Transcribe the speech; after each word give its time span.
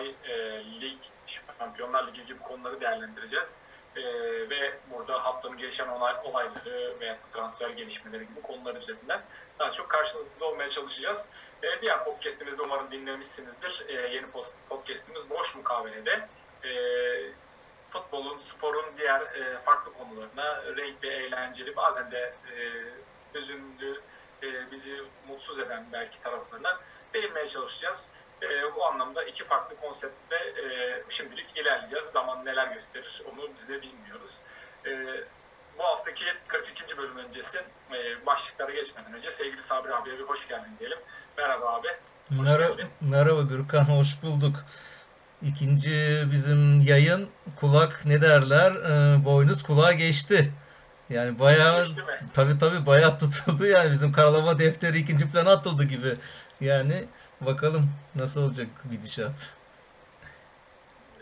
Galatasaray, 0.00 0.14
e, 0.24 0.80
Lig, 0.80 0.98
Şampiyonlar 1.58 2.06
Ligi 2.06 2.26
gibi 2.26 2.38
konuları 2.38 2.80
değerlendireceğiz. 2.80 3.62
Ve 4.50 4.78
burada 4.90 5.24
haftanın 5.24 5.58
gelişen 5.58 5.88
olay, 5.88 6.14
olayları 6.24 7.00
veya 7.00 7.18
transfer 7.32 7.70
gelişmeleri 7.70 8.28
gibi 8.28 8.42
konular 8.42 8.74
üzerinden 8.74 9.22
daha 9.58 9.72
çok 9.72 9.88
karşınızda 9.88 10.44
olmaya 10.44 10.68
çalışacağız. 10.68 11.30
Diğer 11.82 12.04
podcastimizde 12.04 12.62
umarım 12.62 12.90
dinlemişsinizdir. 12.90 13.84
Yeni 13.88 14.26
podcastimiz 14.68 15.30
Boş 15.30 15.56
Mukavele'de 15.56 16.28
futbolun, 17.90 18.36
sporun 18.36 18.86
diğer 18.98 19.20
e, 19.20 19.58
farklı 19.58 19.92
konularına 19.92 20.62
renkli, 20.76 21.08
eğlenceli, 21.08 21.76
bazen 21.76 22.10
de 22.10 22.34
e, 22.56 22.84
hüzünlü, 23.34 24.00
e, 24.42 24.70
bizi 24.70 25.02
mutsuz 25.28 25.60
eden 25.60 25.86
belki 25.92 26.22
taraflarına 26.22 26.80
değinmeye 27.14 27.48
çalışacağız. 27.48 28.12
E, 28.42 28.76
bu 28.76 28.84
anlamda 28.86 29.24
iki 29.24 29.44
farklı 29.44 29.76
konseptte 29.76 30.36
e, 30.36 30.64
şimdilik 31.08 31.56
ilerleyeceğiz. 31.56 32.06
Zaman 32.06 32.44
neler 32.44 32.66
gösterir 32.66 33.22
onu 33.32 33.48
biz 33.56 33.68
de 33.68 33.82
bilmiyoruz. 33.82 34.38
E, 34.86 34.90
bu 35.78 35.84
haftaki 35.84 36.24
42. 36.48 36.98
bölüm 36.98 37.16
öncesi 37.16 37.58
e, 37.92 38.26
başlıklara 38.26 38.72
geçmeden 38.72 39.14
önce 39.14 39.30
sevgili 39.30 39.62
Sabri 39.62 39.94
abiye 39.94 40.18
bir 40.18 40.24
hoş 40.24 40.48
geldin 40.48 40.70
diyelim. 40.78 40.98
Merhaba 41.38 41.74
abi. 41.74 41.88
Merhaba, 42.30 42.74
merhaba 43.00 43.42
Gürkan, 43.42 43.84
hoş 43.84 44.22
bulduk. 44.22 44.56
İkinci 45.42 46.24
bizim 46.32 46.80
yayın 46.80 47.28
kulak 47.56 48.02
ne 48.06 48.22
derler 48.22 48.72
e, 48.72 49.24
boynuz 49.24 49.62
kulağa 49.62 49.92
geçti. 49.92 50.52
Yani 51.10 51.38
bayağı 51.38 51.86
tabi 52.34 52.58
tabi 52.58 52.86
bayağı 52.86 53.18
tutuldu 53.18 53.66
yani 53.66 53.92
bizim 53.92 54.12
karalama 54.12 54.58
defteri 54.58 54.98
ikinci 54.98 55.30
plana 55.30 55.50
atıldı 55.50 55.84
gibi. 55.84 56.14
Yani 56.60 57.04
bakalım 57.40 57.90
nasıl 58.16 58.42
olacak 58.42 58.68
gidişat. 58.90 59.54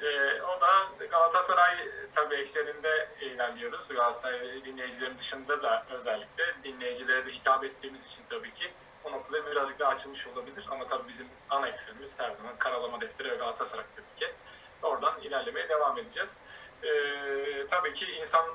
Ee, 0.02 0.42
o 0.42 0.60
da 0.60 1.05
Galatasaray 1.10 1.88
tabi 2.14 2.34
ekseninde 2.34 3.08
ilerliyoruz. 3.20 3.88
Galatasaray 3.88 4.64
dinleyicilerin 4.64 5.19
dışında 5.19 5.62
da 5.62 5.86
özellikle 5.91 6.44
dinleyicilere 6.64 7.27
de 7.27 7.30
hitap 7.30 7.64
ettiğimiz 7.64 8.06
için 8.06 8.25
tabii 8.30 8.55
ki 8.55 8.72
o 9.05 9.12
noktada 9.12 9.50
birazcık 9.50 9.78
daha 9.78 9.91
açılmış 9.91 10.27
olabilir. 10.27 10.66
Ama 10.70 10.88
tabii 10.88 11.08
bizim 11.08 11.27
ana 11.50 11.69
eksenimiz 11.69 12.20
her 12.20 12.30
zaman 12.30 12.56
karalama 12.58 13.00
defteri 13.00 13.30
ve 13.30 13.36
Galatasaray 13.36 13.84
tabii 13.97 14.27
ki. 14.27 14.34
Oradan 14.82 15.20
ilerlemeye 15.20 15.69
devam 15.69 15.98
edeceğiz. 15.98 16.42
Ee, 16.82 17.66
tabii 17.70 17.94
ki 17.94 18.12
insan 18.12 18.47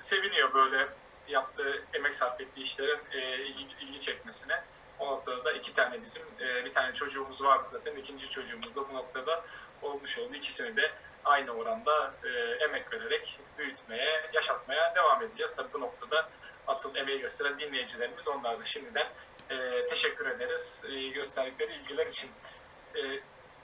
seviniyor 0.00 0.54
böyle 0.54 0.88
yaptığı, 1.28 1.84
emek 1.94 2.14
sarf 2.14 2.40
ettiği 2.40 2.60
işlerin 2.60 3.00
e, 3.12 3.36
ilgi, 3.36 3.66
ilgi 3.80 4.00
çekmesine. 4.00 4.62
O 5.02 5.06
noktada 5.06 5.44
da 5.44 5.52
iki 5.52 5.74
tane 5.74 6.02
bizim, 6.02 6.22
e, 6.40 6.64
bir 6.64 6.72
tane 6.72 6.94
çocuğumuz 6.94 7.44
vardı 7.44 7.68
zaten. 7.70 7.96
ikinci 7.96 8.30
çocuğumuz 8.30 8.76
da 8.76 8.88
bu 8.88 8.94
noktada 8.94 9.44
olmuş 9.82 10.18
oldu. 10.18 10.34
İkisini 10.34 10.76
de 10.76 10.92
aynı 11.24 11.52
oranda 11.52 12.14
e, 12.24 12.28
emek 12.64 12.92
vererek 12.92 13.40
büyütmeye, 13.58 14.30
yaşatmaya 14.32 14.94
devam 14.94 15.22
edeceğiz. 15.22 15.56
Tabii 15.56 15.72
bu 15.72 15.80
noktada 15.80 16.28
asıl 16.66 16.96
emeği 16.96 17.20
gösteren 17.20 17.58
dinleyicilerimiz 17.58 18.28
onlar 18.28 18.60
da 18.60 18.64
şimdiden 18.64 19.06
e, 19.50 19.86
teşekkür 19.86 20.26
ederiz 20.26 20.86
e, 20.88 21.08
gösterdikleri 21.08 21.74
ilgiler 21.74 22.06
için. 22.06 22.30
E, 22.96 23.00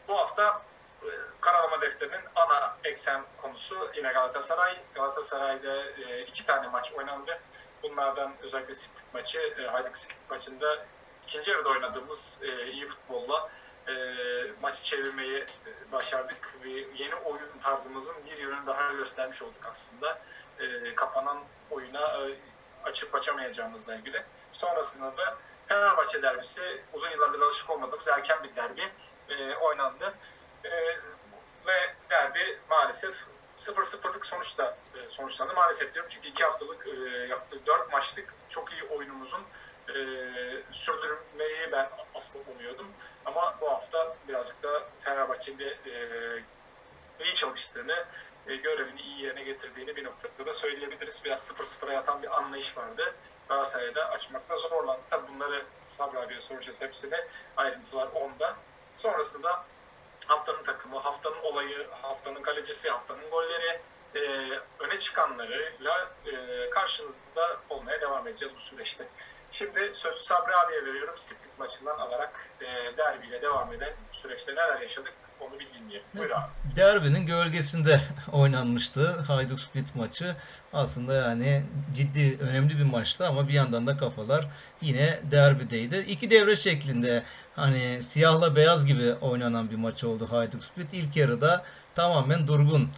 bu 0.08 0.18
hafta 0.18 0.62
e, 1.02 1.08
karalama 1.40 1.80
defterinin 1.80 2.20
ana 2.34 2.76
eksen 2.84 3.22
konusu 3.42 3.90
yine 3.96 4.12
Galatasaray. 4.12 4.76
Galatasaray'da 4.94 5.84
e, 5.84 6.22
iki 6.22 6.46
tane 6.46 6.68
maç 6.68 6.92
oynandı. 6.92 7.40
Bunlardan 7.82 8.34
özellikle 8.42 8.74
Split 8.74 9.14
maçı, 9.14 9.54
e, 9.58 9.66
Hayduk 9.66 9.98
Split 9.98 10.30
maçında 10.30 10.86
ikinci 11.28 11.50
yarıda 11.50 11.68
oynadığımız 11.68 12.40
e, 12.42 12.70
iyi 12.70 12.86
futbolla 12.86 13.50
e, 13.88 13.92
maçı 14.62 14.82
çevirmeyi 14.82 15.38
e, 15.38 15.92
başardık 15.92 16.54
ve 16.64 16.70
yeni 16.70 17.14
oyun 17.14 17.48
tarzımızın 17.62 18.16
bir 18.26 18.38
yönünü 18.38 18.66
daha 18.66 18.92
göstermiş 18.92 19.42
olduk 19.42 19.66
aslında. 19.70 20.18
E, 20.60 20.94
kapanan 20.94 21.38
oyuna 21.70 22.00
e, 22.00 22.36
açıp 22.84 23.14
açamayacağımızla 23.14 23.94
ilgili. 23.94 24.22
Sonrasında 24.52 25.16
da 25.16 25.36
Fenerbahçe 25.68 26.22
derbisi 26.22 26.82
uzun 26.92 27.10
yıllardır 27.10 27.40
alışık 27.40 27.70
olmadığımız 27.70 28.08
erken 28.08 28.44
bir 28.44 28.56
derbi 28.56 28.88
e, 29.28 29.54
oynandı. 29.56 30.14
E, 30.64 30.70
ve 31.66 31.94
derbi 32.10 32.58
maalesef 32.70 33.14
0-0'lık 33.56 34.26
sonuçta 34.26 34.76
e, 34.94 35.10
sonuçlandı. 35.10 35.54
Maalesef 35.54 35.94
diyorum 35.94 36.10
çünkü 36.14 36.28
iki 36.28 36.44
haftalık 36.44 36.86
e, 36.86 36.90
yaptığı 37.26 37.66
dört 37.66 37.92
maçlık 37.92 38.34
çok 38.48 38.72
iyi 38.72 38.82
oyunumuzun 38.82 39.42
e, 39.88 39.98
sürdürmeyi 40.72 41.72
ben 41.72 41.90
aslında 42.14 42.50
umuyordum. 42.50 42.86
Ama 43.24 43.54
bu 43.60 43.70
hafta 43.70 44.16
birazcık 44.28 44.62
da 44.62 44.82
Fenerbahçe'nin 45.00 45.58
e, 45.60 47.24
iyi 47.24 47.34
çalıştığını, 47.34 48.04
e, 48.46 48.56
görevini 48.56 49.00
iyi 49.00 49.22
yerine 49.22 49.42
getirdiğini 49.42 49.96
bir 49.96 50.04
noktada 50.04 50.46
da 50.46 50.54
söyleyebiliriz. 50.54 51.24
Biraz 51.24 51.50
0-0'a 51.50 51.92
yatan 51.92 52.22
bir 52.22 52.38
anlayış 52.38 52.76
vardı. 52.76 53.14
Galatasaray'da 53.48 54.10
açmakta 54.10 54.56
zorlandı. 54.56 55.00
Tabii 55.10 55.34
bunları 55.34 55.64
Sabri 55.84 56.18
abiye 56.18 56.40
soracağız 56.40 56.82
hepsine. 56.82 57.26
Ayrıntılar 57.56 58.08
onda. 58.14 58.56
Sonrasında 58.96 59.64
haftanın 60.26 60.62
takımı, 60.64 60.98
haftanın 60.98 61.42
olayı, 61.42 61.86
haftanın 61.90 62.42
kalecisi, 62.42 62.90
haftanın 62.90 63.30
golleri, 63.30 63.80
e, 64.14 64.20
öne 64.78 64.98
çıkanlarıyla 64.98 66.10
e, 66.26 66.70
karşınızda 66.70 67.60
olmaya 67.68 68.00
devam 68.00 68.28
edeceğiz 68.28 68.56
bu 68.56 68.60
süreçte. 68.60 69.08
Şimdi 69.58 69.90
sözü 69.94 70.20
Sabri 70.20 70.56
abiye 70.56 70.84
veriyorum. 70.84 71.14
Split 71.16 71.58
maçından 71.58 71.98
alarak 71.98 72.48
e, 72.60 72.66
derbiyle 72.96 73.42
devam 73.42 73.72
eden 73.72 73.92
süreçte 74.12 74.52
neler 74.52 74.80
yaşadık 74.80 75.12
onu 75.40 75.52
bir 75.52 75.78
dinleyelim. 75.78 76.06
Buyur 76.14 76.30
abi. 76.30 76.76
Derbinin 76.76 77.26
gölgesinde 77.26 78.00
oynanmıştı 78.32 79.10
Hayduk 79.26 79.60
Split 79.60 79.96
maçı. 79.96 80.36
Aslında 80.72 81.14
yani 81.14 81.62
ciddi 81.92 82.38
önemli 82.40 82.78
bir 82.78 82.84
maçtı 82.84 83.26
ama 83.26 83.48
bir 83.48 83.52
yandan 83.52 83.86
da 83.86 83.96
kafalar 83.96 84.46
yine 84.80 85.20
derbideydi. 85.30 85.98
İki 86.08 86.30
devre 86.30 86.56
şeklinde 86.56 87.22
hani 87.56 88.02
siyahla 88.02 88.56
beyaz 88.56 88.86
gibi 88.86 89.14
oynanan 89.14 89.70
bir 89.70 89.76
maç 89.76 90.04
oldu 90.04 90.28
Hayduk 90.30 90.64
Split. 90.64 90.94
İlk 90.94 91.16
yarıda 91.16 91.64
tamamen 91.94 92.48
durgun 92.48 92.88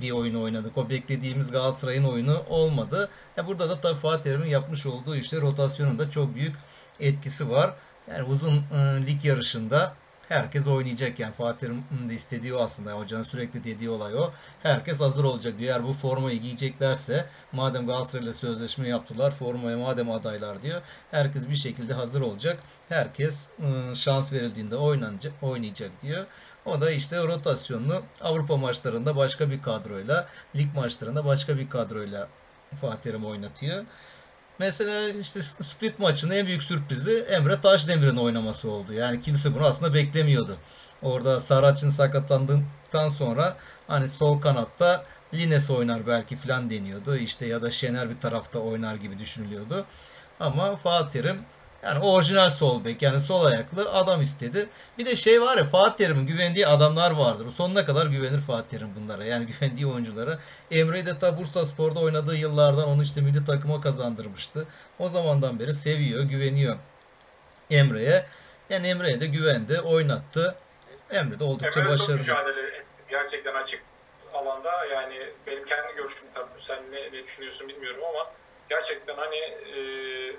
bir 0.00 0.10
oyunu 0.10 0.42
oynadık. 0.42 0.78
O 0.78 0.90
beklediğimiz 0.90 1.50
Galatasaray'ın 1.50 2.04
oyunu 2.04 2.42
olmadı. 2.48 3.08
E 3.38 3.46
burada 3.46 3.70
da 3.70 3.80
tabii 3.80 3.98
Fatih 3.98 4.22
Terim'in 4.22 4.48
yapmış 4.48 4.86
olduğu 4.86 5.16
işte 5.16 5.40
rotasyonun 5.40 5.98
da 5.98 6.10
çok 6.10 6.34
büyük 6.34 6.56
etkisi 7.00 7.50
var. 7.50 7.74
Yani 8.10 8.22
uzun 8.22 8.56
e, 8.56 9.06
lig 9.06 9.24
yarışında 9.24 9.94
herkes 10.28 10.66
oynayacak 10.66 11.18
yani 11.18 11.32
Fatih 11.32 11.58
Terim'in 11.58 12.08
de 12.08 12.14
istediği 12.14 12.54
o 12.54 12.60
aslında. 12.60 12.92
Hocanın 12.92 13.22
sürekli 13.22 13.64
dediği 13.64 13.90
olay 13.90 14.14
o. 14.16 14.30
Herkes 14.62 15.00
hazır 15.00 15.24
olacak 15.24 15.58
diyor. 15.58 15.74
Eğer 15.74 15.84
bu 15.84 15.92
formayı 15.92 16.40
giyeceklerse 16.40 17.26
madem 17.52 17.86
Galatasaray'la 17.86 18.32
sözleşme 18.32 18.88
yaptılar 18.88 19.30
formaya 19.30 19.78
madem 19.78 20.10
adaylar 20.10 20.62
diyor. 20.62 20.82
Herkes 21.10 21.48
bir 21.48 21.54
şekilde 21.54 21.94
hazır 21.94 22.20
olacak. 22.20 22.58
Herkes 22.88 23.50
ıı, 23.62 23.96
şans 23.96 24.32
verildiğinde 24.32 24.76
oynanacak, 24.76 25.32
oynayacak 25.42 25.90
diyor. 26.02 26.26
O 26.66 26.80
da 26.80 26.90
işte 26.90 27.18
rotasyonlu 27.18 28.02
Avrupa 28.20 28.56
maçlarında 28.56 29.16
başka 29.16 29.50
bir 29.50 29.62
kadroyla, 29.62 30.28
lig 30.56 30.74
maçlarında 30.74 31.24
başka 31.24 31.56
bir 31.56 31.70
kadroyla 31.70 32.28
Fatih 32.80 32.98
Terim 32.98 33.26
oynatıyor. 33.26 33.84
Mesela 34.58 35.08
işte 35.08 35.42
Split 35.42 35.98
maçının 35.98 36.34
en 36.34 36.46
büyük 36.46 36.62
sürprizi 36.62 37.18
Emre 37.18 37.60
Taşdemir'in 37.60 38.16
oynaması 38.16 38.70
oldu. 38.70 38.92
Yani 38.92 39.20
kimse 39.20 39.54
bunu 39.54 39.64
aslında 39.64 39.94
beklemiyordu. 39.94 40.56
Orada 41.02 41.40
Saraç'ın 41.40 41.88
sakatlandıktan 41.88 43.08
sonra 43.08 43.56
hani 43.88 44.08
sol 44.08 44.40
kanatta 44.40 45.04
Lines 45.34 45.70
oynar 45.70 46.06
belki 46.06 46.36
falan 46.36 46.70
deniyordu. 46.70 47.16
İşte 47.16 47.46
ya 47.46 47.62
da 47.62 47.70
Şener 47.70 48.10
bir 48.10 48.20
tarafta 48.20 48.58
oynar 48.58 48.94
gibi 48.94 49.18
düşünülüyordu. 49.18 49.84
Ama 50.40 50.76
Fatih 50.76 51.10
Terim 51.10 51.44
Yani 51.82 52.04
orijinal 52.04 52.50
sol 52.50 52.84
bek 52.84 53.02
yani 53.02 53.20
sol 53.20 53.44
ayaklı 53.44 53.92
adam 53.92 54.22
istedi. 54.22 54.68
Bir 54.98 55.06
de 55.06 55.16
şey 55.16 55.42
var 55.42 55.56
ya 55.56 55.64
Fatih 55.64 56.04
Terim'in 56.04 56.26
güvendiği 56.26 56.66
adamlar 56.66 57.10
vardır. 57.10 57.50
Sonuna 57.50 57.86
kadar 57.86 58.06
güvenir 58.06 58.40
Fatih 58.40 58.68
Terim 58.68 58.94
bunlara. 58.96 59.24
Yani 59.24 59.46
güvendiği 59.46 59.86
oyunculara. 59.86 60.38
Emre'yi 60.70 61.06
de 61.06 61.18
ta 61.18 61.38
Bursa 61.38 61.66
Spor'da 61.66 62.00
oynadığı 62.00 62.36
yıllardan 62.36 62.88
onu 62.88 63.02
işte 63.02 63.20
milli 63.20 63.44
takıma 63.44 63.80
kazandırmıştı. 63.80 64.66
O 64.98 65.08
zamandan 65.08 65.58
beri 65.58 65.72
seviyor, 65.72 66.24
güveniyor 66.24 66.76
Emre'ye. 67.70 68.26
Yani 68.70 68.86
Emre'ye 68.88 69.20
de 69.20 69.26
güvendi, 69.26 69.80
oynattı. 69.80 70.54
Emre 71.10 71.38
de 71.40 71.44
oldukça 71.44 71.80
Emre 71.80 71.90
başarılı. 71.90 72.18
mücadele 72.18 72.60
etti. 72.60 72.84
Gerçekten 73.10 73.54
açık 73.54 73.82
alanda 74.34 74.84
yani 74.84 75.14
benim 75.46 75.64
kendi 75.64 75.94
görüşüm 75.96 76.28
tabii 76.34 76.48
sen 76.58 76.78
ne, 76.92 77.18
ne 77.18 77.24
düşünüyorsun 77.24 77.68
bilmiyorum 77.68 78.00
ama 78.14 78.30
gerçekten 78.72 79.16
hani 79.16 79.36
e, 79.36 79.80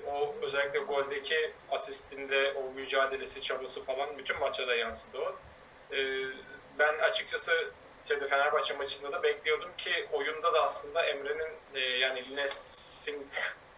o 0.06 0.34
özellikle 0.42 0.78
goldeki 0.78 1.52
asistinde 1.70 2.52
o 2.52 2.72
mücadelesi, 2.72 3.42
çabası 3.42 3.84
falan 3.84 4.18
bütün 4.18 4.38
maça 4.38 4.66
da 4.66 4.74
yansıdı 4.74 5.18
o. 5.18 5.36
E, 5.94 5.98
ben 6.78 6.98
açıkçası 6.98 7.52
şeyde 8.08 8.28
Fenerbahçe 8.28 8.74
maçında 8.74 9.12
da 9.12 9.22
bekliyordum 9.22 9.70
ki 9.78 10.08
oyunda 10.12 10.54
da 10.54 10.62
aslında 10.62 11.04
Emre'nin 11.04 11.52
e, 11.74 11.80
yani 11.80 12.30
Lines'in 12.30 13.26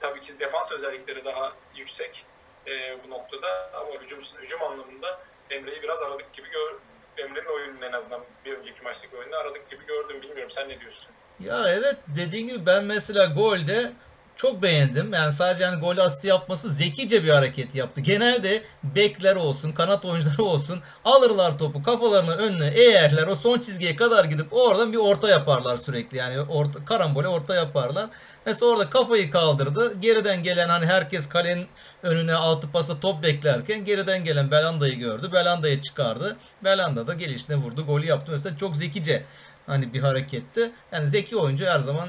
tabii 0.00 0.20
ki 0.20 0.40
defans 0.40 0.72
özellikleri 0.72 1.24
daha 1.24 1.52
yüksek 1.74 2.24
e, 2.66 3.04
bu 3.04 3.10
noktada 3.10 3.70
ama 3.74 4.02
hücum, 4.02 4.20
hücum 4.42 4.62
anlamında 4.62 5.20
Emre'yi 5.50 5.82
biraz 5.82 6.02
aradık 6.02 6.32
gibi 6.32 6.48
gör 6.50 6.74
Emre'nin 7.16 7.54
oyununu 7.54 7.84
en 7.84 7.92
azından 7.92 8.20
bir 8.44 8.58
önceki 8.58 8.82
maçtaki 8.82 9.16
oyununu 9.16 9.36
aradık 9.36 9.70
gibi 9.70 9.86
gördüm. 9.86 10.22
Bilmiyorum 10.22 10.50
sen 10.50 10.68
ne 10.68 10.80
diyorsun? 10.80 11.08
Ya 11.40 11.68
evet 11.68 11.96
dediğin 12.16 12.46
gibi 12.46 12.66
ben 12.66 12.84
mesela 12.84 13.26
golde 13.26 13.92
çok 14.36 14.62
beğendim. 14.62 15.12
Yani 15.12 15.32
sadece 15.32 15.64
yani 15.64 15.80
gol 15.80 15.98
asisti 15.98 16.26
yapması 16.26 16.68
zekice 16.68 17.24
bir 17.24 17.28
hareket 17.28 17.74
yaptı. 17.74 18.00
Genelde 18.00 18.62
bekler 18.82 19.36
olsun, 19.36 19.72
kanat 19.72 20.04
oyuncuları 20.04 20.42
olsun 20.42 20.80
alırlar 21.04 21.58
topu 21.58 21.82
kafalarına 21.82 22.32
önüne 22.32 22.66
eğerler 22.66 23.26
o 23.26 23.36
son 23.36 23.60
çizgiye 23.60 23.96
kadar 23.96 24.24
gidip 24.24 24.46
oradan 24.50 24.92
bir 24.92 24.98
orta 24.98 25.28
yaparlar 25.28 25.76
sürekli. 25.76 26.16
Yani 26.16 26.40
orta, 26.40 26.84
karambole 26.84 27.28
orta 27.28 27.54
yaparlar. 27.54 28.06
Mesela 28.46 28.72
orada 28.72 28.90
kafayı 28.90 29.30
kaldırdı. 29.30 30.00
Geriden 30.00 30.42
gelen 30.42 30.68
hani 30.68 30.86
herkes 30.86 31.28
kalenin 31.28 31.66
önüne 32.02 32.34
altı 32.34 32.70
pasa 32.70 33.00
top 33.00 33.22
beklerken 33.22 33.84
geriden 33.84 34.24
gelen 34.24 34.50
Belanda'yı 34.50 34.98
gördü. 34.98 35.32
Belanda'yı 35.32 35.80
çıkardı. 35.80 36.36
Belanda 36.64 37.06
da 37.06 37.14
gelişine 37.14 37.56
vurdu. 37.56 37.86
Golü 37.86 38.06
yaptı. 38.06 38.32
Mesela 38.32 38.56
çok 38.56 38.76
zekice 38.76 39.24
hani 39.66 39.94
bir 39.94 40.00
hareketti. 40.00 40.70
Yani 40.92 41.08
zeki 41.08 41.36
oyuncu 41.36 41.64
her 41.66 41.78
zaman 41.80 42.08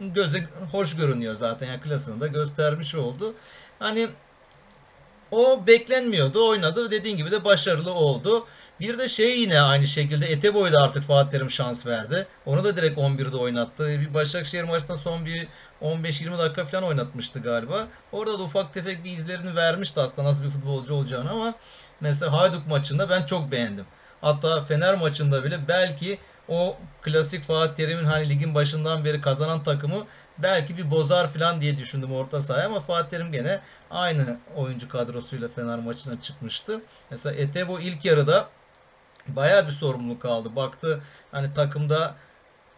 göze 0.00 0.48
hoş 0.72 0.96
görünüyor 0.96 1.36
zaten. 1.36 1.66
Yani 1.66 1.80
klasını 1.80 2.20
da 2.20 2.26
göstermiş 2.26 2.94
oldu. 2.94 3.34
Hani 3.78 4.08
o 5.30 5.66
beklenmiyordu. 5.66 6.48
Oynadı. 6.48 6.90
Dediğin 6.90 7.16
gibi 7.16 7.30
de 7.30 7.44
başarılı 7.44 7.94
oldu. 7.94 8.46
Bir 8.80 8.98
de 8.98 9.08
şey 9.08 9.40
yine 9.40 9.60
aynı 9.60 9.86
şekilde 9.86 10.26
Eteboy'da 10.26 10.82
artık 10.82 11.02
Fatih 11.02 11.30
Terim 11.30 11.50
şans 11.50 11.86
verdi. 11.86 12.26
Onu 12.46 12.64
da 12.64 12.76
direkt 12.76 12.98
11'de 12.98 13.36
oynattı. 13.36 13.88
Bir 13.88 14.14
Başakşehir 14.14 14.64
maçında 14.64 14.96
son 14.96 15.26
bir 15.26 15.48
15-20 15.82 16.38
dakika 16.38 16.64
falan 16.64 16.84
oynatmıştı 16.84 17.40
galiba. 17.40 17.86
Orada 18.12 18.38
da 18.38 18.42
ufak 18.42 18.74
tefek 18.74 19.04
bir 19.04 19.10
izlerini 19.10 19.56
vermişti 19.56 20.00
aslında 20.00 20.28
nasıl 20.28 20.44
bir 20.44 20.50
futbolcu 20.50 20.94
olacağını 20.94 21.30
ama 21.30 21.54
mesela 22.00 22.32
Hayduk 22.32 22.66
maçında 22.66 23.10
ben 23.10 23.24
çok 23.24 23.52
beğendim. 23.52 23.84
Hatta 24.20 24.64
Fener 24.64 24.94
maçında 24.94 25.44
bile 25.44 25.58
belki 25.68 26.18
o 26.50 26.76
klasik 27.02 27.44
Fatih 27.44 27.74
Terim'in 27.74 28.04
hani 28.04 28.28
ligin 28.28 28.54
başından 28.54 29.04
beri 29.04 29.20
kazanan 29.20 29.62
takımı 29.62 30.06
belki 30.38 30.76
bir 30.76 30.90
bozar 30.90 31.28
falan 31.28 31.60
diye 31.60 31.78
düşündüm 31.78 32.12
orta 32.12 32.42
sahaya 32.42 32.66
ama 32.66 32.80
Fatih 32.80 33.10
Terim 33.10 33.32
gene 33.32 33.60
aynı 33.90 34.38
oyuncu 34.56 34.88
kadrosuyla 34.88 35.48
Fener 35.48 35.78
maçına 35.78 36.20
çıkmıştı. 36.20 36.80
Mesela 37.10 37.36
Etebo 37.36 37.78
ilk 37.78 38.04
yarıda 38.04 38.48
bayağı 39.28 39.66
bir 39.66 39.72
sorumluluk 39.72 40.24
aldı. 40.24 40.56
Baktı 40.56 41.02
hani 41.32 41.54
takımda 41.54 42.14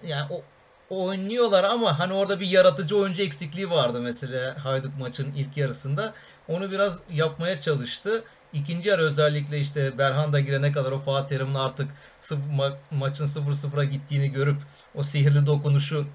yani 0.07 0.27
o 0.31 0.43
oynuyorlar 0.91 1.65
ama 1.65 1.99
hani 1.99 2.13
orada 2.13 2.41
bir 2.41 2.47
yaratıcı 2.47 2.97
oyuncu 2.97 3.23
eksikliği 3.23 3.71
vardı 3.71 4.01
mesela 4.03 4.65
Hayduk 4.65 4.99
maçın 4.99 5.33
ilk 5.33 5.57
yarısında. 5.57 6.13
Onu 6.49 6.71
biraz 6.71 6.99
yapmaya 7.11 7.61
çalıştı. 7.61 8.25
İkinci 8.53 8.89
yarı 8.89 9.03
özellikle 9.03 9.59
işte 9.59 9.99
Berhan 9.99 10.33
da 10.33 10.41
girene 10.41 10.73
kadar 10.73 10.93
o 10.93 10.99
Fatih 10.99 11.29
Terim'in 11.29 11.55
artık 11.55 11.91
ma- 12.31 12.77
maçın 12.91 13.27
0-0'a 13.27 13.85
gittiğini 13.85 14.33
görüp 14.33 14.57
o 14.95 15.03
sihirli 15.03 15.47
dokunuşu 15.47 16.07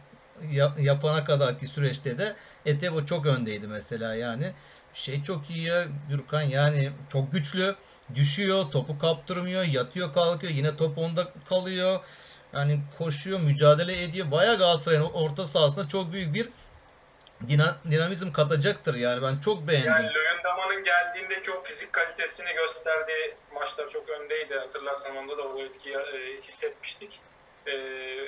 yap- 0.52 0.80
yapana 0.80 1.24
kadarki 1.24 1.68
süreçte 1.68 2.18
de 2.18 2.36
Etebo 2.66 3.06
çok 3.06 3.26
öndeydi 3.26 3.68
mesela 3.68 4.16
yani. 4.16 4.52
Şey 4.94 5.24
çok 5.24 5.50
iyi 5.50 5.64
ya 5.64 5.86
Gürkan 6.10 6.42
yani 6.42 6.92
çok 7.10 7.32
güçlü. 7.32 7.76
Düşüyor, 8.16 8.66
topu 8.72 9.00
kaptırmıyor, 9.00 9.64
yatıyor 9.64 10.14
kalkıyor, 10.14 10.54
yine 10.54 10.78
top 10.78 10.98
onda 10.98 11.28
kalıyor. 11.50 12.00
Yani 12.54 12.80
koşuyor, 12.98 13.40
mücadele 13.40 14.04
ediyor. 14.04 14.32
Bayağı 14.32 14.58
Galatasaray'ın 14.58 15.02
orta 15.02 15.48
sahasında 15.48 15.88
çok 15.88 16.14
büyük 16.14 16.34
bir 16.34 16.50
dina- 17.48 17.76
dinamizm 17.92 18.32
katacaktır 18.32 18.96
yani 18.96 19.22
ben 19.22 19.40
çok 19.40 19.68
beğendim. 19.68 19.92
Yani 19.92 20.14
Luyendama'nın 20.14 20.84
geldiğindeki 20.84 21.52
o 21.52 21.62
fizik 21.64 21.94
kalitesini 21.94 22.54
gösterdiği 22.54 23.36
maçlar 23.54 23.90
çok 23.90 24.10
öndeydi. 24.10 24.54
Hatırlarsan 24.56 25.16
onda 25.18 25.38
da 25.38 25.42
o 25.42 25.62
etkiyi 25.62 25.96
e, 25.96 26.42
hissetmiştik. 26.42 27.20
E, 27.68 27.74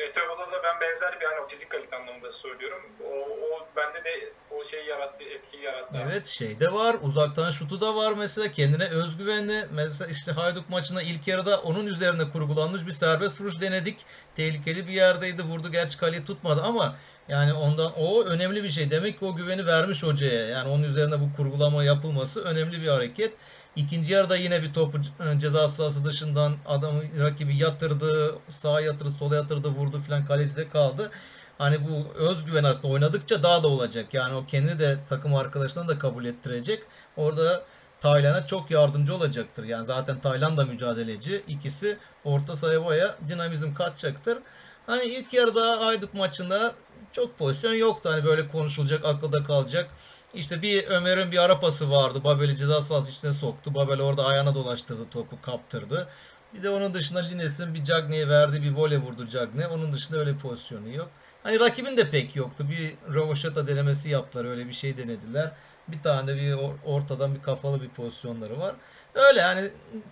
Etebo'da 0.04 0.52
da 0.52 0.64
ben 0.64 0.82
benzer 0.82 1.20
bir 1.20 1.26
hani 1.26 1.40
o 1.40 1.48
fizik 1.48 1.70
kalite 1.70 1.96
anlamında 1.96 2.32
söylüyorum. 2.32 2.82
O, 3.04 3.14
o 3.46 3.68
bende 3.76 4.04
de 4.04 4.34
o 4.52 4.66
şeyi 4.66 4.88
yarattı, 4.88 5.24
etkiyi 5.24 5.64
yarattı. 5.64 5.98
Evet 6.04 6.26
şey 6.26 6.60
de 6.60 6.74
var. 6.74 6.96
Uzaktan 7.02 7.52
şutu 7.52 7.82
da 7.82 7.96
var 7.96 8.14
mesela. 8.18 8.52
Kendine 8.52 8.90
özgüvenli. 8.90 9.66
Mesela 9.72 10.12
işte 10.12 10.32
Hayduk 10.32 10.70
maçında 10.70 11.02
ilk 11.02 11.28
yarıda 11.28 11.62
onun 11.62 11.86
üzerine 11.86 12.32
kurgulanmış 12.32 12.88
bir 12.88 12.92
serbest 12.92 13.42
vuruş 13.42 13.62
denedik. 13.62 14.06
Tehlikeli 14.36 14.88
bir 14.88 14.94
yerdeydi. 14.94 15.44
Vurdu 15.44 15.72
gerçi 15.72 15.98
kaleyi 15.98 16.26
tutmadı 16.26 16.62
ama 16.64 16.96
yani 17.28 17.54
ondan 17.54 17.92
o 17.98 18.24
önemli 18.24 18.64
bir 18.64 18.70
şey. 18.70 18.92
Demek 18.92 19.20
ki 19.20 19.26
o 19.26 19.36
güveni 19.36 19.66
vermiş 19.66 20.04
hocaya. 20.04 20.46
Yani 20.48 20.70
onun 20.70 20.84
üzerine 20.84 21.16
bu 21.20 21.36
kurgulama 21.38 21.84
yapılması 21.84 22.44
önemli 22.44 22.82
bir 22.82 22.88
hareket. 22.88 23.34
İkinci 23.80 24.14
yarıda 24.14 24.36
yine 24.36 24.64
bir 24.64 24.74
topu 24.74 24.98
e, 24.98 25.40
ceza 25.40 25.68
sahası 25.68 26.06
dışından 26.06 26.56
adamı 26.66 27.02
rakibi 27.20 27.58
yatırdı, 27.58 28.36
sağa 28.50 28.82
yatırdı, 28.82 29.12
sola 29.12 29.36
yatırdı, 29.36 29.70
vurdu 29.70 30.00
filan 30.00 30.26
kalecide 30.26 30.70
kaldı. 30.70 31.12
Hani 31.58 31.78
bu 31.88 32.14
özgüven 32.14 32.64
aslında 32.64 32.94
oynadıkça 32.94 33.44
daha 33.44 33.64
da 33.64 33.68
olacak. 33.68 34.14
Yani 34.14 34.36
o 34.36 34.46
kendini 34.46 34.80
de 34.80 35.00
takım 35.10 35.36
arkadaşlarına 35.36 35.90
da 35.90 36.00
kabul 36.00 36.26
ettirecek. 36.26 36.84
Orada 37.18 37.64
Tayland'a 38.02 38.46
çok 38.46 38.72
yardımcı 38.72 39.16
olacaktır. 39.16 39.64
Yani 39.64 39.86
zaten 39.86 40.20
Tayland 40.22 40.58
da 40.58 40.66
mücadeleci. 40.66 41.44
İkisi 41.48 41.98
orta 42.24 42.56
sahaya 42.56 42.86
baya 42.86 43.16
dinamizm 43.28 43.74
katacaktır. 43.74 44.38
Hani 44.86 45.04
ilk 45.04 45.34
yarıda 45.34 45.86
Hayduk 45.86 46.14
maçında 46.14 46.74
çok 47.12 47.38
pozisyon 47.38 47.74
yoktu. 47.74 48.10
Hani 48.12 48.26
böyle 48.26 48.48
konuşulacak, 48.48 49.06
akılda 49.06 49.44
kalacak. 49.44 49.90
İşte 50.34 50.62
bir 50.62 50.88
Ömer'in 50.88 51.32
bir 51.32 51.38
ara 51.38 51.60
pası 51.60 51.92
vardı. 51.92 52.24
Babel'i 52.24 52.56
ceza 52.56 52.82
sahası 52.82 53.12
içine 53.12 53.34
soktu. 53.34 53.76
Babel 53.76 54.02
orada 54.02 54.26
ayağına 54.26 54.56
dolaştırdı 54.56 55.10
topu, 55.10 55.42
kaptırdı. 55.42 56.08
Bir 56.54 56.64
de 56.64 56.70
onun 56.70 56.94
dışında 56.94 57.20
Lines'in 57.20 57.74
bir 57.74 57.84
Cagney'e 57.84 58.30
verdi, 58.30 58.64
bir 58.64 58.72
voley 58.72 58.98
vurdu 58.98 59.28
Cagney. 59.28 59.66
Onun 59.66 59.94
dışında 59.94 60.18
öyle 60.18 60.34
bir 60.34 60.40
pozisyonu 60.40 60.90
yok. 60.90 61.10
Hani 61.44 61.60
rakibin 61.60 61.98
de 61.98 62.10
pek 62.10 62.36
yoktu. 62.36 62.66
Bir 62.70 63.14
Rovaşata 63.14 63.68
denemesi 63.68 64.10
yaptılar. 64.10 64.46
Öyle 64.46 64.68
bir 64.68 64.74
şey 64.74 64.98
denediler. 64.98 65.52
Bir 65.88 66.04
tane 66.04 66.36
bir 66.36 66.54
or- 66.54 66.84
ortadan 66.86 67.36
bir 67.36 67.42
kafalı 67.42 67.82
bir 67.82 67.90
pozisyonları 67.90 68.60
var. 68.60 68.76
Öyle 69.16 69.40
yani 69.40 69.70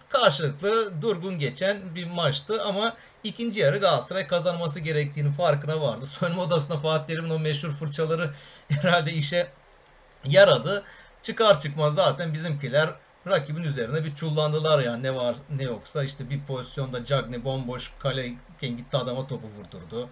karşılıklı 0.10 1.02
durgun 1.02 1.40
geçen 1.40 1.96
bir 1.96 2.06
maçtı 2.06 2.64
ama 2.64 2.98
ikinci 3.24 3.60
yarı 3.60 3.78
Galatasaray 3.78 4.28
kazanması 4.28 4.80
gerektiğini 4.80 5.32
farkına 5.32 5.82
vardı. 5.82 6.06
Soyunma 6.06 6.44
odasında 6.44 6.78
Fatih 6.78 7.08
Terim'in 7.08 7.30
o 7.30 7.40
meşhur 7.40 7.72
fırçaları 7.72 8.32
herhalde 8.70 9.14
işe 9.14 9.48
yaradı. 10.26 10.84
Çıkar 11.22 11.60
çıkmaz 11.60 11.96
zaten 11.96 12.34
bizimkiler 12.34 12.90
rakibin 13.28 13.64
üzerine 13.64 14.04
bir 14.04 14.16
çullandılar 14.16 14.80
yani 14.80 15.04
ne 15.04 15.16
var 15.16 15.36
ne 15.58 15.64
yoksa 15.64 16.04
işte 16.04 16.30
bir 16.30 16.42
pozisyonda 16.42 17.04
Cagney 17.04 17.44
bomboş 17.44 17.92
kaleyken 18.00 18.78
gitti 18.78 18.98
adama 18.98 19.28
topu 19.28 19.48
vurdurdu. 19.48 20.10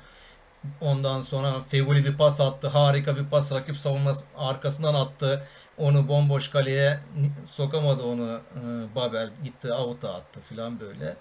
Ondan 0.82 1.22
sonra 1.22 1.62
Feguli 1.62 2.06
bir 2.06 2.18
pas 2.18 2.42
attı. 2.42 2.68
Harika 2.68 3.18
bir 3.18 3.26
pas 3.26 3.52
rakip 3.52 3.78
savunması 3.78 4.26
arkasından 4.38 4.94
attı. 4.94 5.44
Onu 5.78 6.08
bomboş 6.08 6.50
kaleye 6.50 7.00
sokamadı 7.46 8.04
onu 8.04 8.42
e, 8.56 8.96
Babel. 8.96 9.30
Gitti 9.44 9.74
avuta 9.74 10.14
attı 10.14 10.42
filan 10.50 10.80
böyle. 10.80 11.18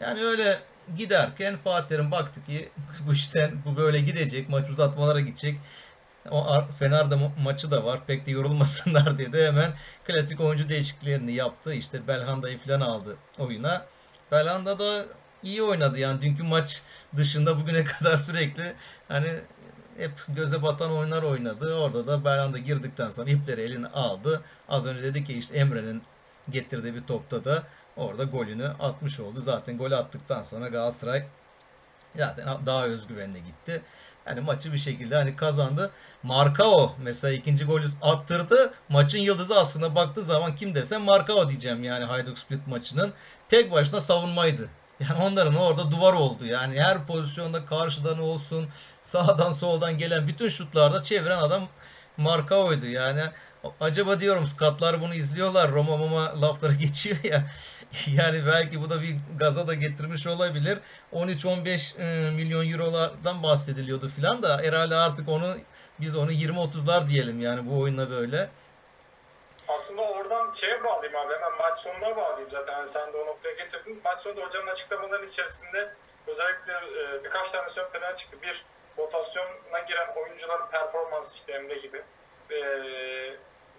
Yani 0.00 0.22
öyle 0.22 0.58
giderken 0.96 1.56
Fatih 1.56 1.88
Terim 1.88 2.10
baktı 2.10 2.44
ki 2.44 2.68
bu 3.06 3.12
işten 3.12 3.50
bu 3.64 3.76
böyle 3.76 4.00
gidecek. 4.00 4.48
Maç 4.48 4.70
uzatmalara 4.70 5.20
gidecek. 5.20 5.58
O 6.30 6.64
Fener'de 6.78 7.14
ma- 7.14 7.42
maçı 7.42 7.70
da 7.70 7.84
var. 7.84 8.00
Pek 8.06 8.26
de 8.26 8.30
yorulmasınlar 8.30 9.18
dedi. 9.18 9.46
Hemen 9.46 9.72
klasik 10.06 10.40
oyuncu 10.40 10.68
değişikliklerini 10.68 11.32
yaptı. 11.32 11.74
İşte 11.74 12.08
Belhanda'yı 12.08 12.58
falan 12.58 12.80
aldı 12.80 13.16
oyuna. 13.38 13.86
Belhanda 14.32 14.78
da 14.78 15.04
iyi 15.42 15.62
oynadı 15.62 15.98
yani 15.98 16.20
dünkü 16.20 16.42
maç 16.42 16.82
dışında 17.16 17.60
bugüne 17.60 17.84
kadar 17.84 18.16
sürekli 18.16 18.74
hani 19.08 19.28
hep 19.98 20.12
göze 20.28 20.62
batan 20.62 20.92
oyunlar 20.92 21.22
oynadı. 21.22 21.74
Orada 21.74 22.06
da 22.06 22.24
Belhanda 22.24 22.58
girdikten 22.58 23.10
sonra 23.10 23.30
ipleri 23.30 23.60
eline 23.60 23.86
aldı. 23.86 24.42
Az 24.68 24.86
önce 24.86 25.02
dedi 25.02 25.24
ki 25.24 25.34
işte 25.38 25.56
Emre'nin 25.58 26.02
getirdiği 26.50 26.94
bir 26.94 27.02
topta 27.02 27.44
da 27.44 27.62
orada 27.96 28.24
golünü 28.24 28.66
atmış 28.80 29.20
oldu. 29.20 29.40
Zaten 29.40 29.78
golü 29.78 29.96
attıktan 29.96 30.42
sonra 30.42 30.68
Galatasaray 30.68 31.26
zaten 32.14 32.66
daha 32.66 32.84
özgüvenle 32.84 33.38
gitti. 33.38 33.82
Yani 34.28 34.40
maçı 34.40 34.72
bir 34.72 34.78
şekilde 34.78 35.16
hani 35.16 35.36
kazandı. 35.36 35.90
Markao 36.22 36.94
mesela 37.02 37.34
ikinci 37.34 37.64
golü 37.64 37.86
attırdı. 38.02 38.74
Maçın 38.88 39.18
yıldızı 39.18 39.58
aslında 39.58 39.94
baktığı 39.94 40.24
zaman 40.24 40.56
kim 40.56 40.74
desem 40.74 41.02
Markao 41.02 41.48
diyeceğim 41.48 41.84
yani 41.84 42.04
Hajduk 42.04 42.38
Split 42.38 42.66
maçının. 42.66 43.12
Tek 43.48 43.72
başına 43.72 44.00
savunmaydı. 44.00 44.68
Yani 45.00 45.22
onların 45.22 45.56
orada 45.56 45.90
duvar 45.90 46.12
oldu. 46.12 46.46
Yani 46.46 46.80
her 46.80 47.06
pozisyonda 47.06 47.64
karşıdan 47.66 48.18
olsun, 48.18 48.68
sağdan 49.02 49.52
soldan 49.52 49.98
gelen 49.98 50.28
bütün 50.28 50.48
şutlarda 50.48 51.02
çeviren 51.02 51.38
adam 51.38 51.68
Markao'ydu. 52.16 52.86
Yani 52.86 53.22
acaba 53.80 54.20
diyorum 54.20 54.46
skatlar 54.46 55.00
bunu 55.00 55.14
izliyorlar. 55.14 55.72
Roma 55.72 55.96
mama 55.96 56.40
lafları 56.40 56.74
geçiyor 56.80 57.16
ya. 57.24 57.44
yani 58.18 58.46
belki 58.46 58.82
bu 58.82 58.90
da 58.90 59.02
bir 59.02 59.16
gaza 59.38 59.68
da 59.68 59.74
getirmiş 59.74 60.26
olabilir. 60.26 60.78
13-15 61.12 62.00
e, 62.00 62.30
milyon 62.30 62.72
eurolardan 62.72 63.42
bahsediliyordu 63.42 64.08
filan 64.08 64.42
da 64.42 64.58
herhalde 64.58 64.94
artık 64.94 65.28
onu 65.28 65.54
biz 66.00 66.16
onu 66.16 66.32
20-30'lar 66.32 67.08
diyelim 67.08 67.40
yani 67.40 67.70
bu 67.70 67.80
oyunla 67.80 68.10
böyle. 68.10 68.48
Aslında 69.68 70.02
oradan 70.02 70.52
şeye 70.52 70.84
bağlayayım 70.84 71.16
abi 71.16 71.34
hemen 71.34 71.58
maç 71.58 71.78
sonuna 71.78 72.16
bağlayayım 72.16 72.50
zaten 72.50 72.72
yani 72.72 72.88
sen 72.88 73.12
de 73.12 73.16
o 73.16 73.26
noktaya 73.26 73.54
getirdin. 73.54 74.00
Maç 74.04 74.20
sonunda 74.20 74.46
hocanın 74.46 74.66
açıklamaların 74.66 75.28
içerisinde 75.28 75.94
özellikle 76.26 76.72
e, 76.72 77.24
birkaç 77.24 77.50
tane 77.50 77.68
plana 77.92 78.16
çıktı. 78.16 78.36
Bir 78.42 78.64
rotasyona 78.98 79.80
giren 79.88 80.08
oyuncuların 80.16 80.66
performansı 80.70 81.36
işte 81.36 81.52
Emre 81.52 81.78
gibi. 81.78 82.02
E, 82.50 82.58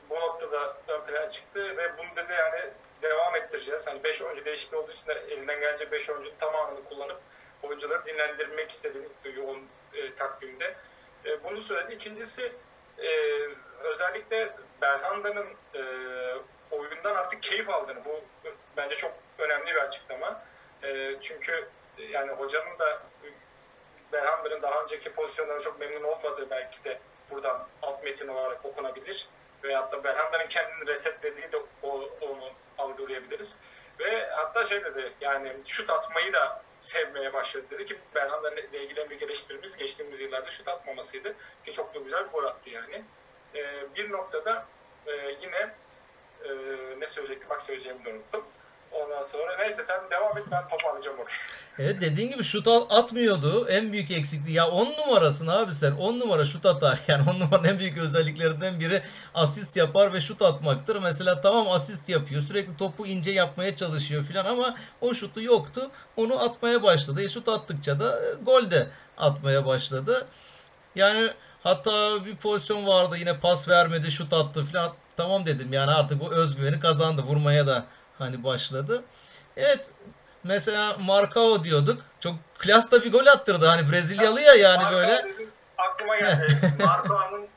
bu 0.09 0.15
noktada 0.15 0.77
ön 0.87 1.01
plana 1.01 1.29
çıktı 1.29 1.77
ve 1.77 1.97
bunu 1.97 2.15
dedi 2.15 2.33
yani 2.33 2.73
devam 3.01 3.35
ettireceğiz. 3.35 3.87
Hani 3.87 4.03
5 4.03 4.21
oyuncu 4.21 4.45
değişikliği 4.45 4.77
olduğu 4.77 4.91
için 4.91 5.07
de 5.07 5.13
elinden 5.29 5.59
gelince 5.59 5.91
5 5.91 6.09
oyuncunun 6.09 6.37
tamamını 6.39 6.83
kullanıp 6.83 7.19
oyuncuları 7.63 8.05
dinlendirmek 8.05 8.71
istediğini 8.71 9.07
yoğun 9.35 9.67
e, 9.93 10.15
takvimde. 10.15 10.75
E, 11.25 11.43
bunu 11.43 11.61
söyledi. 11.61 11.93
İkincisi 11.93 12.51
e, 12.97 13.09
özellikle 13.83 14.53
Belhanda'nın 14.81 15.47
e, 15.75 15.81
oyundan 16.71 17.15
artık 17.15 17.43
keyif 17.43 17.69
aldığını. 17.69 18.05
Bu 18.05 18.21
bence 18.77 18.95
çok 18.95 19.13
önemli 19.37 19.65
bir 19.65 19.81
açıklama. 19.81 20.43
E, 20.83 21.15
çünkü 21.21 21.67
yani 21.97 22.31
hocanın 22.31 22.79
da 22.79 23.01
Belhanda'nın 24.13 24.61
daha 24.61 24.83
önceki 24.83 25.13
pozisyonlarına 25.13 25.61
çok 25.61 25.79
memnun 25.79 26.03
olmadığı 26.03 26.49
belki 26.49 26.83
de 26.83 26.99
buradan 27.31 27.67
alt 27.81 28.03
metin 28.03 28.27
olarak 28.27 28.65
okunabilir. 28.65 29.29
Veyahut 29.63 29.91
da 29.91 30.03
Belhanda'nın 30.03 30.47
kendini 30.47 30.87
resetlediği 30.87 31.51
de 31.51 31.57
o, 31.83 32.09
onu 32.21 32.51
algılayabiliriz. 32.77 33.59
Ve 33.99 34.29
hatta 34.31 34.65
şey 34.65 34.83
dedi 34.83 35.13
yani 35.21 35.53
şut 35.67 35.89
atmayı 35.89 36.33
da 36.33 36.61
sevmeye 36.81 37.33
başladı 37.33 37.65
dedi 37.71 37.85
ki 37.85 37.97
ile 38.69 38.83
ilgili 38.83 38.99
en 38.99 39.09
büyük 39.09 39.21
geçtiğimiz 39.77 40.21
yıllarda 40.21 40.51
şut 40.51 40.67
atmamasıydı. 40.67 41.35
Ki 41.65 41.73
çok 41.73 41.95
da 41.95 41.99
güzel 41.99 42.25
bir 42.25 42.31
gol 42.31 42.43
attı 42.43 42.69
yani. 42.69 43.03
Ee, 43.55 43.95
bir 43.95 44.11
noktada 44.11 44.65
e, 45.07 45.11
yine 45.41 45.75
e, 46.43 46.49
ne 46.99 47.07
söyleyecektim 47.07 47.49
bak 47.49 47.61
söyleyeceğimi 47.61 48.09
unuttum. 48.09 48.45
Ondan 48.91 49.23
sonra 49.23 49.57
neyse 49.57 49.85
sen 49.85 49.99
devam 50.11 50.37
et 50.37 50.43
ben 50.51 50.67
toparlayacağım 50.67 51.17
orayı. 51.19 51.35
Evet 51.79 52.01
dediğin 52.01 52.31
gibi 52.31 52.43
şut 52.43 52.67
atmıyordu. 52.89 53.67
En 53.69 53.93
büyük 53.93 54.11
eksikliği 54.11 54.57
ya 54.57 54.67
10 54.67 54.85
numarasın 54.85 55.47
abi 55.47 55.75
sen. 55.75 55.91
10 55.91 56.19
numara 56.19 56.45
şut 56.45 56.65
atar. 56.65 56.99
Yani 57.07 57.29
10 57.29 57.39
numaranın 57.39 57.67
en 57.67 57.79
büyük 57.79 57.97
özelliklerinden 57.97 58.79
biri 58.79 59.01
asist 59.35 59.77
yapar 59.77 60.13
ve 60.13 60.21
şut 60.21 60.41
atmaktır. 60.41 60.95
Mesela 60.95 61.41
tamam 61.41 61.71
asist 61.71 62.09
yapıyor. 62.09 62.41
Sürekli 62.41 62.77
topu 62.77 63.07
ince 63.07 63.31
yapmaya 63.31 63.75
çalışıyor 63.75 64.23
filan 64.23 64.45
ama 64.45 64.75
o 65.01 65.13
şutu 65.13 65.41
yoktu. 65.41 65.91
Onu 66.17 66.43
atmaya 66.43 66.83
başladı. 66.83 67.23
E, 67.23 67.27
şut 67.27 67.47
attıkça 67.49 67.99
da 67.99 68.19
e, 68.19 68.33
gol 68.43 68.71
de 68.71 68.87
atmaya 69.17 69.65
başladı. 69.65 70.27
Yani 70.95 71.29
hatta 71.63 72.25
bir 72.25 72.35
pozisyon 72.35 72.87
vardı 72.87 73.17
yine 73.17 73.39
pas 73.39 73.69
vermedi 73.69 74.11
şut 74.11 74.33
attı 74.33 74.65
filan. 74.65 74.93
Tamam 75.17 75.45
dedim 75.45 75.73
yani 75.73 75.91
artık 75.91 76.19
bu 76.19 76.33
özgüveni 76.33 76.79
kazandı. 76.79 77.21
Vurmaya 77.21 77.67
da 77.67 77.85
hani 78.19 78.43
başladı. 78.43 79.03
Evet 79.57 79.89
mesela 80.43 80.97
Marcao 80.99 81.63
diyorduk. 81.63 82.01
Çok 82.19 82.35
klas 82.59 82.91
da 82.91 83.03
bir 83.03 83.11
gol 83.11 83.25
attırdı. 83.25 83.65
Hani 83.65 83.91
Brezilyalı 83.91 84.41
ya 84.41 84.53
yani 84.53 84.83
Marcao 84.83 84.99
böyle. 84.99 85.23
Dedim, 85.23 85.51
aklıma 85.77 86.17
geldi. 86.17 86.57
Marcao'nun 86.85 87.47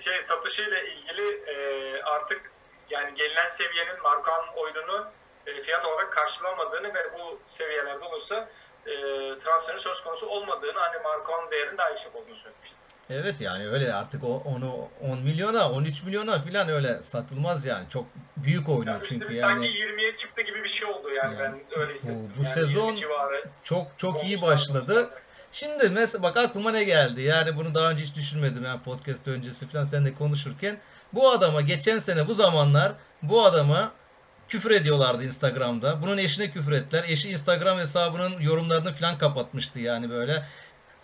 şey 0.00 0.22
satışıyla 0.22 0.78
ilgili 0.80 1.50
e, 1.50 1.56
artık 2.02 2.52
yani 2.90 3.14
gelinen 3.14 3.46
seviyenin 3.46 4.02
Marcao'nun 4.02 4.52
oyununu 4.56 5.06
e, 5.46 5.62
fiyat 5.62 5.84
olarak 5.84 6.12
karşılamadığını 6.12 6.94
ve 6.94 7.18
bu 7.18 7.40
seviyelerde 7.48 8.04
olursa 8.04 8.48
e, 8.86 8.92
transferin 9.38 9.78
söz 9.78 10.04
konusu 10.04 10.26
olmadığını 10.26 10.78
hani 10.78 10.98
Marcao'nun 11.02 11.50
değerinin 11.50 11.78
daha 11.78 11.90
yüksek 11.90 12.16
olduğunu 12.16 12.36
söylemişti. 12.36 12.83
Evet 13.10 13.40
yani 13.40 13.68
öyle 13.68 13.94
artık 13.94 14.24
o 14.24 14.36
onu 14.36 14.88
10 15.00 15.18
milyona 15.18 15.70
13 15.70 16.02
milyona 16.02 16.38
falan 16.38 16.68
öyle 16.68 17.02
satılmaz 17.02 17.66
yani. 17.66 17.88
Çok 17.88 18.06
büyük 18.36 18.68
oynuyor 18.68 18.96
Yani 18.96 19.04
çünkü 19.08 19.24
üstü 19.24 19.36
yani. 19.36 19.66
Sanki 19.66 19.68
20'ye 19.68 20.14
çıktı 20.14 20.42
gibi 20.42 20.64
bir 20.64 20.68
şey 20.68 20.88
oldu 20.88 21.08
yani, 21.16 21.34
Yani 21.34 21.60
ben 21.72 21.80
öyle 21.80 21.94
hissettim. 21.94 22.32
bu 22.38 22.44
Yani 22.44 22.54
sezon 22.54 22.86
20 22.86 23.00
civarı. 23.00 23.44
Çok 23.62 23.98
çok 23.98 24.24
iyi 24.24 24.42
başladı. 24.42 25.10
Şimdi 25.50 25.88
mesela 25.90 26.22
bak 26.22 26.36
aklıma 26.36 26.70
ne 26.70 26.84
geldi? 26.84 27.22
Yani 27.22 27.56
bunu 27.56 27.74
daha 27.74 27.90
önce 27.90 28.02
hiç 28.02 28.14
düşünmedim 28.14 28.64
yani 28.64 28.82
podcast 28.82 29.28
öncesi 29.28 29.68
falan 29.68 29.84
seninle 29.84 30.14
konuşurken. 30.14 30.78
Bu 31.12 31.30
adama 31.30 31.60
geçen 31.60 31.98
sene 31.98 32.28
bu 32.28 32.34
zamanlar 32.34 32.92
bu 33.22 33.44
adama 33.44 33.92
küfür 34.48 34.70
ediyorlardı 34.70 35.24
Instagram'da. 35.24 36.02
Bunun 36.02 36.18
eşine 36.18 36.50
küfür 36.50 36.72
ettiler. 36.72 37.04
Eşi 37.08 37.30
Instagram 37.30 37.78
hesabının 37.78 38.40
yorumlarını 38.40 38.92
falan 38.92 39.18
kapatmıştı 39.18 39.80
yani 39.80 40.10
böyle. 40.10 40.44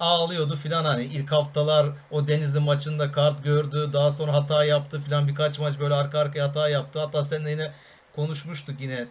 Ağlıyordu 0.01 0.57
filan 0.57 0.85
hani 0.85 1.05
ilk 1.05 1.33
haftalar 1.33 1.87
o 2.11 2.29
Denizli 2.29 2.61
maçında 2.61 3.13
kart 3.13 3.45
gördü. 3.45 3.91
Daha 3.93 4.13
sonra 4.13 4.33
hata 4.33 4.65
yaptı 4.65 5.01
filan 5.01 5.29
birkaç 5.29 5.59
maç 5.59 5.79
böyle 5.81 5.95
arka 5.95 6.19
arkaya 6.19 6.49
hata 6.49 6.69
yaptı. 6.69 7.01
Hatta 7.01 7.25
seninle 7.25 7.51
yine 7.51 7.73
konuşmuştuk 8.17 8.81
yine. 8.81 9.07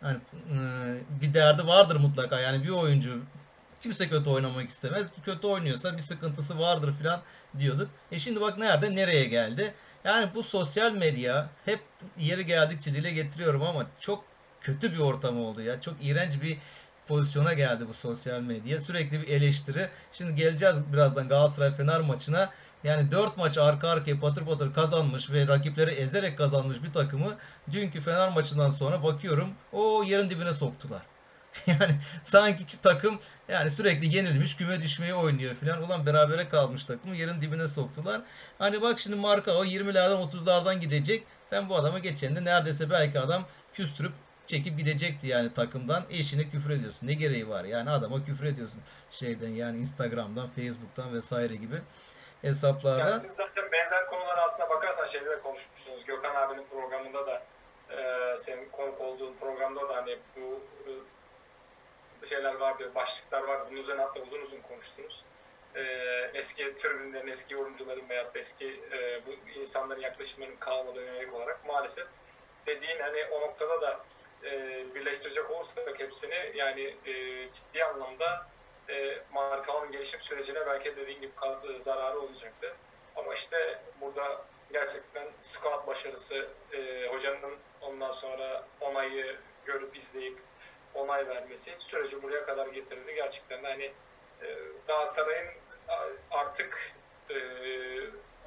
Hani 0.00 0.16
e, 0.16 0.58
bir 1.20 1.34
derdi 1.34 1.66
vardır 1.66 1.96
mutlaka. 1.96 2.40
Yani 2.40 2.64
bir 2.64 2.68
oyuncu 2.68 3.20
kimse 3.80 4.08
kötü 4.08 4.30
oynamak 4.30 4.68
istemez. 4.68 5.08
Kötü 5.24 5.46
oynuyorsa 5.46 5.96
bir 5.96 6.02
sıkıntısı 6.02 6.58
vardır 6.58 6.92
filan 6.92 7.22
diyorduk. 7.58 7.90
E 8.12 8.18
şimdi 8.18 8.40
bak 8.40 8.58
nerede 8.58 8.94
nereye 8.94 9.24
geldi. 9.24 9.74
Yani 10.04 10.28
bu 10.34 10.42
sosyal 10.42 10.92
medya 10.92 11.48
hep 11.64 11.80
yeri 12.18 12.46
geldikçe 12.46 12.94
dile 12.94 13.10
getiriyorum 13.10 13.62
ama 13.62 13.86
çok 14.00 14.24
kötü 14.60 14.92
bir 14.92 14.98
ortam 14.98 15.40
oldu 15.40 15.62
ya. 15.62 15.80
Çok 15.80 15.94
iğrenç 16.00 16.42
bir 16.42 16.58
pozisyona 17.10 17.52
geldi 17.52 17.84
bu 17.88 17.94
sosyal 17.94 18.40
medya. 18.40 18.80
Sürekli 18.80 19.22
bir 19.22 19.28
eleştiri. 19.28 19.88
Şimdi 20.12 20.34
geleceğiz 20.34 20.92
birazdan 20.92 21.28
Galatasaray 21.28 21.70
Fener 21.70 22.00
maçına. 22.00 22.50
Yani 22.84 23.12
4 23.12 23.36
maç 23.36 23.58
arka 23.58 23.88
arkaya 23.88 24.20
patır 24.20 24.44
patır 24.44 24.74
kazanmış 24.74 25.30
ve 25.30 25.46
rakipleri 25.46 25.90
ezerek 25.90 26.38
kazanmış 26.38 26.82
bir 26.82 26.92
takımı 26.92 27.36
dünkü 27.72 28.00
Fener 28.00 28.32
maçından 28.32 28.70
sonra 28.70 29.02
bakıyorum 29.02 29.50
o 29.72 30.02
yerin 30.02 30.30
dibine 30.30 30.52
soktular. 30.52 31.02
Yani 31.66 31.94
sanki 32.22 32.66
ki 32.66 32.80
takım 32.80 33.18
yani 33.48 33.70
sürekli 33.70 34.16
yenilmiş 34.16 34.56
küme 34.56 34.82
düşmeyi 34.82 35.14
oynuyor 35.14 35.54
filan. 35.54 35.82
Ulan 35.82 36.06
berabere 36.06 36.48
kalmış 36.48 36.84
takımı 36.84 37.16
yerin 37.16 37.40
dibine 37.40 37.68
soktular. 37.68 38.20
Hani 38.58 38.82
bak 38.82 38.98
şimdi 38.98 39.16
marka 39.16 39.52
o 39.52 39.64
20'lerden 39.64 40.30
30'lardan 40.30 40.80
gidecek. 40.80 41.24
Sen 41.44 41.68
bu 41.68 41.76
adama 41.76 41.98
geçen 41.98 42.36
de 42.36 42.44
neredeyse 42.44 42.90
belki 42.90 43.20
adam 43.20 43.46
küstürüp 43.74 44.12
çekip 44.50 44.78
gidecekti 44.78 45.26
yani 45.26 45.54
takımdan. 45.54 46.02
Eşine 46.10 46.42
küfür 46.52 46.70
ediyorsun. 46.70 47.06
Ne 47.06 47.14
gereği 47.14 47.48
var? 47.48 47.64
Yani 47.64 47.90
adama 47.90 48.24
küfür 48.24 48.46
ediyorsun 48.46 48.80
şeyden 49.10 49.48
yani 49.62 49.80
Instagram'dan, 49.80 50.48
Facebook'tan 50.50 51.14
vesaire 51.14 51.54
gibi 51.54 51.78
hesaplarda. 52.42 53.10
Yani 53.10 53.20
siz 53.20 53.32
zaten 53.32 53.72
benzer 53.72 54.06
konulara 54.06 54.42
aslında 54.42 54.70
bakarsan 54.70 55.06
şeyde 55.06 55.30
de 55.30 55.40
konuşmuşsunuz. 55.40 56.04
Gökhan 56.04 56.34
abinin 56.34 56.66
programında 56.70 57.26
da 57.26 57.42
e, 57.90 58.38
senin 58.38 58.68
konuk 58.68 59.00
olduğun 59.00 59.34
programda 59.40 59.88
da 59.88 59.96
hani 59.96 60.18
bu 60.36 60.60
e, 62.22 62.26
şeyler 62.26 62.54
vardı, 62.54 62.90
başlıklar 62.94 63.42
var. 63.42 63.60
Bunun 63.70 63.80
üzerine 63.80 64.02
hatta 64.02 64.20
uzun 64.20 64.42
uzun 64.42 64.60
konuştunuz. 64.60 65.24
E, 65.74 65.82
eski 66.34 66.76
tribünlerin, 66.78 67.28
eski 67.28 67.54
yorumcuların 67.54 68.08
veya 68.08 68.30
eski 68.34 68.80
e, 68.92 69.20
bu 69.26 69.58
insanların 69.60 70.00
yaklaşımlarının 70.00 70.56
kalmadığına 70.56 71.04
yönelik 71.04 71.34
olarak 71.34 71.66
maalesef 71.66 72.06
dediğin 72.66 73.00
hani 73.00 73.24
o 73.32 73.40
noktada 73.40 73.80
da 73.80 74.00
e, 74.44 74.84
birleştirecek 74.94 75.50
olursak 75.50 76.00
hepsini 76.00 76.52
yani 76.54 76.96
e, 77.06 77.12
ciddi 77.52 77.84
anlamda 77.84 78.46
e, 78.88 79.18
markanın 79.32 79.92
gelişim 79.92 80.20
sürecine 80.20 80.66
belki 80.66 80.96
dediğin 80.96 81.20
gibi 81.20 81.34
kal- 81.36 81.78
zararı 81.78 82.20
olacaktı. 82.20 82.74
Ama 83.16 83.34
işte 83.34 83.78
burada 84.00 84.44
gerçekten 84.72 85.28
squat 85.40 85.86
başarısı, 85.86 86.48
e, 86.72 87.06
hocanın 87.06 87.58
ondan 87.80 88.10
sonra 88.10 88.64
onayı 88.80 89.36
görüp 89.64 89.96
izleyip 89.96 90.38
onay 90.94 91.28
vermesi 91.28 91.74
süreci 91.78 92.22
buraya 92.22 92.44
kadar 92.46 92.66
getirdi. 92.66 93.14
Gerçekten 93.14 93.64
hani 93.64 93.92
e, 94.42 94.56
Galatasaray'ın 94.86 95.50
artık 96.30 96.92
e, 97.30 97.36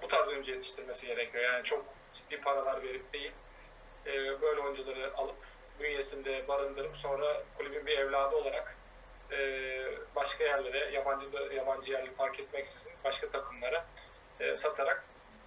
bu 0.01 0.07
tarz 0.07 0.27
oyuncu 0.27 0.51
yetiştirmesi 0.51 1.07
gerekiyor. 1.07 1.43
Yani 1.43 1.63
çok 1.63 1.85
ciddi 2.13 2.41
paralar 2.41 2.83
verip 2.83 3.13
değil 3.13 3.31
e, 4.05 4.41
böyle 4.41 4.61
oyuncuları 4.61 5.13
alıp 5.17 5.35
bünyesinde 5.79 6.47
barındırıp 6.47 6.97
sonra 6.97 7.43
kulübün 7.57 7.85
bir 7.85 7.97
evladı 7.97 8.35
olarak 8.35 8.75
e, 9.31 9.37
başka 10.15 10.43
yerlere 10.43 10.91
yabancı 10.91 11.27
yabancı 11.55 11.91
yerli 11.91 12.11
fark 12.11 12.39
etmeksizin 12.39 12.93
başka 13.03 13.29
takımlara 13.29 13.85
e, 14.39 14.55
satarak 14.55 15.03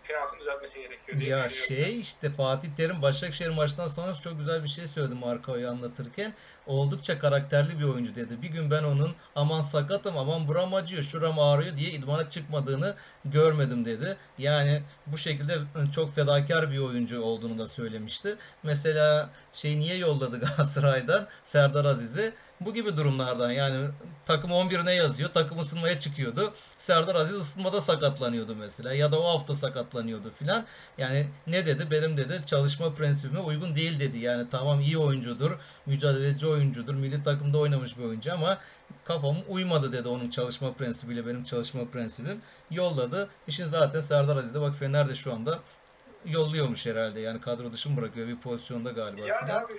finansını 0.06 0.40
düzeltmesi 0.40 0.80
gerekiyor 0.80 1.20
diye 1.20 1.30
Ya 1.30 1.48
şey 1.48 2.00
işte 2.00 2.30
Fatih 2.30 2.68
Terim 2.76 3.02
Başakşehir 3.02 3.50
maçtan 3.50 3.88
sonra 3.88 4.14
çok 4.14 4.38
güzel 4.38 4.62
bir 4.62 4.68
şey 4.68 4.86
söyledi 4.86 5.14
Markao'yu 5.14 5.70
anlatırken. 5.70 6.34
Oldukça 6.66 7.18
karakterli 7.18 7.78
bir 7.78 7.84
oyuncu 7.84 8.14
dedi. 8.14 8.42
Bir 8.42 8.48
gün 8.48 8.70
ben 8.70 8.82
onun 8.82 9.14
aman 9.34 9.60
sakatım 9.60 10.18
aman 10.18 10.48
buram 10.48 10.74
acıyor 10.74 11.02
şuram 11.02 11.38
ağrıyor 11.38 11.76
diye 11.76 11.90
idmana 11.90 12.28
çıkmadığını 12.28 12.94
görmedim 13.24 13.84
dedi. 13.84 14.16
Yani 14.38 14.82
bu 15.06 15.18
şekilde 15.18 15.58
çok 15.94 16.14
fedakar 16.14 16.70
bir 16.70 16.78
oyuncu 16.78 17.22
olduğunu 17.22 17.58
da 17.58 17.68
söylemişti. 17.68 18.36
Mesela 18.62 19.30
şey 19.52 19.78
niye 19.78 19.96
yolladı 19.96 20.40
Galatasaray'dan 20.40 21.26
Serdar 21.44 21.84
Aziz'i? 21.84 22.32
Bu 22.60 22.74
gibi 22.74 22.96
durumlardan 22.96 23.50
yani 23.50 23.88
takım 24.26 24.50
11'ine 24.50 24.94
yazıyor. 24.94 25.30
Takım 25.34 25.58
ısınmaya 25.58 25.98
çıkıyordu. 26.00 26.52
Serdar 26.78 27.14
Aziz 27.14 27.36
ısınmada 27.40 27.80
sakatlanıyordu 27.80 28.56
mesela. 28.56 28.94
Ya 28.94 29.12
da 29.12 29.20
o 29.20 29.24
hafta 29.24 29.54
sakatlanıyordu 29.54 30.30
filan. 30.38 30.64
Yani 30.98 31.26
ne 31.46 31.66
dedi? 31.66 31.90
Benim 31.90 32.16
dedi 32.16 32.40
çalışma 32.46 32.94
prensibime 32.94 33.40
uygun 33.40 33.74
değil 33.74 34.00
dedi. 34.00 34.18
Yani 34.18 34.46
tamam 34.50 34.80
iyi 34.80 34.98
oyuncudur. 34.98 35.58
Mücadeleci 35.86 36.46
oyuncudur. 36.46 36.94
Milli 36.94 37.22
takımda 37.22 37.58
oynamış 37.58 37.98
bir 37.98 38.04
oyuncu 38.04 38.32
ama 38.32 38.58
kafam 39.04 39.36
uymadı 39.48 39.92
dedi 39.92 40.08
onun 40.08 40.30
çalışma 40.30 40.72
prensibiyle 40.72 41.26
benim 41.26 41.44
çalışma 41.44 41.80
prensibim. 41.92 42.40
Yolladı. 42.70 43.28
İşin 43.46 43.64
zaten 43.66 44.00
Serdar 44.00 44.36
Aziz'de 44.36 44.60
bak 44.60 44.74
Fener 44.74 45.08
de 45.08 45.14
şu 45.14 45.32
anda 45.34 45.58
yolluyormuş 46.26 46.86
herhalde. 46.86 47.20
Yani 47.20 47.40
kadro 47.40 47.72
dışı 47.72 47.90
mı 47.90 47.96
bırakıyor 47.96 48.28
bir 48.28 48.36
pozisyonda 48.36 48.90
galiba 48.90 49.26
Yani 49.26 49.46
filan. 49.46 49.62
abi 49.64 49.72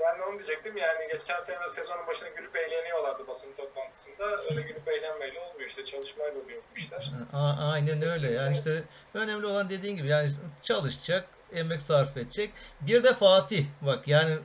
ben 0.00 0.18
de 0.18 0.24
onu 0.24 0.38
diyecektim. 0.38 0.76
Yani 0.76 1.08
geçen 1.12 1.40
sene 1.40 1.70
sezonun 1.74 2.06
başında 2.06 2.28
gülüp 2.28 2.56
eğleniyorlardı 2.56 3.26
basın 3.28 3.52
toplantısında. 3.56 4.42
Öyle 4.50 4.62
gülüp 4.62 4.88
eğlenmeyle 4.88 5.40
olmuyor 5.40 5.68
işte. 5.68 5.84
Çalışmayla 5.84 6.40
oluyor 6.44 6.62
işler. 6.76 7.10
A- 7.32 7.70
aynen 7.72 8.02
öyle. 8.02 8.30
Yani 8.30 8.52
işte 8.52 8.82
önemli 9.14 9.46
olan 9.46 9.70
dediğin 9.70 9.96
gibi 9.96 10.08
yani 10.08 10.28
çalışacak, 10.62 11.28
emek 11.52 11.82
sarf 11.82 12.16
edecek. 12.16 12.50
Bir 12.80 13.04
de 13.04 13.14
Fatih 13.14 13.64
bak 13.80 14.08
yani 14.08 14.38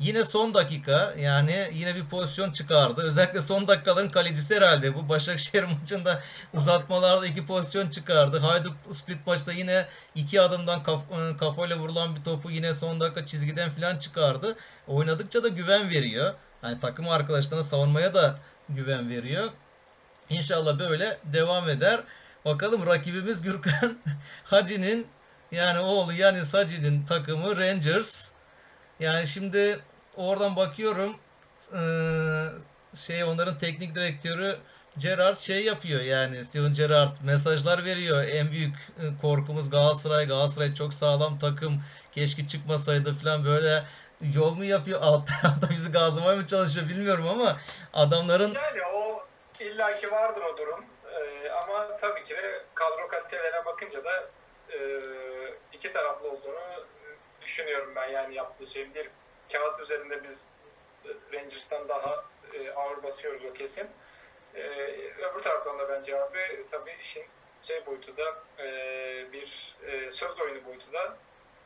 yine 0.00 0.24
son 0.24 0.54
dakika 0.54 1.14
yani 1.18 1.70
yine 1.72 1.94
bir 1.94 2.08
pozisyon 2.08 2.52
çıkardı. 2.52 3.02
Özellikle 3.02 3.42
son 3.42 3.68
dakikaların 3.68 4.08
kalecisi 4.08 4.56
herhalde. 4.56 4.94
Bu 4.94 5.08
Başakşehir 5.08 5.64
maçında 5.80 6.20
uzatmalarda 6.54 7.26
iki 7.26 7.46
pozisyon 7.46 7.90
çıkardı. 7.90 8.38
Hayduk 8.38 8.76
Split 8.92 9.26
maçta 9.26 9.52
yine 9.52 9.86
iki 10.14 10.40
adımdan 10.40 10.82
kaf- 10.82 11.38
kafayla 11.40 11.76
vurulan 11.76 12.16
bir 12.16 12.24
topu 12.24 12.50
yine 12.50 12.74
son 12.74 13.00
dakika 13.00 13.26
çizgiden 13.26 13.70
falan 13.70 13.98
çıkardı. 13.98 14.56
Oynadıkça 14.86 15.44
da 15.44 15.48
güven 15.48 15.90
veriyor. 15.90 16.34
Hani 16.60 16.80
takım 16.80 17.08
arkadaşlarına 17.08 17.64
savunmaya 17.64 18.14
da 18.14 18.38
güven 18.68 19.10
veriyor. 19.10 19.48
İnşallah 20.30 20.78
böyle 20.78 21.18
devam 21.24 21.68
eder. 21.68 22.00
Bakalım 22.44 22.86
rakibimiz 22.86 23.42
Gürkan 23.42 23.98
Hacı'nin 24.44 25.06
yani 25.52 25.78
oğlu 25.78 26.12
yani 26.12 26.38
Hacı'nin 26.52 27.06
takımı 27.06 27.56
Rangers. 27.56 28.32
Yani 29.00 29.26
şimdi 29.26 29.80
oradan 30.18 30.56
bakıyorum 30.56 31.16
eee, 31.74 31.80
şey 32.94 33.24
onların 33.24 33.58
teknik 33.58 33.94
direktörü 33.94 34.56
Gerrard 34.98 35.36
şey 35.36 35.64
yapıyor 35.64 36.00
yani 36.00 36.44
Steven 36.44 36.74
Gerrard 36.74 37.16
mesajlar 37.24 37.84
veriyor. 37.84 38.24
En 38.24 38.50
büyük 38.50 38.74
e, 38.74 39.04
korkumuz 39.22 39.70
Galatasaray. 39.70 40.26
Galatasaray 40.26 40.74
çok 40.74 40.94
sağlam 40.94 41.38
takım. 41.38 41.82
Keşke 42.12 42.46
çıkmasaydı 42.46 43.14
falan 43.14 43.44
böyle 43.44 43.84
yol 44.34 44.54
mu 44.54 44.64
yapıyor 44.64 44.98
alt 45.02 45.28
tarafta 45.28 45.70
bizi 45.70 45.92
gazlamaya 45.92 46.36
mı 46.36 46.46
çalışıyor 46.46 46.88
bilmiyorum 46.88 47.28
ama 47.28 47.56
adamların 47.94 48.54
Yani 48.54 48.82
o 48.94 49.26
illaki 49.60 50.10
vardır 50.10 50.42
o 50.54 50.58
durum. 50.58 50.84
Ee, 51.12 51.50
ama 51.50 51.96
tabii 52.00 52.24
ki 52.24 52.34
de 52.34 52.62
kadro 52.74 53.08
kalitelerine 53.08 53.64
bakınca 53.64 54.04
da 54.04 54.28
e, 54.72 54.78
iki 55.72 55.92
taraflı 55.92 56.28
olduğunu 56.30 56.84
düşünüyorum 57.42 57.92
ben 57.96 58.08
yani 58.08 58.34
yaptığı 58.34 58.66
şey. 58.66 58.94
Bir 58.94 59.10
kağıt 59.52 59.80
üzerinde 59.80 60.24
biz 60.24 60.44
e, 61.04 61.08
Rangers'tan 61.32 61.88
daha 61.88 62.24
e, 62.54 62.70
ağır 62.70 63.02
basıyoruz 63.02 63.44
o 63.44 63.52
kesin. 63.52 63.88
E, 64.54 64.60
öbür 65.32 65.42
taraftan 65.42 65.78
da 65.78 65.88
bence 65.88 66.22
abi 66.22 66.66
tabii 66.70 66.96
işin 67.00 67.24
şey 67.62 67.86
boyutu 67.86 68.16
da 68.16 68.36
bir 69.32 69.76
söz 70.10 70.40
oyunu 70.40 70.64
boyutu 70.64 70.92
da 70.92 71.16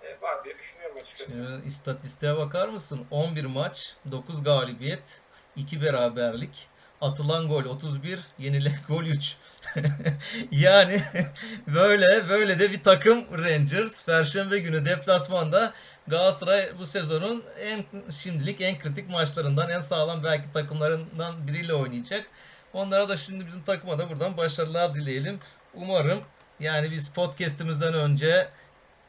e, 0.04 0.20
var 0.20 0.44
diye 0.44 0.58
düşünüyorum 0.58 0.96
açıkçası. 1.00 1.30
Şimdi 1.30 1.66
istatistiğe 1.66 2.36
bakar 2.36 2.68
mısın? 2.68 3.06
11 3.10 3.44
maç, 3.44 3.96
9 4.12 4.44
galibiyet, 4.44 5.22
2 5.56 5.82
beraberlik. 5.82 6.68
Atılan 7.00 7.48
gol 7.48 7.64
31, 7.64 8.20
yenilen 8.38 8.72
gol 8.88 9.04
3. 9.04 9.36
yani 10.50 11.00
böyle 11.66 12.28
böyle 12.28 12.58
de 12.58 12.70
bir 12.70 12.82
takım 12.82 13.44
Rangers. 13.44 14.04
Perşembe 14.04 14.58
günü 14.58 14.84
deplasmanda 14.84 15.72
Galatasaray 16.08 16.78
bu 16.78 16.86
sezonun 16.86 17.44
en 17.60 17.84
şimdilik 18.10 18.60
en 18.60 18.78
kritik 18.78 19.10
maçlarından, 19.10 19.70
en 19.70 19.80
sağlam 19.80 20.24
belki 20.24 20.52
takımlarından 20.52 21.48
biriyle 21.48 21.74
oynayacak. 21.74 22.26
Onlara 22.72 23.08
da 23.08 23.16
şimdi 23.16 23.46
bizim 23.46 23.62
takıma 23.62 23.98
da 23.98 24.10
buradan 24.10 24.36
başarılar 24.36 24.94
dileyelim. 24.94 25.40
Umarım 25.74 26.22
yani 26.60 26.90
biz 26.90 27.12
podcast'imizden 27.12 27.94
önce 27.94 28.48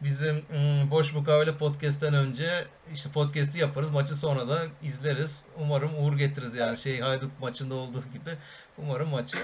bizim 0.02 0.46
ım, 0.54 0.92
boş 0.92 1.14
mukavele 1.14 1.58
podcast'ten 1.58 2.14
önce 2.14 2.66
işte 2.94 3.12
podcast'i 3.12 3.60
yaparız. 3.60 3.92
Maçı 3.92 4.16
sonra 4.16 4.48
da 4.48 4.64
izleriz. 4.84 5.46
Umarım 5.60 6.06
uğur 6.06 6.18
getiririz 6.18 6.56
yani 6.56 6.78
şey 6.78 7.00
Hayduk 7.00 7.32
maçında 7.40 7.76
olduğu 7.76 8.04
gibi. 8.14 8.32
Umarım 8.78 9.10
maçı 9.10 9.38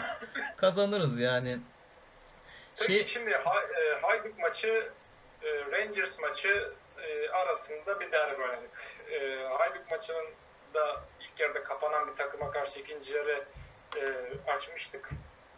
kazanırız 0.58 1.20
yani. 1.20 1.60
Peki 2.80 2.94
Şey 2.94 3.08
şimdi 3.08 3.30
e, 3.30 4.02
Hayduk 4.02 4.40
maçı, 4.40 4.92
e, 5.44 5.48
Rangers 5.72 6.20
maçı 6.20 6.72
e, 7.08 7.30
arasında 7.30 8.00
bir 8.00 8.12
derbi 8.12 8.44
oynadık. 8.44 8.72
E, 9.12 9.44
Hayduk 9.44 9.92
maçının 9.92 10.26
da 10.74 11.02
ilk 11.20 11.40
yarıda 11.40 11.64
kapanan 11.64 12.12
bir 12.12 12.16
takıma 12.16 12.52
karşı 12.52 12.80
ikinci 12.80 13.14
yarı 13.14 13.46
e, 13.98 14.04
açmıştık. 14.52 15.10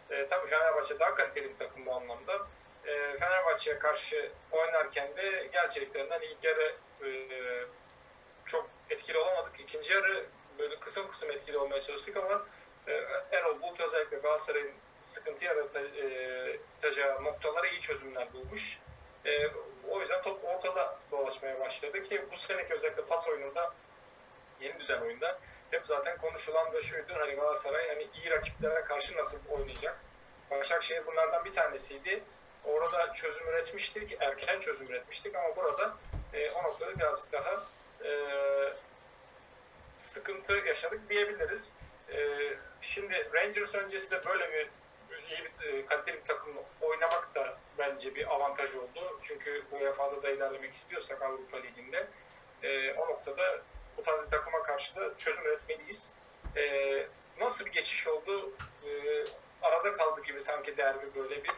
E, 0.10 0.28
tabii 0.28 0.50
Fenerbahçe 0.50 1.00
daha 1.00 1.16
kaliteli 1.16 1.50
bir 1.50 1.58
takım 1.58 1.86
bu 1.86 1.94
anlamda. 1.96 2.48
E, 2.86 3.18
Fenerbahçe'ye 3.20 3.80
karşı 3.80 4.32
oynarken 4.52 5.18
de 5.18 5.50
gerçekten 5.54 6.10
hani 6.10 6.26
ilk 6.26 6.44
yarı 6.44 6.76
e, 7.04 7.10
çok 8.46 8.70
etkili 8.90 9.18
olamadık. 9.18 9.60
İkinci 9.60 9.94
yarı 9.94 10.26
böyle 10.60 10.80
kısım 10.80 11.12
kısım 11.12 11.32
etkili 11.32 11.58
olmaya 11.58 11.82
çalıştık 11.82 12.18
ama 12.18 12.46
e, 12.88 12.92
Erol 13.32 13.62
Bulut 13.62 13.80
özellikle 13.80 14.18
Galatasaray'ın 14.18 14.74
sıkıntı 15.00 15.46
yaratacağı 15.46 17.24
noktalara 17.24 17.68
iyi 17.68 17.82
çözümler 17.82 18.34
bulmuş. 18.34 18.80
E, 19.26 19.48
o 19.90 20.02
yüzden 20.02 20.22
top 20.22 20.46
ortada 20.46 20.98
dolaşmaya 21.12 21.60
başladı 21.60 22.04
ki 22.04 22.26
bu 22.32 22.38
seneki 22.38 22.74
özellikle 22.74 23.06
pas 23.06 23.28
oyununda 23.28 23.74
yeni 24.62 24.80
düzen 24.80 25.02
oyunda 25.02 25.40
hep 25.72 25.84
zaten 25.86 26.18
konuşulan 26.18 26.74
da 26.74 26.82
şuydu 26.82 27.14
hani 27.20 27.36
Galatasaray 27.36 27.88
hani 27.88 28.08
iyi 28.14 28.32
rakiplere 28.32 28.82
karşı 28.82 29.18
nasıl 29.18 29.40
oynayacak. 29.50 30.00
Başakşehir 30.52 31.06
bunlardan 31.06 31.46
bir 31.46 31.52
tanesiydi. 31.52 32.24
Orada 32.66 33.14
çözüm 33.14 33.48
üretmiştik, 33.48 34.18
erken 34.20 34.60
çözüm 34.60 34.88
üretmiştik 34.88 35.36
ama 35.36 35.56
burada 35.56 35.94
e, 36.34 36.52
o 36.52 36.64
noktada 36.64 37.00
birazcık 37.00 37.32
daha 37.32 37.54
e, 38.04 38.12
sıkıntı 39.98 40.54
yaşadık 40.54 41.10
diyebiliriz. 41.10 41.74
E, 42.14 42.38
şimdi 42.82 43.30
Rangers 43.34 43.76
öncesi 43.76 44.12
de 44.12 44.26
böyle 44.26 44.52
bir 44.54 44.70
iyi 45.30 45.52
bir 45.60 45.68
e, 45.68 45.86
kaliteli 45.86 46.18
bir 46.18 46.26
takım 46.26 46.54
oynamak 46.82 47.36
da 47.36 47.58
bence 47.82 48.16
bir 48.16 48.34
avantaj 48.36 48.76
oldu. 48.76 49.20
Çünkü 49.22 49.64
UEFA'da 49.72 50.24
da 50.24 50.30
ilerlemek 50.30 50.74
istiyorsak 50.74 51.22
Avrupa 51.22 51.58
Ligi'nde 51.58 52.08
e, 52.64 52.94
o 52.94 53.08
noktada 53.08 53.62
bu 53.98 54.04
tarz 54.04 54.26
bir 54.26 54.30
takıma 54.30 54.64
karşı 54.64 54.96
da 54.96 55.18
çözüm 55.18 55.46
üretmeliyiz. 55.46 56.14
E, 56.56 56.64
nasıl 57.40 57.66
bir 57.66 57.72
geçiş 57.72 58.08
oldu? 58.08 58.52
E, 58.86 58.90
arada 59.62 59.94
kaldı 59.94 60.22
gibi 60.28 60.42
sanki 60.42 60.78
derbi 60.78 61.16
böyle 61.16 61.44
bir 61.44 61.52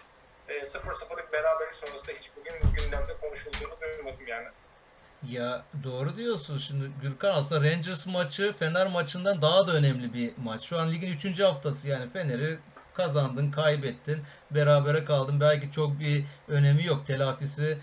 e, 0.47 0.59
0-0'lık 0.59 1.33
beraberlik 1.33 1.73
sonrasında 1.73 2.15
hiç 2.19 2.31
bugün 2.37 2.53
gündemde 2.77 3.17
konuşulduğunu 3.21 3.73
duymadım 3.81 4.27
yani. 4.27 4.47
ya 5.29 5.65
doğru 5.83 6.17
diyorsun 6.17 6.57
şimdi 6.57 6.85
Gürkan 7.01 7.35
aslında 7.35 7.67
Rangers 7.71 8.07
maçı 8.07 8.53
Fener 8.53 8.87
maçından 8.87 9.41
daha 9.41 9.67
da 9.67 9.71
önemli 9.73 10.13
bir 10.13 10.33
maç. 10.43 10.61
Şu 10.61 10.79
an 10.79 10.91
ligin 10.91 11.11
3. 11.13 11.39
haftası 11.39 11.89
yani 11.89 12.09
Fener'i 12.09 12.57
kazandın, 12.93 13.51
kaybettin, 13.51 14.21
berabere 14.51 15.05
kaldın. 15.05 15.39
Belki 15.39 15.71
çok 15.71 15.99
bir 15.99 16.25
önemi 16.47 16.85
yok. 16.85 17.05
Telafisi 17.05 17.77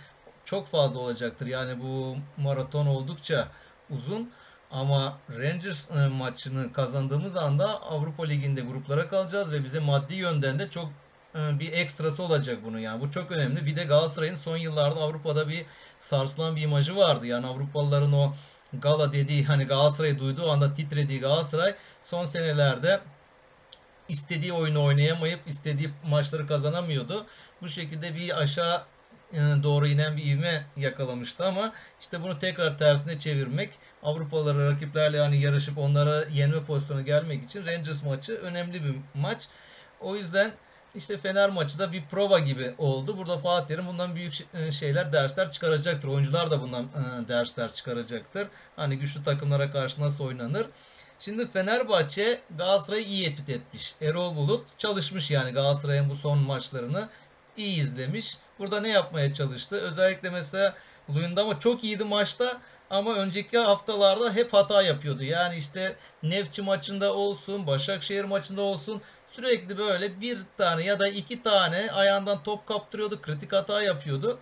çok 0.45 0.67
fazla 0.67 0.99
olacaktır. 0.99 1.47
Yani 1.47 1.81
bu 1.83 2.17
maraton 2.37 2.87
oldukça 2.87 3.49
uzun. 3.91 4.31
Ama 4.71 5.19
Rangers 5.41 5.91
e, 5.91 6.09
maçını 6.09 6.73
kazandığımız 6.73 7.37
anda 7.37 7.83
Avrupa 7.83 8.25
Ligi'nde 8.25 8.61
gruplara 8.61 9.09
kalacağız 9.09 9.53
ve 9.53 9.65
bize 9.65 9.81
maddi 9.81 10.15
yönden 10.15 10.59
de 10.59 10.71
çok 10.71 10.93
e, 11.35 11.59
bir 11.59 11.73
ekstrası 11.73 12.23
olacak 12.23 12.59
bunun 12.65 12.79
yani. 12.79 13.01
Bu 13.01 13.11
çok 13.11 13.33
önemli. 13.33 13.67
Bir 13.67 13.77
de 13.77 13.85
Galatasaray'ın 13.85 14.35
son 14.35 14.57
yıllarda 14.57 15.01
Avrupa'da 15.01 15.49
bir 15.49 15.67
sarsılan 15.99 16.57
bir 16.57 16.63
imajı 16.63 16.97
vardı. 16.97 17.27
Yani 17.27 17.47
Avrupalıların 17.47 18.13
o 18.13 18.35
gala 18.73 19.13
dediği 19.13 19.45
hani 19.45 19.65
Galatasaray'ı 19.65 20.19
duyduğu 20.19 20.51
anda 20.51 20.75
titrediği 20.75 21.21
Galatasaray 21.21 21.75
son 22.03 22.25
senelerde 22.25 23.01
istediği 24.11 24.53
oyunu 24.53 24.85
oynayamayıp 24.85 25.41
istediği 25.47 25.91
maçları 26.05 26.47
kazanamıyordu. 26.47 27.27
Bu 27.63 27.69
şekilde 27.69 28.15
bir 28.15 28.41
aşağı 28.41 28.83
e, 29.33 29.39
doğru 29.63 29.87
inen 29.87 30.17
bir 30.17 30.25
ivme 30.25 30.67
yakalamıştı 30.77 31.47
ama 31.47 31.73
işte 32.01 32.23
bunu 32.23 32.39
tekrar 32.39 32.79
tersine 32.79 33.19
çevirmek 33.19 33.71
Avrupalılara 34.03 34.71
rakiplerle 34.71 35.17
yani 35.17 35.41
yarışıp 35.41 35.79
onlara 35.79 36.25
yenme 36.33 36.65
pozisyonu 36.65 37.05
gelmek 37.05 37.45
için 37.45 37.67
Rangers 37.67 38.05
maçı 38.05 38.37
önemli 38.37 38.85
bir 38.85 38.95
maç. 39.15 39.49
O 40.01 40.17
yüzden 40.17 40.53
işte 40.95 41.19
Fener 41.19 41.51
maçı 41.51 41.79
da 41.79 41.93
bir 41.93 42.03
prova 42.05 42.39
gibi 42.39 42.75
oldu. 42.79 43.17
Burada 43.17 43.39
Fatih 43.39 43.67
Terim 43.67 43.87
bundan 43.87 44.15
büyük 44.15 44.35
e, 44.55 44.73
şeyler, 44.73 45.13
dersler 45.13 45.51
çıkaracaktır. 45.51 46.09
Oyuncular 46.09 46.51
da 46.51 46.63
bundan 46.63 46.83
e, 46.85 47.29
dersler 47.29 47.73
çıkaracaktır. 47.73 48.49
Hani 48.77 48.99
güçlü 48.99 49.25
takımlara 49.25 49.71
karşı 49.71 50.01
nasıl 50.01 50.25
oynanır. 50.25 50.67
Şimdi 51.21 51.51
Fenerbahçe 51.51 52.41
Galatasaray'ı 52.59 53.05
iyi 53.05 53.27
etüt 53.27 53.51
etmiş. 53.51 53.95
Erol 54.03 54.37
Bulut 54.37 54.79
çalışmış 54.79 55.31
yani 55.31 55.51
Galatasaray'ın 55.51 56.11
bu 56.11 56.15
son 56.15 56.39
maçlarını 56.39 57.09
iyi 57.57 57.81
izlemiş. 57.83 58.39
Burada 58.59 58.81
ne 58.81 58.89
yapmaya 58.89 59.35
çalıştı? 59.35 59.77
Özellikle 59.77 60.31
mesela 60.31 60.75
Luyendama 61.15 61.59
çok 61.59 61.85
iyiydi 61.85 62.05
maçta 62.05 62.61
ama 62.91 63.15
önceki 63.15 63.59
haftalarda 63.59 64.33
hep 64.33 64.53
hata 64.53 64.83
yapıyordu. 64.83 65.23
Yani 65.23 65.57
işte 65.57 65.97
Nefçi 66.23 66.63
maçında 66.63 67.15
olsun, 67.15 67.67
Başakşehir 67.67 68.25
maçında 68.25 68.63
olsun 68.63 69.03
sürekli 69.33 69.79
böyle 69.79 70.21
bir 70.21 70.39
tane 70.59 70.85
ya 70.85 70.99
da 70.99 71.09
iki 71.09 71.43
tane 71.43 71.93
ayağından 71.93 72.43
top 72.43 72.67
kaptırıyordu, 72.67 73.23
kritik 73.23 73.53
hata 73.53 73.83
yapıyordu. 73.83 74.39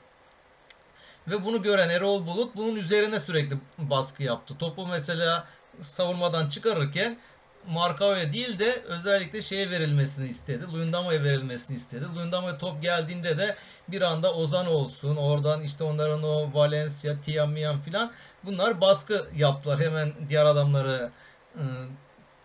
Ve 1.30 1.44
bunu 1.44 1.62
gören 1.62 1.88
Erol 1.88 2.26
Bulut 2.26 2.56
bunun 2.56 2.76
üzerine 2.76 3.20
sürekli 3.20 3.56
baskı 3.78 4.22
yaptı. 4.22 4.58
Topu 4.58 4.86
mesela 4.86 5.46
savunmadan 5.80 6.48
çıkarırken 6.48 7.18
Markao'ya 7.66 8.32
değil 8.32 8.58
de 8.58 8.82
özellikle 8.82 9.42
şeye 9.42 9.70
verilmesini 9.70 10.28
istedi. 10.28 10.64
Luyendama'ya 10.72 11.24
verilmesini 11.24 11.76
istedi. 11.76 12.04
Luyendama'ya 12.16 12.58
top 12.58 12.82
geldiğinde 12.82 13.38
de 13.38 13.56
bir 13.88 14.02
anda 14.02 14.34
Ozan 14.34 14.66
olsun. 14.66 15.16
Oradan 15.16 15.62
işte 15.62 15.84
onların 15.84 16.22
o 16.22 16.54
Valencia, 16.54 17.20
Tiamian 17.20 17.80
filan 17.80 18.12
bunlar 18.44 18.80
baskı 18.80 19.26
yaptılar. 19.36 19.80
Hemen 19.80 20.12
diğer 20.28 20.44
adamları 20.46 21.10
ıı, 21.56 21.88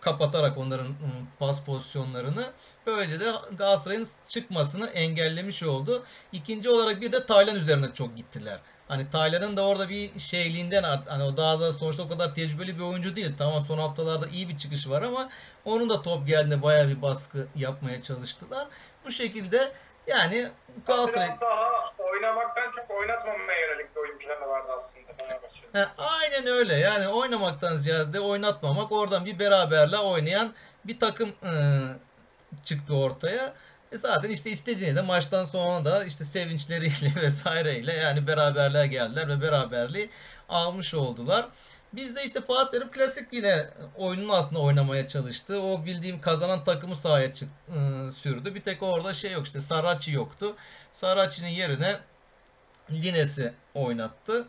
kapatarak 0.02 0.58
onların 0.58 0.86
ıı, 0.88 0.96
pas 1.40 1.64
pozisyonlarını. 1.64 2.46
Böylece 2.86 3.20
de 3.20 3.32
Galatasaray'ın 3.58 4.08
çıkmasını 4.30 4.88
engellemiş 4.88 5.64
oldu. 5.64 6.04
İkinci 6.32 6.70
olarak 6.70 7.02
bir 7.02 7.12
de 7.12 7.26
Taylan 7.26 7.56
üzerine 7.56 7.94
çok 7.94 8.18
gittiler. 8.18 8.60
Hani 8.88 9.10
Taylan'ın 9.12 9.58
da 9.58 9.68
orada 9.68 9.90
bir 9.90 10.20
şeyliğinden 10.20 10.84
art, 10.84 11.12
hani 11.12 11.24
o 11.24 11.38
daha 11.38 11.60
da 11.60 11.74
sonuçta 11.74 12.04
o 12.04 12.10
kadar 12.10 12.36
tecrübeli 12.36 12.78
bir 12.78 12.84
oyuncu 12.84 13.16
değil. 13.16 13.36
Tamam 13.38 13.64
son 13.68 13.78
haftalarda 13.78 14.28
iyi 14.28 14.50
bir 14.50 14.58
çıkışı 14.58 14.90
var 14.90 15.02
ama 15.02 15.30
onun 15.66 15.90
da 15.90 16.02
top 16.02 16.28
geldiğinde 16.28 16.62
bayağı 16.62 16.88
bir 16.88 17.02
baskı 17.02 17.48
yapmaya 17.56 18.02
çalıştılar. 18.02 18.68
Bu 19.06 19.12
şekilde 19.12 19.72
yani 20.08 20.48
Galatasaray 20.88 21.28
Biraz 21.28 21.42
daha 21.42 21.94
oynamaktan 22.14 22.72
çok 22.72 22.92
oynatmamaya 22.92 23.60
yönelik 23.60 23.96
bir 23.96 24.02
oyun 24.02 24.18
planı 24.18 24.48
vardı 24.48 24.68
aslında 24.76 25.14
Fenerbahçe'nin. 25.18 25.74
He, 25.74 25.88
aynen 25.98 26.48
öyle. 26.48 26.76
Yani 26.76 27.08
oynamaktan 27.08 27.78
ziyade 27.78 28.20
oynatmamak 28.20 28.92
oradan 28.92 29.26
bir 29.26 29.40
beraberle 29.40 29.98
oynayan 29.98 30.54
bir 30.86 31.00
takım 31.00 31.30
e, 31.30 31.54
çıktı 32.64 32.96
ortaya. 32.96 33.54
E 33.94 33.98
zaten 33.98 34.30
işte 34.30 34.50
istediğini 34.50 34.96
de 34.96 35.02
maçtan 35.02 35.46
sonra 35.46 35.86
da 35.86 36.06
işte 36.06 36.26
sevinçleriyle 36.26 37.12
vesaireyle 37.22 37.94
yani 37.94 38.28
beraberliğe 38.28 38.88
geldiler 38.88 39.28
ve 39.28 39.42
beraberliği 39.42 40.10
almış 40.50 40.94
oldular. 40.94 41.46
Biz 41.94 42.16
de 42.16 42.24
işte 42.24 42.42
Fatih 42.42 42.72
Terim 42.72 42.92
klasik 42.92 43.34
yine 43.34 43.70
oyununu 43.98 44.34
aslında 44.34 44.62
oynamaya 44.62 45.08
çalıştı. 45.08 45.62
O 45.62 45.86
bildiğim 45.86 46.22
kazanan 46.22 46.64
takımı 46.64 46.96
sahaya 46.96 47.34
çık, 47.34 47.50
e, 47.70 48.12
sürdü. 48.12 48.56
Bir 48.56 48.62
tek 48.62 48.84
orada 48.84 49.14
şey 49.14 49.32
yok 49.32 49.46
işte 49.46 49.60
Saraçi 49.60 50.12
yoktu. 50.12 50.56
Saraçi'nin 50.94 51.50
yerine 51.50 52.00
Lines'i 52.92 53.54
oynattı. 53.74 54.48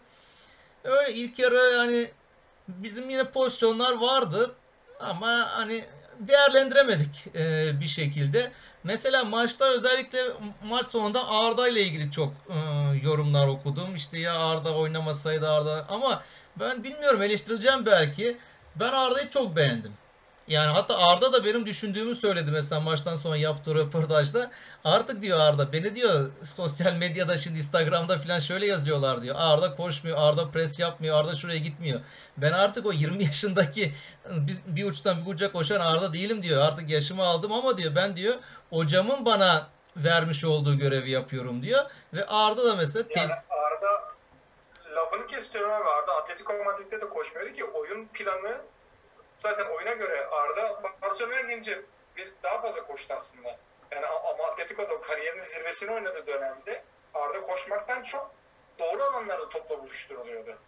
Öyle 0.85 1.14
ilk 1.14 1.38
yarı 1.38 1.72
yani 1.74 2.11
bizim 2.68 3.11
yine 3.11 3.24
pozisyonlar 3.24 3.92
vardı 4.00 4.54
ama 5.00 5.48
hani 5.50 5.85
değerlendiremedik 6.20 7.26
e, 7.37 7.72
bir 7.80 7.87
şekilde. 7.87 8.52
Mesela 8.84 9.24
maçta 9.24 9.64
özellikle 9.64 10.18
maç 10.64 10.86
sonunda 10.86 11.28
Arda 11.28 11.68
ile 11.68 11.82
ilgili 11.82 12.10
çok 12.10 12.32
e, 12.48 12.56
yorumlar 13.02 13.48
okudum. 13.48 13.94
İşte 13.94 14.18
ya 14.18 14.38
Arda 14.38 14.74
oynamasaydı 14.74 15.50
Arda 15.50 15.86
ama 15.88 16.22
ben 16.56 16.84
bilmiyorum 16.84 17.22
eleştirileceğim 17.22 17.86
belki. 17.86 18.36
Ben 18.76 18.92
Arda'yı 18.92 19.30
çok 19.30 19.56
beğendim. 19.56 19.92
Yani 20.48 20.72
hatta 20.72 20.98
Arda 20.98 21.33
da 21.33 21.44
benim 21.44 21.66
düşündüğümü 21.66 22.14
söyledi 22.14 22.50
mesela 22.50 22.80
maçtan 22.80 23.16
sonra 23.16 23.37
yaptığı 23.37 23.74
röportajda. 23.74 24.50
Artık 24.85 25.22
diyor 25.22 25.40
Arda 25.40 25.72
beni 25.72 25.94
diyor 25.94 26.30
sosyal 26.42 26.94
medyada 26.94 27.37
şimdi 27.37 27.59
Instagram'da 27.59 28.18
falan 28.18 28.38
şöyle 28.38 28.66
yazıyorlar 28.66 29.22
diyor. 29.22 29.37
Arda 29.38 29.76
koşmuyor, 29.76 30.18
Arda 30.20 30.50
pres 30.50 30.80
yapmıyor, 30.80 31.18
Arda 31.18 31.35
şuraya 31.35 31.59
gitmiyor. 31.59 32.00
Ben 32.37 32.52
artık 32.52 32.87
o 32.87 32.92
20 32.92 33.24
yaşındaki 33.24 33.92
bir, 34.30 34.57
bir 34.66 34.85
uçtan 34.85 35.26
bir 35.26 35.30
uca 35.30 35.52
koşan 35.52 35.80
Arda 35.80 36.12
değilim 36.12 36.42
diyor. 36.42 36.62
Artık 36.62 36.90
yaşımı 36.90 37.22
aldım 37.22 37.52
ama 37.52 37.78
diyor 37.78 37.96
ben 37.96 38.16
diyor 38.16 38.35
hocamın 38.70 39.26
bana 39.26 39.66
vermiş 39.96 40.44
olduğu 40.44 40.78
görevi 40.78 41.11
yapıyorum 41.11 41.62
diyor. 41.62 41.85
Ve 42.14 42.26
Arda 42.26 42.64
da 42.64 42.76
mesela 42.76 43.04
Yani 43.16 43.33
Arda 43.33 44.14
lafını 44.96 45.26
kesiyorum 45.26 45.72
abi 45.72 45.88
Arda 45.88 46.12
Atletico 46.12 46.52
Madrid'de 46.64 47.00
de 47.00 47.09
koşmuyordu 47.09 47.57
ki 47.57 47.64
oyun 47.64 48.07
planı 48.07 48.59
zaten 49.40 49.64
oyuna 49.64 49.92
göre 49.92 50.26
Arda 50.26 50.82
Barcelona'ya 51.02 51.40
gelince 51.40 51.82
bir 52.16 52.32
daha 52.42 52.60
fazla 52.60 52.86
koştu 52.86 53.14
aslında. 53.14 53.58
Yani 53.90 54.06
ama 54.06 54.44
Atletico'da 54.44 55.00
kariyerinin 55.00 55.42
zirvesini 55.42 55.90
oynadığı 55.90 56.26
dönemde 56.26 56.82
Arda 57.14 57.40
koşmaktan 57.40 58.02
çok 58.02 58.34
doğru 58.78 59.02
alanlarda 59.02 59.48
topla 59.48 59.82
buluşturuluyordu. 59.82 60.58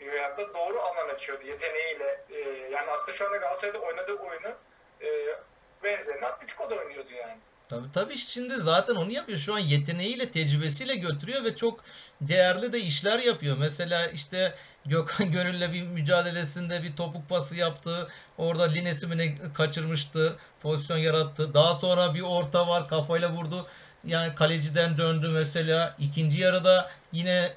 Veyahut 0.00 0.38
da 0.38 0.54
doğru 0.54 0.80
alan 0.80 1.08
açıyordu 1.08 1.46
yeteneğiyle. 1.46 2.24
Ee, 2.30 2.38
yani 2.72 2.90
aslında 2.90 3.16
şu 3.16 3.26
anda 3.26 3.36
Galatasaray'da 3.36 3.78
oynadığı 3.78 4.14
oyunu 4.14 4.54
e, 5.02 5.36
benzerini 5.84 6.26
Atletico'da 6.26 6.74
oynuyordu 6.74 7.12
yani. 7.12 7.38
Tabii 7.68 7.92
tabii 7.94 8.16
şimdi 8.16 8.54
zaten 8.54 8.94
onu 8.94 9.12
yapıyor. 9.12 9.38
Şu 9.38 9.54
an 9.54 9.58
yeteneğiyle, 9.58 10.30
tecrübesiyle 10.30 10.94
götürüyor 10.94 11.44
ve 11.44 11.56
çok 11.56 11.80
değerli 12.20 12.72
de 12.72 12.80
işler 12.80 13.18
yapıyor. 13.18 13.56
Mesela 13.58 14.06
işte 14.06 14.54
Gökhan 14.86 15.32
Gönül'le 15.32 15.72
bir 15.72 15.82
mücadelesinde 15.82 16.82
bir 16.82 16.96
topuk 16.96 17.28
pası 17.28 17.56
yaptı. 17.56 18.08
Orada 18.38 18.64
Lines'i 18.64 19.06
mi 19.06 19.34
kaçırmıştı. 19.54 20.36
Pozisyon 20.62 20.98
yarattı. 20.98 21.54
Daha 21.54 21.74
sonra 21.74 22.14
bir 22.14 22.20
orta 22.20 22.68
var. 22.68 22.88
Kafayla 22.88 23.30
vurdu. 23.30 23.66
Yani 24.06 24.34
kaleciden 24.34 24.98
döndü 24.98 25.28
mesela. 25.28 25.96
İkinci 25.98 26.40
yarıda 26.40 26.90
yine 27.12 27.52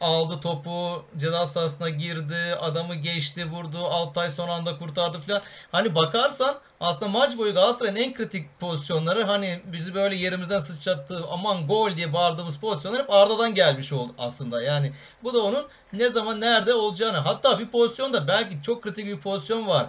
aldı 0.00 0.40
topu 0.40 1.04
ceza 1.16 1.46
sahasına 1.46 1.88
girdi 1.88 2.56
adamı 2.60 2.94
geçti 2.94 3.46
vurdu 3.50 3.78
Altay 3.84 4.30
son 4.30 4.48
anda 4.48 4.78
kurtardı 4.78 5.18
falan. 5.18 5.42
Hani 5.72 5.94
bakarsan 5.94 6.58
aslında 6.80 7.10
maç 7.10 7.38
boyu 7.38 7.54
Galatasaray'ın 7.54 7.96
en 7.96 8.12
kritik 8.14 8.60
pozisyonları 8.60 9.24
hani 9.24 9.60
bizi 9.64 9.94
böyle 9.94 10.16
yerimizden 10.16 10.60
sıçrattı 10.60 11.24
aman 11.30 11.66
gol 11.66 11.96
diye 11.96 12.12
bağırdığımız 12.12 12.56
pozisyonlar 12.58 13.02
hep 13.02 13.10
Arda'dan 13.10 13.54
gelmiş 13.54 13.92
oldu 13.92 14.12
aslında. 14.18 14.62
Yani 14.62 14.92
bu 15.22 15.34
da 15.34 15.42
onun 15.42 15.68
ne 15.92 16.10
zaman 16.10 16.40
nerede 16.40 16.74
olacağını 16.74 17.18
hatta 17.18 17.58
bir 17.58 17.68
pozisyonda 17.68 18.28
belki 18.28 18.62
çok 18.62 18.82
kritik 18.82 19.06
bir 19.06 19.20
pozisyon 19.20 19.66
var. 19.68 19.86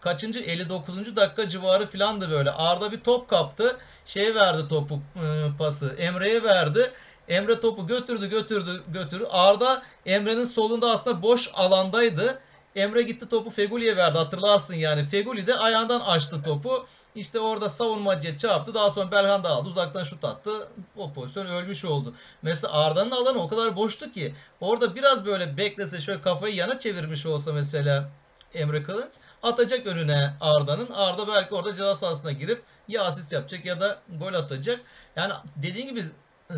Kaçıncı 0.00 0.40
59. 0.40 1.16
dakika 1.16 1.48
civarı 1.48 1.86
filandı 1.86 2.30
böyle. 2.30 2.50
Arda 2.50 2.92
bir 2.92 3.00
top 3.00 3.30
kaptı. 3.30 3.76
Şey 4.04 4.34
verdi 4.34 4.68
topu 4.68 5.00
ıı, 5.22 5.56
pası. 5.58 5.94
Emre'ye 5.98 6.42
verdi. 6.42 6.92
Emre 7.28 7.60
topu 7.60 7.86
götürdü 7.86 8.30
götürdü 8.30 8.82
götürdü. 8.92 9.26
Arda 9.30 9.82
Emre'nin 10.06 10.44
solunda 10.44 10.90
aslında 10.90 11.22
boş 11.22 11.50
alandaydı. 11.54 12.40
Emre 12.76 13.02
gitti 13.02 13.28
topu 13.28 13.50
Feguli'ye 13.50 13.96
verdi 13.96 14.18
hatırlarsın 14.18 14.74
yani. 14.74 15.04
Feguli 15.04 15.46
de 15.46 15.54
ayağından 15.54 16.00
açtı 16.00 16.42
topu. 16.42 16.86
İşte 17.14 17.40
orada 17.40 17.70
savunmacıya 17.70 18.38
çarptı. 18.38 18.74
Daha 18.74 18.90
sonra 18.90 19.10
Belhanda 19.10 19.48
aldı. 19.48 19.68
Uzaktan 19.68 20.02
şut 20.02 20.24
attı. 20.24 20.68
O 20.96 21.12
pozisyon 21.12 21.46
ölmüş 21.46 21.84
oldu. 21.84 22.14
Mesela 22.42 22.72
Arda'nın 22.72 23.10
alanı 23.10 23.42
o 23.42 23.48
kadar 23.48 23.76
boştu 23.76 24.12
ki. 24.12 24.34
Orada 24.60 24.94
biraz 24.94 25.26
böyle 25.26 25.56
beklese 25.56 26.00
şöyle 26.00 26.22
kafayı 26.22 26.54
yana 26.54 26.78
çevirmiş 26.78 27.26
olsa 27.26 27.52
mesela 27.52 28.08
Emre 28.54 28.82
Kılınç 28.82 29.12
atacak 29.42 29.86
önüne 29.86 30.34
Arda'nın. 30.40 30.90
Arda 30.90 31.28
belki 31.28 31.54
orada 31.54 31.72
ceza 31.72 31.96
sahasına 31.96 32.32
girip 32.32 32.62
ya 32.88 33.04
asist 33.04 33.32
yapacak 33.32 33.64
ya 33.64 33.80
da 33.80 33.98
gol 34.20 34.34
atacak. 34.34 34.80
Yani 35.16 35.32
dediğin 35.56 35.88
gibi 35.88 36.04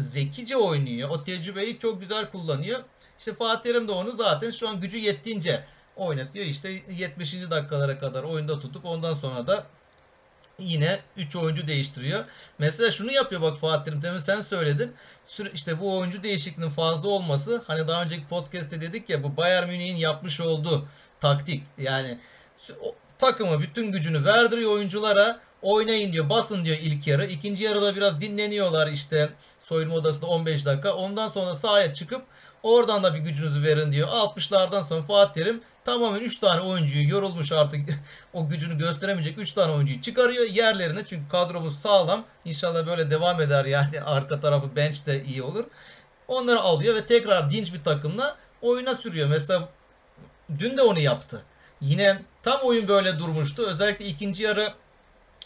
zekice 0.01 0.57
oynuyor. 0.57 1.09
O 1.11 1.25
tecrübeyi 1.25 1.79
çok 1.79 2.01
güzel 2.01 2.31
kullanıyor. 2.31 2.81
İşte 3.19 3.35
Fatih 3.35 3.63
Terim 3.63 3.89
de 3.89 3.93
onu 3.93 4.13
zaten 4.13 4.51
şu 4.51 4.69
an 4.69 4.81
gücü 4.81 4.99
yettiğince 4.99 5.65
oynatıyor. 5.97 6.45
İşte 6.45 6.83
70. 6.91 7.35
dakikalara 7.51 7.99
kadar 7.99 8.23
oyunda 8.23 8.61
tutup 8.61 8.85
ondan 8.85 9.15
sonra 9.15 9.47
da 9.47 9.67
yine 10.59 11.01
3 11.17 11.37
oyuncu 11.37 11.67
değiştiriyor. 11.67 12.25
Mesela 12.59 12.91
şunu 12.91 13.13
yapıyor 13.13 13.43
bak 13.43 13.59
Fatih 13.59 13.85
Terim 13.85 14.03
demin 14.03 14.19
sen 14.19 14.41
söyledin. 14.41 14.93
İşte 15.55 15.81
bu 15.81 15.99
oyuncu 15.99 16.23
değişikliğinin 16.23 16.73
fazla 16.73 17.09
olması 17.09 17.63
hani 17.67 17.89
daha 17.89 18.03
önceki 18.03 18.27
podcast'te 18.27 18.81
dedik 18.81 19.09
ya 19.11 19.23
bu 19.23 19.37
Bayern 19.37 19.69
Münih'in 19.69 19.97
yapmış 19.97 20.41
olduğu 20.41 20.89
taktik. 21.21 21.63
Yani 21.79 22.19
takımı 23.19 23.61
bütün 23.61 23.93
gücünü 23.93 24.25
verdiriyor 24.25 24.71
oyunculara. 24.71 25.41
Oynayın 25.63 26.13
diyor, 26.13 26.31
basın 26.31 26.65
diyor 26.65 26.77
ilk 26.83 27.07
yarı. 27.07 27.27
İkinci 27.27 27.65
yarıda 27.65 27.97
biraz 27.97 28.21
dinleniyorlar 28.21 28.89
işte 28.89 29.29
soyunma 29.69 29.95
odasında 29.95 30.27
15 30.27 30.67
dakika. 30.67 30.95
Ondan 30.95 31.29
sonra 31.29 31.55
sahaya 31.55 31.93
çıkıp 31.93 32.23
oradan 32.63 33.03
da 33.03 33.15
bir 33.15 33.19
gücünüzü 33.19 33.63
verin 33.63 33.93
diyor. 33.93 34.09
60'lardan 34.09 34.83
sonra 34.83 35.03
Fatih 35.03 35.33
Terim 35.33 35.63
tamamen 35.85 36.21
3 36.21 36.39
tane 36.39 36.61
oyuncuyu 36.61 37.09
yorulmuş 37.09 37.53
artık 37.53 37.81
o 38.33 38.49
gücünü 38.49 38.79
gösteremeyecek 38.79 39.39
3 39.39 39.53
tane 39.53 39.73
oyuncuyu 39.73 40.01
çıkarıyor 40.01 40.47
yerlerine. 40.47 41.07
Çünkü 41.07 41.29
kadromuz 41.29 41.79
sağlam. 41.79 42.25
İnşallah 42.45 42.87
böyle 42.87 43.11
devam 43.11 43.41
eder 43.41 43.65
yani 43.65 44.01
arka 44.05 44.41
tarafı 44.41 44.77
bench 44.77 45.07
de 45.07 45.25
iyi 45.25 45.43
olur. 45.43 45.65
Onları 46.29 46.61
alıyor 46.61 46.95
ve 46.95 47.07
tekrar 47.07 47.51
dinç 47.51 47.75
bir 47.75 47.85
takımla 47.85 48.37
oyuna 48.63 48.95
sürüyor. 48.95 49.29
Mesela 49.29 49.69
dün 50.59 50.77
de 50.77 50.83
onu 50.83 50.99
yaptı. 50.99 51.43
Yine 51.81 52.23
tam 52.43 52.61
oyun 52.61 52.89
böyle 52.89 53.19
durmuştu. 53.19 53.63
Özellikle 53.67 54.05
ikinci 54.05 54.43
yarı 54.43 54.75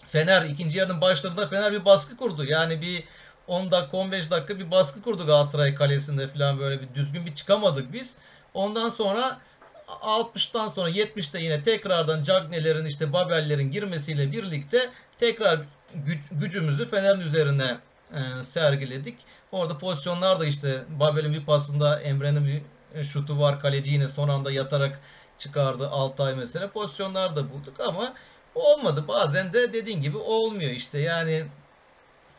Fener 0.06 0.42
ikinci 0.42 0.78
yarının 0.78 1.00
başlarında 1.00 1.46
Fener 1.46 1.72
bir 1.72 1.85
baskı 1.85 2.16
kurdu. 2.16 2.44
Yani 2.44 2.80
bir 2.83 3.04
10 3.50 3.70
dakika 3.70 3.96
15 3.96 4.30
dakika 4.30 4.58
bir 4.58 4.70
baskı 4.70 5.02
kurdu 5.02 5.26
Galatasaray 5.26 5.74
kalesinde 5.74 6.28
falan 6.28 6.58
böyle 6.58 6.80
bir 6.80 6.94
düzgün 6.94 7.26
bir 7.26 7.34
çıkamadık 7.34 7.92
biz. 7.92 8.18
Ondan 8.54 8.88
sonra 8.88 9.40
60'tan 9.88 10.70
sonra 10.70 10.90
70'te 10.90 11.40
yine 11.40 11.62
tekrardan 11.62 12.22
Cagney'lerin 12.22 12.84
işte 12.84 13.12
Babel'lerin 13.12 13.70
girmesiyle 13.70 14.32
birlikte 14.32 14.90
tekrar 15.18 15.60
güc, 15.94 16.20
gücümüzü 16.30 16.86
Fener'in 16.86 17.20
üzerine 17.20 17.78
e, 18.12 18.42
sergiledik. 18.42 19.18
Orada 19.52 19.78
pozisyonlar 19.78 20.40
da 20.40 20.46
işte 20.46 20.84
Babel'in 20.88 21.32
bir 21.32 21.44
pasında 21.44 22.00
Emre'nin 22.00 22.62
bir 22.94 23.04
şutu 23.04 23.40
var. 23.40 23.60
Kaleci 23.60 23.92
yine 23.92 24.08
son 24.08 24.28
anda 24.28 24.52
yatarak 24.52 25.00
çıkardı 25.38 25.88
Altay 25.88 26.34
mesela. 26.34 26.70
Pozisyonlar 26.70 27.36
da 27.36 27.50
bulduk 27.52 27.80
ama 27.80 28.14
olmadı. 28.54 29.04
Bazen 29.08 29.52
de 29.52 29.72
dediğin 29.72 30.00
gibi 30.00 30.16
olmuyor 30.16 30.70
işte. 30.70 30.98
Yani 30.98 31.44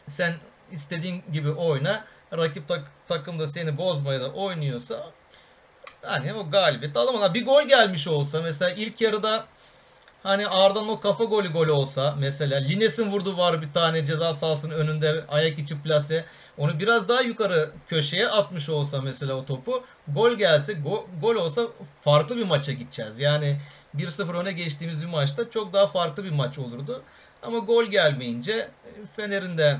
sen 0.08 0.34
istediğin 0.72 1.24
gibi 1.34 1.52
oyna. 1.52 2.06
Rakip 2.38 2.68
tak, 2.68 2.82
takım 3.08 3.40
da 3.40 3.48
seni 3.48 3.78
bozmaya 3.78 4.22
da 4.22 4.32
oynuyorsa 4.32 5.12
hani 6.02 6.34
o 6.34 6.50
galibiyet 6.50 6.98
alamana 6.98 7.34
bir 7.34 7.46
gol 7.46 7.64
gelmiş 7.64 8.08
olsa 8.08 8.42
mesela 8.42 8.72
ilk 8.72 9.02
yarıda 9.02 9.46
hani 10.24 10.48
Arda'nın 10.48 10.88
o 10.88 11.00
kafa 11.00 11.24
golü 11.24 11.54
golü 11.54 11.72
olsa 11.72 12.16
mesela 12.20 12.60
Lines'in 12.60 13.12
vurdu 13.12 13.38
var 13.38 13.62
bir 13.62 13.74
tane 13.74 14.06
ceza 14.06 14.34
sahasının 14.34 14.76
önünde 14.76 15.26
ayak 15.30 15.60
içi 15.60 15.82
plase 15.82 16.26
onu 16.58 16.80
biraz 16.80 17.10
daha 17.10 17.22
yukarı 17.22 17.72
köşeye 17.88 18.28
atmış 18.28 18.70
olsa 18.70 19.02
mesela 19.02 19.34
o 19.34 19.46
topu 19.46 19.84
gol 20.08 20.34
gelse 20.34 20.74
go, 20.74 21.08
gol 21.22 21.36
olsa 21.36 21.62
farklı 22.02 22.38
bir 22.38 22.46
maça 22.46 22.72
gideceğiz. 22.72 23.20
Yani 23.20 23.58
1-0 23.96 24.42
öne 24.42 24.52
geçtiğimiz 24.52 25.02
bir 25.02 25.08
maçta 25.08 25.50
çok 25.50 25.74
daha 25.74 25.88
farklı 25.88 26.24
bir 26.24 26.32
maç 26.32 26.60
olurdu. 26.60 27.02
Ama 27.44 27.58
gol 27.58 27.86
gelmeyince 27.86 28.70
Fener'in 29.16 29.58
de 29.58 29.78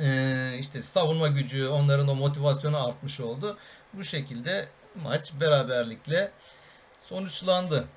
e, 0.00 0.58
işte 0.58 0.82
savunma 0.82 1.28
gücü, 1.28 1.68
onların 1.68 2.08
o 2.08 2.14
motivasyonu 2.14 2.86
artmış 2.88 3.20
oldu. 3.20 3.56
Bu 3.92 4.04
şekilde 4.04 4.68
maç 5.02 5.32
beraberlikle 5.40 6.32
sonuçlandı. 6.98 7.88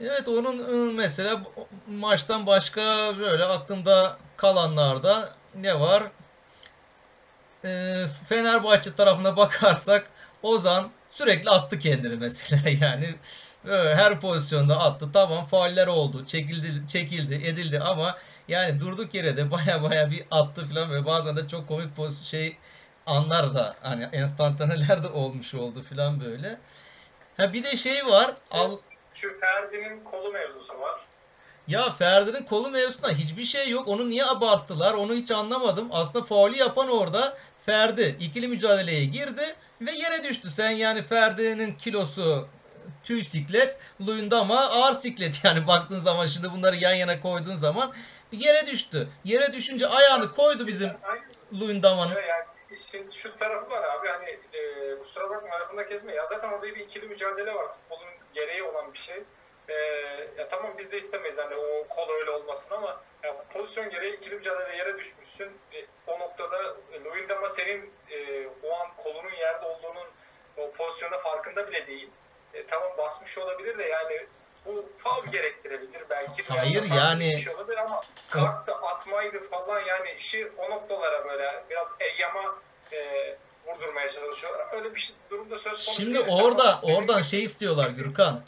Evet 0.00 0.28
onun 0.28 0.58
ıı, 0.58 0.92
mesela 0.92 1.42
maçtan 1.88 2.46
başka 2.46 2.82
böyle 3.18 3.44
aklımda 3.44 4.16
kalanlarda 4.36 5.30
ne 5.54 5.80
var? 5.80 6.02
E, 7.64 8.04
Fenerbahçe 8.28 8.94
tarafına 8.94 9.36
bakarsak 9.36 10.06
Ozan 10.42 10.90
sürekli 11.10 11.50
attı 11.50 11.78
kendini 11.78 12.16
mesela 12.16 12.68
yani 12.80 13.14
böyle 13.64 13.94
her 13.94 14.20
pozisyonda 14.20 14.80
attı. 14.80 15.08
Tamam 15.12 15.44
fauller 15.44 15.86
oldu, 15.86 16.26
çekildi, 16.26 16.86
çekildi, 16.86 17.34
edildi 17.34 17.80
ama 17.80 18.16
yani 18.52 18.80
durduk 18.80 19.14
yere 19.14 19.36
de 19.36 19.50
baya 19.50 19.82
baya 19.82 20.10
bir 20.10 20.24
attı 20.30 20.66
falan 20.66 20.90
ve 20.94 21.06
bazen 21.06 21.36
de 21.36 21.48
çok 21.48 21.68
komik 21.68 21.96
poz 21.96 22.24
şey 22.24 22.56
anlar 23.06 23.54
da 23.54 23.76
hani 23.80 24.08
enstantaneler 24.12 25.04
de 25.04 25.08
olmuş 25.08 25.54
oldu 25.54 25.82
falan 25.82 26.20
böyle. 26.20 26.58
Ha 27.36 27.52
bir 27.52 27.64
de 27.64 27.76
şey 27.76 28.06
var. 28.06 28.34
Al 28.50 28.76
Şu 29.14 29.28
Ferdi'nin 29.40 30.04
kolu 30.04 30.32
mevzusu 30.32 30.80
var. 30.80 31.00
ya 31.68 31.90
Ferdi'nin 31.92 32.42
kolu 32.42 32.70
mevzusunda 32.70 33.08
hiçbir 33.08 33.44
şey 33.44 33.70
yok. 33.70 33.88
Onu 33.88 34.10
niye 34.10 34.24
abarttılar? 34.24 34.94
Onu 34.94 35.14
hiç 35.14 35.30
anlamadım. 35.30 35.88
Aslında 35.92 36.24
faulü 36.24 36.56
yapan 36.56 36.88
orada 36.88 37.36
Ferdi. 37.66 38.16
ikili 38.20 38.48
mücadeleye 38.48 39.04
girdi 39.04 39.42
ve 39.80 39.90
yere 39.92 40.22
düştü. 40.24 40.50
Sen 40.50 40.70
yani 40.70 41.02
Ferdi'nin 41.02 41.74
kilosu 41.74 42.48
tüy 43.04 43.24
siklet, 43.24 43.76
Luyendama 44.06 44.60
ağır 44.60 44.94
siklet. 44.94 45.40
Yani 45.44 45.66
baktığın 45.66 46.00
zaman 46.00 46.26
şimdi 46.26 46.52
bunları 46.52 46.76
yan 46.76 46.94
yana 46.94 47.20
koyduğun 47.20 47.54
zaman 47.54 47.92
yere 48.32 48.66
düştü. 48.66 49.08
Yere 49.24 49.52
düşünce 49.52 49.86
ayağını 49.86 50.32
koydu 50.32 50.66
bizim 50.66 50.90
Luyendama'nın. 51.60 52.14
Yani 52.14 52.44
şimdi 52.90 53.14
şu 53.14 53.38
tarafı 53.38 53.70
var 53.70 53.82
abi 53.82 54.08
hani 54.08 54.38
e, 54.52 54.98
kusura 54.98 55.30
bakma 55.30 55.60
lafında 55.60 55.88
kesme. 55.88 56.14
Ya 56.14 56.26
zaten 56.26 56.48
orada 56.48 56.66
bir 56.66 56.76
ikili 56.76 57.06
mücadele 57.06 57.54
var. 57.54 57.66
Futbolun 57.68 58.08
gereği 58.34 58.62
olan 58.62 58.92
bir 58.92 58.98
şey. 58.98 59.22
E, 59.68 59.74
ya 60.38 60.48
tamam 60.50 60.74
biz 60.78 60.92
de 60.92 60.96
istemeyiz 60.96 61.38
hani 61.38 61.54
o 61.54 61.88
kol 61.88 62.10
öyle 62.10 62.30
olmasın 62.30 62.74
ama 62.74 63.00
ya, 63.22 63.36
pozisyon 63.52 63.90
gereği 63.90 64.16
ikili 64.16 64.34
mücadele 64.34 64.76
yere 64.76 64.98
düşmüşsün. 64.98 65.50
E, 65.74 65.86
o 66.06 66.18
noktada 66.18 66.76
e, 66.92 67.04
Luyendama 67.04 67.48
senin 67.48 67.92
e, 68.10 68.46
o 68.46 68.74
an 68.74 68.96
kolunun 68.96 69.32
yerde 69.32 69.66
olduğunun 69.66 70.06
o 70.56 70.70
pozisyonda 70.70 71.18
farkında 71.18 71.68
bile 71.68 71.86
değil. 71.86 72.10
E, 72.54 72.66
tamam 72.66 72.90
basmış 72.98 73.38
olabilir 73.38 73.78
de 73.78 73.84
yani 73.84 74.26
bu 74.66 74.88
faul 74.98 75.26
gerektirebilir 75.26 76.02
belki. 76.10 76.42
Hayır, 76.48 76.82
yani- 76.96 77.44
ama 77.84 78.00
kalktı 78.30 78.72
atmaydı 78.74 79.38
falan 79.50 79.80
yani 79.80 80.08
işi 80.18 80.52
o 80.58 80.70
noktalara 80.70 81.24
böyle 81.28 81.64
biraz 81.70 81.88
eyyama 82.00 82.54
e, 82.92 82.98
vurdurmaya 83.66 84.12
çalışıyorlar. 84.12 84.66
Öyle 84.72 84.94
bir 84.94 85.00
şey, 85.00 85.16
durumda 85.30 85.54
söz 85.58 85.64
konusu 85.64 85.92
Şimdi 85.92 86.14
değil. 86.14 86.26
orada 86.42 86.62
Tamam, 86.80 86.96
oradan 86.96 87.08
benim- 87.08 87.24
şey 87.24 87.44
istiyorlar 87.44 87.90
Gürkan. 87.90 88.40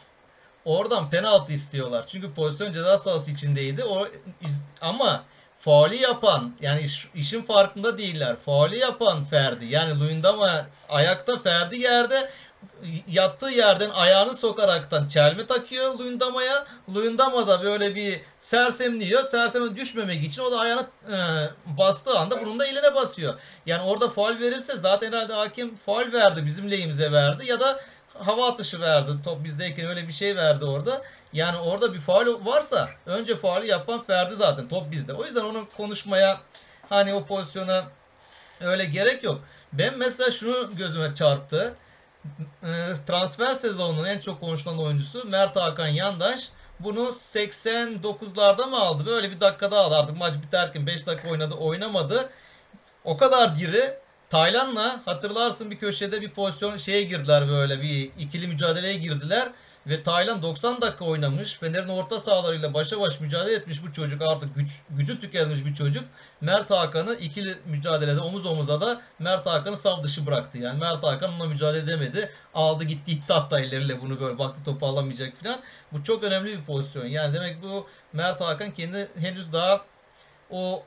Oradan 0.64 1.10
penaltı 1.10 1.52
istiyorlar. 1.52 2.06
Çünkü 2.06 2.34
pozisyon 2.34 2.72
ceza 2.72 2.98
sahası 2.98 3.30
içindeydi. 3.30 3.84
O 3.84 4.08
ama 4.80 5.24
faulü 5.56 5.94
yapan 5.94 6.54
yani 6.60 6.80
iş- 6.80 7.08
işin 7.14 7.42
farkında 7.42 7.98
değiller. 7.98 8.36
Faulü 8.46 8.76
yapan 8.76 9.24
Ferdi. 9.24 9.64
Yani 9.66 10.00
Luyendama 10.00 10.66
ayakta 10.88 11.38
Ferdi 11.38 11.76
yerde 11.78 12.30
yattığı 13.08 13.50
yerden 13.50 13.90
ayağını 13.90 14.34
sokaraktan 14.34 15.06
çelme 15.06 15.46
takıyor 15.46 15.98
Luyendama'ya. 15.98 16.66
Luyendama 16.94 17.46
da 17.46 17.62
böyle 17.62 17.94
bir 17.94 18.20
sersemliyor. 18.38 19.24
Serseme 19.24 19.76
düşmemek 19.76 20.24
için 20.24 20.42
o 20.42 20.52
da 20.52 20.60
ayağını 20.60 20.86
e, 21.12 21.16
bastığı 21.78 22.18
anda 22.18 22.40
bunun 22.40 22.58
da 22.58 22.66
eline 22.66 22.94
basıyor. 22.94 23.34
Yani 23.66 23.82
orada 23.82 24.08
faul 24.08 24.40
verilse 24.40 24.76
zaten 24.76 25.12
herhalde 25.12 25.34
hakim 25.34 25.74
faul 25.74 26.12
verdi 26.12 26.46
bizim 26.46 26.70
lehimize 26.70 27.12
verdi 27.12 27.46
ya 27.46 27.60
da 27.60 27.80
hava 28.18 28.48
atışı 28.48 28.80
verdi. 28.80 29.10
Top 29.24 29.44
bizdeyken 29.44 29.86
öyle 29.86 30.08
bir 30.08 30.12
şey 30.12 30.36
verdi 30.36 30.64
orada. 30.64 31.02
Yani 31.32 31.58
orada 31.58 31.94
bir 31.94 32.00
faul 32.00 32.46
varsa 32.46 32.88
önce 33.06 33.36
faulü 33.36 33.66
yapan 33.66 34.02
Ferdi 34.02 34.34
zaten. 34.34 34.68
Top 34.68 34.92
bizde. 34.92 35.12
O 35.12 35.24
yüzden 35.24 35.44
onu 35.44 35.68
konuşmaya 35.76 36.40
hani 36.88 37.14
o 37.14 37.24
pozisyona 37.24 37.84
öyle 38.60 38.84
gerek 38.84 39.24
yok. 39.24 39.40
Ben 39.72 39.98
mesela 39.98 40.30
şunu 40.30 40.76
gözüme 40.76 41.14
çarptı. 41.14 41.74
Ee, 42.62 42.68
Transfer 43.06 43.54
sezonunun 43.54 44.04
en 44.04 44.18
çok 44.18 44.40
konuşulan 44.40 44.78
oyuncusu 44.78 45.28
Mert 45.28 45.56
Hakan 45.56 45.88
Yandaş. 45.88 46.48
Bunu 46.80 47.00
89'larda 47.00 48.66
mı 48.66 48.78
aldı? 48.78 49.06
Böyle 49.06 49.30
bir 49.30 49.40
dakikada 49.40 49.78
aldı. 49.78 49.96
Artık 49.96 50.16
maç 50.16 50.34
biterken 50.46 50.86
5 50.86 51.06
dakika 51.06 51.28
oynadı, 51.28 51.54
oynamadı. 51.54 52.30
O 53.04 53.16
kadar 53.16 53.56
diri. 53.56 53.98
Taylan'la 54.30 55.00
hatırlarsın 55.04 55.70
bir 55.70 55.78
köşede 55.78 56.20
bir 56.20 56.30
pozisyon 56.30 56.76
şeye 56.76 57.02
girdiler 57.02 57.48
böyle 57.48 57.82
bir 57.82 58.10
ikili 58.18 58.48
mücadeleye 58.48 58.94
girdiler. 58.94 59.48
Ve 59.86 60.02
Taylan 60.02 60.42
90 60.42 60.80
dakika 60.80 61.04
oynamış. 61.04 61.58
Fener'in 61.58 61.88
orta 61.88 62.20
sahalarıyla 62.20 62.74
başa 62.74 63.00
baş 63.00 63.20
mücadele 63.20 63.54
etmiş 63.54 63.82
bu 63.82 63.92
çocuk. 63.92 64.22
Artık 64.22 64.54
güç, 64.54 64.82
gücü 64.90 65.20
tükenmiş 65.20 65.64
bir 65.64 65.74
çocuk. 65.74 66.04
Mert 66.40 66.70
Hakan'ı 66.70 67.14
ikili 67.14 67.54
mücadelede 67.66 68.20
omuz 68.20 68.46
omuza 68.46 68.80
da 68.80 69.00
Mert 69.18 69.46
Hakan'ı 69.46 69.76
sav 69.76 70.02
dışı 70.02 70.26
bıraktı. 70.26 70.58
Yani 70.58 70.78
Mert 70.78 71.04
Hakan 71.04 71.32
onunla 71.32 71.46
mücadele 71.46 71.82
edemedi. 71.82 72.30
Aldı 72.54 72.84
gitti 72.84 73.12
itti 73.12 73.32
hatta 73.32 73.60
elleriyle 73.60 74.00
bunu 74.00 74.20
böyle 74.20 74.38
baktı 74.38 74.64
topu 74.64 74.86
alamayacak 74.86 75.36
falan. 75.42 75.60
Bu 75.92 76.04
çok 76.04 76.24
önemli 76.24 76.58
bir 76.58 76.64
pozisyon. 76.64 77.06
Yani 77.06 77.34
demek 77.34 77.62
bu 77.62 77.86
Mert 78.12 78.40
Hakan 78.40 78.70
kendi 78.70 79.08
henüz 79.20 79.52
daha 79.52 79.84
o 80.50 80.82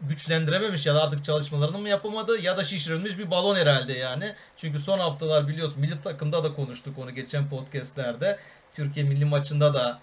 güçlendirememiş 0.00 0.86
ya 0.86 0.94
da 0.94 1.02
artık 1.02 1.24
çalışmalarını 1.24 1.78
mı 1.78 1.88
yapamadı 1.88 2.42
ya 2.42 2.56
da 2.56 2.64
şişirilmiş 2.64 3.18
bir 3.18 3.30
balon 3.30 3.56
herhalde 3.56 3.92
yani. 3.92 4.34
Çünkü 4.56 4.78
son 4.78 4.98
haftalar 4.98 5.48
biliyorsun 5.48 5.80
milli 5.80 6.02
takımda 6.02 6.44
da 6.44 6.54
konuştuk 6.54 6.98
onu 6.98 7.10
geçen 7.10 7.48
podcastlerde. 7.48 8.38
Türkiye 8.74 9.06
milli 9.06 9.24
maçında 9.24 9.74
da 9.74 10.00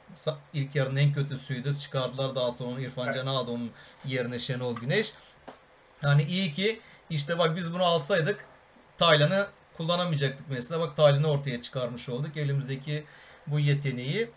ilk 0.54 0.76
yarının 0.76 0.96
en 0.96 1.14
kötüsüydü. 1.14 1.76
Çıkardılar 1.76 2.36
daha 2.36 2.52
sonra 2.52 2.82
İrfan 2.82 3.12
Can 3.12 3.26
aldı 3.26 3.52
onun 3.52 3.72
yerine 4.06 4.40
Şenol 4.40 4.76
Güneş. 4.76 5.14
Yani 6.04 6.24
iyi 6.24 6.54
ki 6.54 6.80
işte 7.10 7.38
bak 7.38 7.56
biz 7.56 7.74
bunu 7.74 7.84
alsaydık 7.84 8.46
Taylan'ı 8.98 9.48
kullanamayacaktık 9.78 10.50
mesela. 10.50 10.80
Bak 10.80 10.98
Taylan'ı 10.98 11.28
ortaya 11.28 11.62
çıkarmış 11.62 12.10
olduk. 12.10 12.38
Elimizdeki 12.38 13.04
bu 13.48 13.60
yeteneği. 13.60 14.30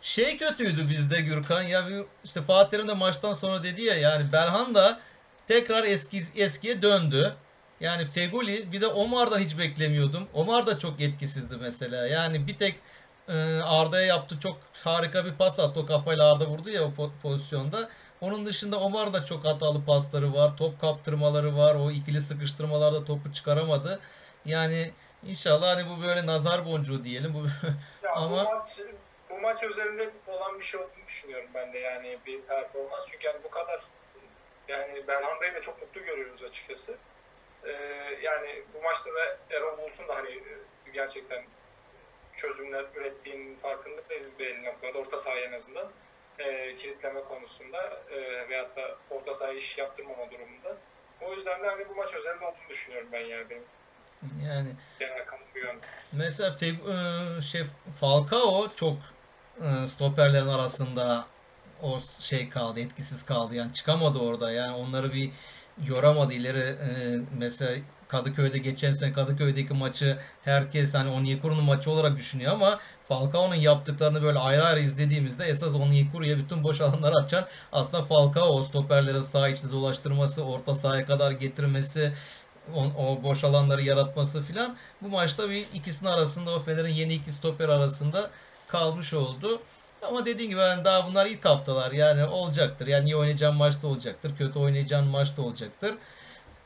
Şey 0.00 0.38
kötüydü 0.38 0.90
bizde 0.90 1.20
Gürkan 1.20 1.62
ya 1.62 1.84
işte 2.24 2.42
Fatih 2.42 2.70
Terim 2.70 2.88
de 2.88 2.94
maçtan 2.94 3.32
sonra 3.32 3.62
dedi 3.62 3.82
ya 3.82 3.94
yani 3.94 4.32
Belhan 4.32 4.74
da 4.74 5.00
tekrar 5.46 5.84
eski 5.84 6.22
eskiye 6.36 6.82
döndü. 6.82 7.34
Yani 7.80 8.04
Fegoli 8.04 8.72
bir 8.72 8.80
de 8.80 8.86
Omar'dan 8.86 9.40
hiç 9.40 9.58
beklemiyordum. 9.58 10.28
Omar 10.34 10.66
da 10.66 10.78
çok 10.78 11.00
etkisizdi 11.00 11.56
mesela. 11.56 12.06
Yani 12.06 12.46
bir 12.46 12.58
tek 12.58 12.80
e, 13.28 13.60
Arda'ya 13.64 14.06
yaptı 14.06 14.38
çok 14.38 14.58
harika 14.84 15.24
bir 15.24 15.32
pas 15.32 15.60
attı. 15.60 15.80
O 15.80 15.86
kafayla 15.86 16.32
Arda 16.32 16.46
vurdu 16.46 16.70
ya 16.70 16.82
o 16.84 16.92
pozisyonda. 17.22 17.88
Onun 18.20 18.46
dışında 18.46 18.80
Omar 18.80 19.12
da 19.12 19.24
çok 19.24 19.44
hatalı 19.44 19.84
pasları 19.84 20.34
var. 20.34 20.56
Top 20.56 20.80
kaptırmaları 20.80 21.56
var. 21.56 21.74
O 21.74 21.90
ikili 21.90 22.22
sıkıştırmalarda 22.22 23.04
topu 23.04 23.32
çıkaramadı. 23.32 24.00
Yani 24.44 24.90
inşallah 25.26 25.76
hani 25.76 25.88
bu 25.88 26.02
böyle 26.02 26.26
nazar 26.26 26.66
boncuğu 26.66 27.04
diyelim. 27.04 27.34
Bu 27.34 27.46
ama 28.16 28.44
bu 28.44 28.44
maç, 28.44 28.68
bu 29.36 29.40
maç 29.40 29.62
özelinde 29.62 30.10
olan 30.26 30.58
bir 30.58 30.64
şey 30.64 30.80
olduğunu 30.80 31.06
düşünüyorum 31.08 31.50
ben 31.54 31.72
de 31.72 31.78
yani 31.78 32.18
bir 32.26 32.40
performans. 32.40 33.06
Çünkü 33.10 33.26
yani 33.26 33.38
bu 33.44 33.50
kadar 33.50 33.80
yani 34.68 35.08
Belhanda'yı 35.08 35.54
da 35.54 35.60
çok 35.60 35.82
mutlu 35.82 36.04
görüyoruz 36.04 36.42
açıkçası. 36.42 36.96
Ee, 37.64 37.72
yani 38.22 38.62
bu 38.74 38.82
maçta 38.82 39.14
da 39.14 39.38
Erol 39.50 39.78
Bulut'un 39.78 40.08
da 40.08 40.16
hani 40.16 40.42
gerçekten 40.92 41.44
çözümler 42.36 42.84
ürettiğinin 42.94 43.56
farkındayız 43.56 44.38
belli 44.38 44.64
noktada. 44.64 44.98
Orta 44.98 45.18
sahaya 45.18 45.44
en 45.44 45.52
azından 45.52 45.88
e, 46.38 46.76
kilitleme 46.76 47.20
konusunda 47.20 48.02
e, 48.10 48.48
veyahut 48.48 48.76
da 48.76 48.96
orta 49.10 49.34
sahaya 49.34 49.58
iş 49.58 49.78
yaptırmama 49.78 50.30
durumunda. 50.30 50.76
O 51.20 51.34
yüzden 51.34 51.62
de 51.62 51.66
hani 51.66 51.88
bu 51.88 51.94
maç 51.94 52.14
özelinde 52.14 52.44
olduğunu 52.44 52.68
düşünüyorum 52.68 53.08
ben 53.12 53.24
yani 53.24 53.50
benim. 53.50 53.64
Yani 54.48 54.68
genel 54.98 55.26
kamuoyu 55.26 55.64
yönde. 55.64 55.86
Mesela 56.12 56.56
e, 56.62 57.40
şey 57.40 57.62
Falcao 58.00 58.68
çok 58.76 58.92
e, 58.92 59.15
stoperlerin 59.86 60.46
arasında 60.46 61.24
o 61.82 61.98
şey 62.18 62.48
kaldı, 62.48 62.80
etkisiz 62.80 63.22
kaldı. 63.22 63.54
Yani 63.54 63.72
çıkamadı 63.72 64.18
orada. 64.18 64.52
Yani 64.52 64.76
onları 64.76 65.12
bir 65.12 65.30
yoramadı 65.86 66.32
ileri. 66.32 66.58
E, 66.58 67.20
mesela 67.38 67.70
Kadıköy'de 68.08 68.58
geçen 68.58 68.92
sene 68.92 69.12
Kadıköy'deki 69.12 69.74
maçı 69.74 70.18
herkes 70.44 70.94
hani 70.94 71.10
Onyekuru'nun 71.10 71.64
maçı 71.64 71.90
olarak 71.90 72.16
düşünüyor 72.16 72.52
ama 72.52 72.78
Falcao'nun 73.08 73.54
yaptıklarını 73.54 74.22
böyle 74.22 74.38
ayrı 74.38 74.64
ayrı 74.64 74.80
izlediğimizde 74.80 75.44
esas 75.44 75.74
Onyekuru'ya 75.74 76.38
bütün 76.38 76.64
boş 76.64 76.80
alanları 76.80 77.14
açan 77.16 77.46
aslında 77.72 78.04
Falcao 78.04 78.48
o 78.48 78.62
stoperleri 78.62 79.24
sağ 79.24 79.48
içinde 79.48 79.72
dolaştırması, 79.72 80.44
orta 80.44 80.74
sahaya 80.74 81.06
kadar 81.06 81.30
getirmesi, 81.30 82.12
o, 82.74 82.82
o 82.82 83.22
boş 83.22 83.44
alanları 83.44 83.82
yaratması 83.82 84.42
filan 84.42 84.76
bu 85.02 85.08
maçta 85.08 85.50
bir 85.50 85.66
ikisinin 85.74 86.10
arasında 86.10 86.54
o 86.54 86.60
Fener'in 86.60 86.94
yeni 86.94 87.14
iki 87.14 87.32
stoper 87.32 87.68
arasında 87.68 88.30
kalmış 88.68 89.14
oldu. 89.14 89.62
Ama 90.02 90.26
dediğim 90.26 90.50
gibi 90.50 90.60
yani 90.60 90.84
daha 90.84 91.06
bunlar 91.06 91.26
ilk 91.26 91.44
haftalar 91.44 91.92
yani 91.92 92.24
olacaktır. 92.24 92.86
Yani 92.86 93.04
iyi 93.08 93.16
oynayacağın 93.16 93.56
maçta 93.56 93.88
olacaktır. 93.88 94.32
Kötü 94.38 94.58
oynayacağın 94.58 95.06
maçta 95.06 95.42
olacaktır. 95.42 95.94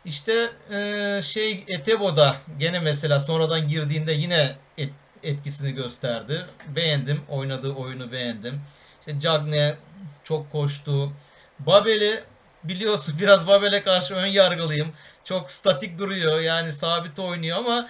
İşte 0.05 0.51
e, 0.73 1.21
şey 1.23 1.65
Etebo'da 1.69 2.37
gene 2.59 2.81
mesela 2.81 3.21
sonradan 3.21 3.69
girdiğinde 3.69 4.13
yine 4.13 4.57
et, 4.79 4.91
etkisini 5.23 5.73
gösterdi. 5.73 6.47
Beğendim. 6.77 7.21
Oynadığı 7.29 7.73
oyunu 7.73 8.13
beğendim. 8.13 8.61
İşte 9.01 9.19
Cagne 9.19 9.77
çok 10.25 10.53
koştu. 10.53 11.13
Babel'i 11.59 12.25
biliyorsun 12.65 13.15
biraz 13.21 13.47
Babel'e 13.47 13.83
karşı 13.83 14.15
ön 14.15 14.27
yargılıyım. 14.27 14.93
Çok 15.25 15.51
statik 15.51 15.99
duruyor. 15.99 16.41
Yani 16.41 16.73
sabit 16.73 17.19
oynuyor 17.19 17.59
ama 17.59 17.89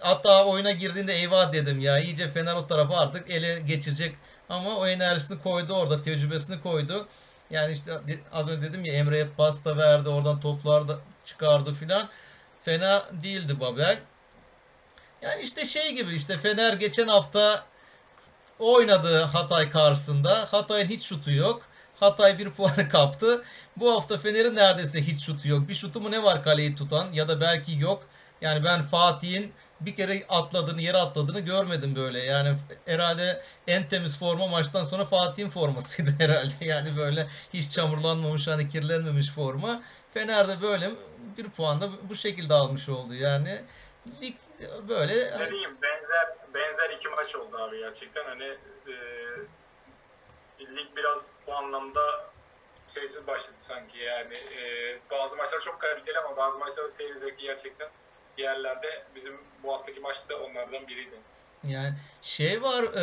hatta 0.00 0.44
oyuna 0.44 0.70
girdiğinde 0.70 1.14
eyvah 1.14 1.52
dedim 1.52 1.80
ya. 1.80 1.98
iyice 1.98 2.30
Fener 2.30 2.54
o 2.54 2.66
tarafa 2.66 2.96
artık 2.96 3.30
ele 3.30 3.60
geçirecek. 3.60 4.16
Ama 4.48 4.76
o 4.76 4.86
enerjisini 4.86 5.42
koydu 5.42 5.74
orada. 5.74 6.02
Tecrübesini 6.02 6.60
koydu. 6.60 7.08
Yani 7.50 7.72
işte 7.72 7.92
az 8.32 8.48
önce 8.48 8.68
dedim 8.68 8.84
ya 8.84 8.92
Emre'ye 8.94 9.28
pasta 9.36 9.76
verdi. 9.76 10.08
Oradan 10.08 10.40
toplar 10.40 10.88
da 10.88 10.98
çıkardı 11.24 11.74
filan. 11.74 12.08
Fena 12.62 13.04
değildi 13.22 13.60
Babel. 13.60 13.98
Yani 15.22 15.42
işte 15.42 15.64
şey 15.64 15.94
gibi 15.94 16.14
işte 16.14 16.38
Fener 16.38 16.72
geçen 16.72 17.08
hafta 17.08 17.64
oynadı 18.58 19.22
Hatay 19.22 19.70
karşısında. 19.70 20.46
Hatay'ın 20.52 20.88
hiç 20.88 21.02
şutu 21.02 21.30
yok. 21.32 21.62
Hatay 22.00 22.38
bir 22.38 22.50
puanı 22.50 22.88
kaptı. 22.92 23.42
Bu 23.76 23.96
hafta 23.96 24.18
Fener'in 24.18 24.54
neredeyse 24.56 25.02
hiç 25.02 25.24
şutu 25.24 25.48
yok. 25.48 25.68
Bir 25.68 25.74
şutu 25.74 26.00
mu 26.00 26.10
ne 26.10 26.22
var 26.22 26.44
kaleyi 26.44 26.76
tutan 26.76 27.12
ya 27.12 27.28
da 27.28 27.40
belki 27.40 27.78
yok. 27.78 28.02
Yani 28.40 28.64
ben 28.64 28.82
Fatih'in 28.82 29.52
bir 29.80 29.96
kere 29.96 30.24
atladığını, 30.28 30.82
yere 30.82 30.98
atladığını 30.98 31.40
görmedim 31.40 31.96
böyle. 31.96 32.20
Yani 32.20 32.54
herhalde 32.86 33.42
en 33.66 33.88
temiz 33.88 34.18
forma 34.18 34.46
maçtan 34.46 34.84
sonra 34.84 35.04
Fatih'in 35.04 35.48
formasıydı 35.48 36.10
herhalde. 36.18 36.64
Yani 36.64 36.96
böyle 36.96 37.26
hiç 37.52 37.72
çamurlanmamış, 37.72 38.48
hani 38.48 38.68
kirlenmemiş 38.68 39.30
forma. 39.30 39.82
Fener'de 40.14 40.62
böyle 40.62 40.90
bir 41.36 41.50
puan 41.50 41.80
da 41.80 41.88
bu 42.02 42.14
şekilde 42.14 42.54
almış 42.54 42.88
oldu. 42.88 43.14
Yani 43.14 43.58
lig 44.22 44.34
böyle 44.88 45.14
ne 45.38 45.50
diyeyim 45.50 45.76
benzer 45.82 46.28
benzer 46.54 46.90
iki 46.90 47.08
maç 47.08 47.36
oldu 47.36 47.58
abi 47.58 47.78
gerçekten 47.78 48.24
hani 48.24 48.56
e, 48.86 48.94
lig 50.60 50.96
biraz 50.96 51.32
bu 51.46 51.54
anlamda 51.54 52.30
şeysiz 52.88 53.26
başladı 53.26 53.56
sanki 53.58 53.98
yani 53.98 54.34
e, 54.34 54.98
bazı 55.10 55.36
maçlar 55.36 55.60
çok 55.60 55.80
kaliteli 55.80 56.18
ama 56.18 56.36
bazı 56.36 56.58
maçlarda 56.58 56.88
seyir 56.88 57.16
zevki 57.16 57.42
gerçekten 57.42 57.88
yerlerde 58.38 59.04
bizim 59.14 59.40
bu 59.62 59.72
haftaki 59.72 60.00
maçta 60.00 60.34
onlardan 60.36 60.88
biriydi. 60.88 61.16
Yani 61.68 61.94
şey 62.22 62.62
var 62.62 62.84
e, 62.84 63.02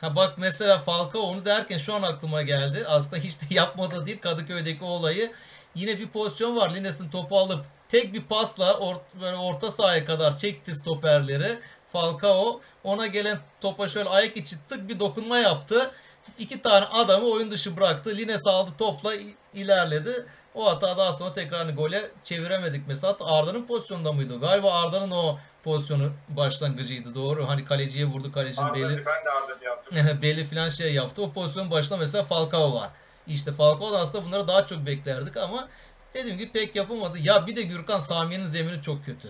ha 0.00 0.16
bak 0.16 0.34
mesela 0.38 0.78
Falcao 0.78 1.22
onu 1.22 1.44
derken 1.44 1.78
şu 1.78 1.94
an 1.94 2.02
aklıma 2.02 2.42
geldi. 2.42 2.84
Aslında 2.88 3.16
hiç 3.16 3.40
de 3.40 3.44
yapmadı 3.54 4.06
değil 4.06 4.20
Kadıköy'deki 4.20 4.84
olayı. 4.84 5.32
Yine 5.74 5.98
bir 5.98 6.08
pozisyon 6.08 6.56
var. 6.56 6.74
Lines'in 6.74 7.10
topu 7.10 7.38
alıp 7.38 7.64
tek 7.88 8.14
bir 8.14 8.22
pasla 8.22 8.78
or, 8.78 8.96
böyle 9.20 9.36
orta 9.36 9.72
sahaya 9.72 10.04
kadar 10.04 10.36
çekti 10.36 10.74
stoperleri. 10.74 11.58
Falcao 11.92 12.60
ona 12.84 13.06
gelen 13.06 13.38
topa 13.60 13.88
şöyle 13.88 14.08
ayak 14.08 14.36
içi 14.36 14.56
tık 14.68 14.88
bir 14.88 15.00
dokunma 15.00 15.38
yaptı. 15.38 15.90
İki 16.38 16.62
tane 16.62 16.86
adamı 16.86 17.26
oyun 17.26 17.50
dışı 17.50 17.76
bıraktı. 17.76 18.16
Lines 18.16 18.46
aldı 18.46 18.70
topla 18.78 19.14
ilerledi. 19.54 20.26
O 20.58 20.70
hata 20.70 20.98
daha 20.98 21.12
sonra 21.12 21.32
tekrar 21.32 21.64
hani 21.64 21.74
gole 21.74 22.10
çeviremedik 22.24 22.82
mesela. 22.88 23.16
Arda'nın 23.20 23.66
pozisyonunda 23.66 24.12
mıydı? 24.12 24.40
Galiba 24.40 24.72
Arda'nın 24.72 25.10
o 25.10 25.38
pozisyonu 25.62 26.12
başlangıcıydı 26.28 27.14
doğru. 27.14 27.48
Hani 27.48 27.64
kaleciye 27.64 28.04
vurdu 28.04 28.32
kalecinin 28.32 28.66
Arda, 28.66 28.74
beli. 28.74 28.96
Ben 28.96 29.24
de 29.24 29.30
Arda 29.30 29.60
diye 29.60 29.70
hatırlıyorum. 29.70 30.18
beli 30.22 30.44
falan 30.44 30.68
şey 30.68 30.94
yaptı. 30.94 31.22
O 31.22 31.32
pozisyonun 31.32 31.70
başında 31.70 31.98
mesela 31.98 32.24
Falcao 32.24 32.74
var. 32.74 32.88
İşte 33.26 33.52
Falcao 33.52 33.92
da 33.92 33.98
aslında 33.98 34.24
bunları 34.24 34.48
daha 34.48 34.66
çok 34.66 34.86
beklerdik 34.86 35.36
ama 35.36 35.68
dediğim 36.14 36.38
gibi 36.38 36.52
pek 36.52 36.76
yapamadı. 36.76 37.18
Ya 37.18 37.46
bir 37.46 37.56
de 37.56 37.62
Gürkan 37.62 38.00
Samiye'nin 38.00 38.46
zemini 38.46 38.82
çok 38.82 39.04
kötü. 39.04 39.28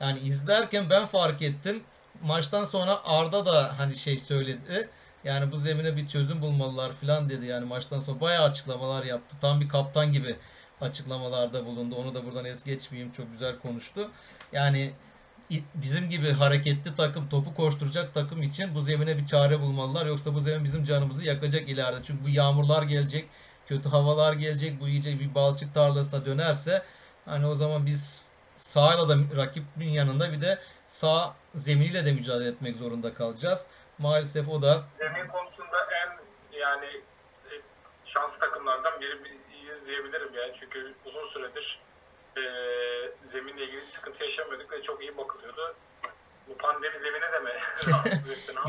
Yani 0.00 0.18
izlerken 0.18 0.90
ben 0.90 1.06
fark 1.06 1.42
ettim. 1.42 1.82
Maçtan 2.22 2.64
sonra 2.64 3.00
Arda 3.04 3.46
da 3.46 3.78
hani 3.78 3.96
şey 3.96 4.18
söyledi. 4.18 4.88
Yani 5.24 5.52
bu 5.52 5.58
zemine 5.58 5.96
bir 5.96 6.06
çözüm 6.06 6.42
bulmalılar 6.42 6.92
falan 6.92 7.28
dedi. 7.28 7.46
Yani 7.46 7.64
maçtan 7.64 8.00
sonra 8.00 8.20
bayağı 8.20 8.44
açıklamalar 8.44 9.04
yaptı. 9.04 9.36
Tam 9.40 9.60
bir 9.60 9.68
kaptan 9.68 10.12
gibi 10.12 10.36
açıklamalarda 10.80 11.66
bulundu. 11.66 11.96
Onu 11.96 12.14
da 12.14 12.24
buradan 12.24 12.44
es 12.44 12.62
geçmeyeyim. 12.64 13.12
Çok 13.12 13.32
güzel 13.32 13.58
konuştu. 13.58 14.10
Yani 14.52 14.92
bizim 15.74 16.10
gibi 16.10 16.32
hareketli 16.32 16.94
takım, 16.96 17.28
topu 17.28 17.54
koşturacak 17.54 18.14
takım 18.14 18.42
için 18.42 18.74
bu 18.74 18.82
zemine 18.82 19.18
bir 19.18 19.26
çare 19.26 19.60
bulmalılar. 19.60 20.06
Yoksa 20.06 20.34
bu 20.34 20.40
zemin 20.40 20.64
bizim 20.64 20.84
canımızı 20.84 21.24
yakacak 21.24 21.68
ileride. 21.68 21.98
Çünkü 22.04 22.24
bu 22.24 22.28
yağmurlar 22.28 22.82
gelecek, 22.82 23.28
kötü 23.66 23.88
havalar 23.88 24.32
gelecek. 24.32 24.80
Bu 24.80 24.88
iyice 24.88 25.20
bir 25.20 25.34
balçık 25.34 25.74
tarlasına 25.74 26.26
dönerse 26.26 26.82
hani 27.24 27.46
o 27.46 27.54
zaman 27.54 27.86
biz 27.86 28.20
sağla 28.56 29.08
da 29.08 29.36
rakibin 29.36 29.88
yanında 29.88 30.32
bir 30.32 30.40
de 30.40 30.58
sağ 30.86 31.34
zeminiyle 31.54 32.06
de 32.06 32.12
mücadele 32.12 32.48
etmek 32.48 32.76
zorunda 32.76 33.14
kalacağız. 33.14 33.66
Maalesef 33.98 34.48
o 34.48 34.62
da 34.62 34.84
zemin 34.98 35.28
konusunda 35.28 35.88
en 35.90 36.18
yani 36.58 36.86
e, 37.50 37.52
şanslı 38.04 38.40
takımlardan 38.40 39.00
biriyiz 39.00 39.86
diyebilirim 39.86 40.34
yani. 40.34 40.52
Çünkü 40.60 40.94
uzun 41.04 41.24
süredir 41.24 41.80
e, 42.36 42.42
zeminle 43.22 43.64
ilgili 43.64 43.86
sıkıntı 43.86 44.22
yaşamıyorduk 44.22 44.72
ve 44.72 44.82
çok 44.82 45.02
iyi 45.02 45.16
bakılıyordu. 45.16 45.74
Bu 46.48 46.56
pandemi 46.56 46.98
zemine 46.98 47.32
de 47.32 47.38
mi 47.38 47.50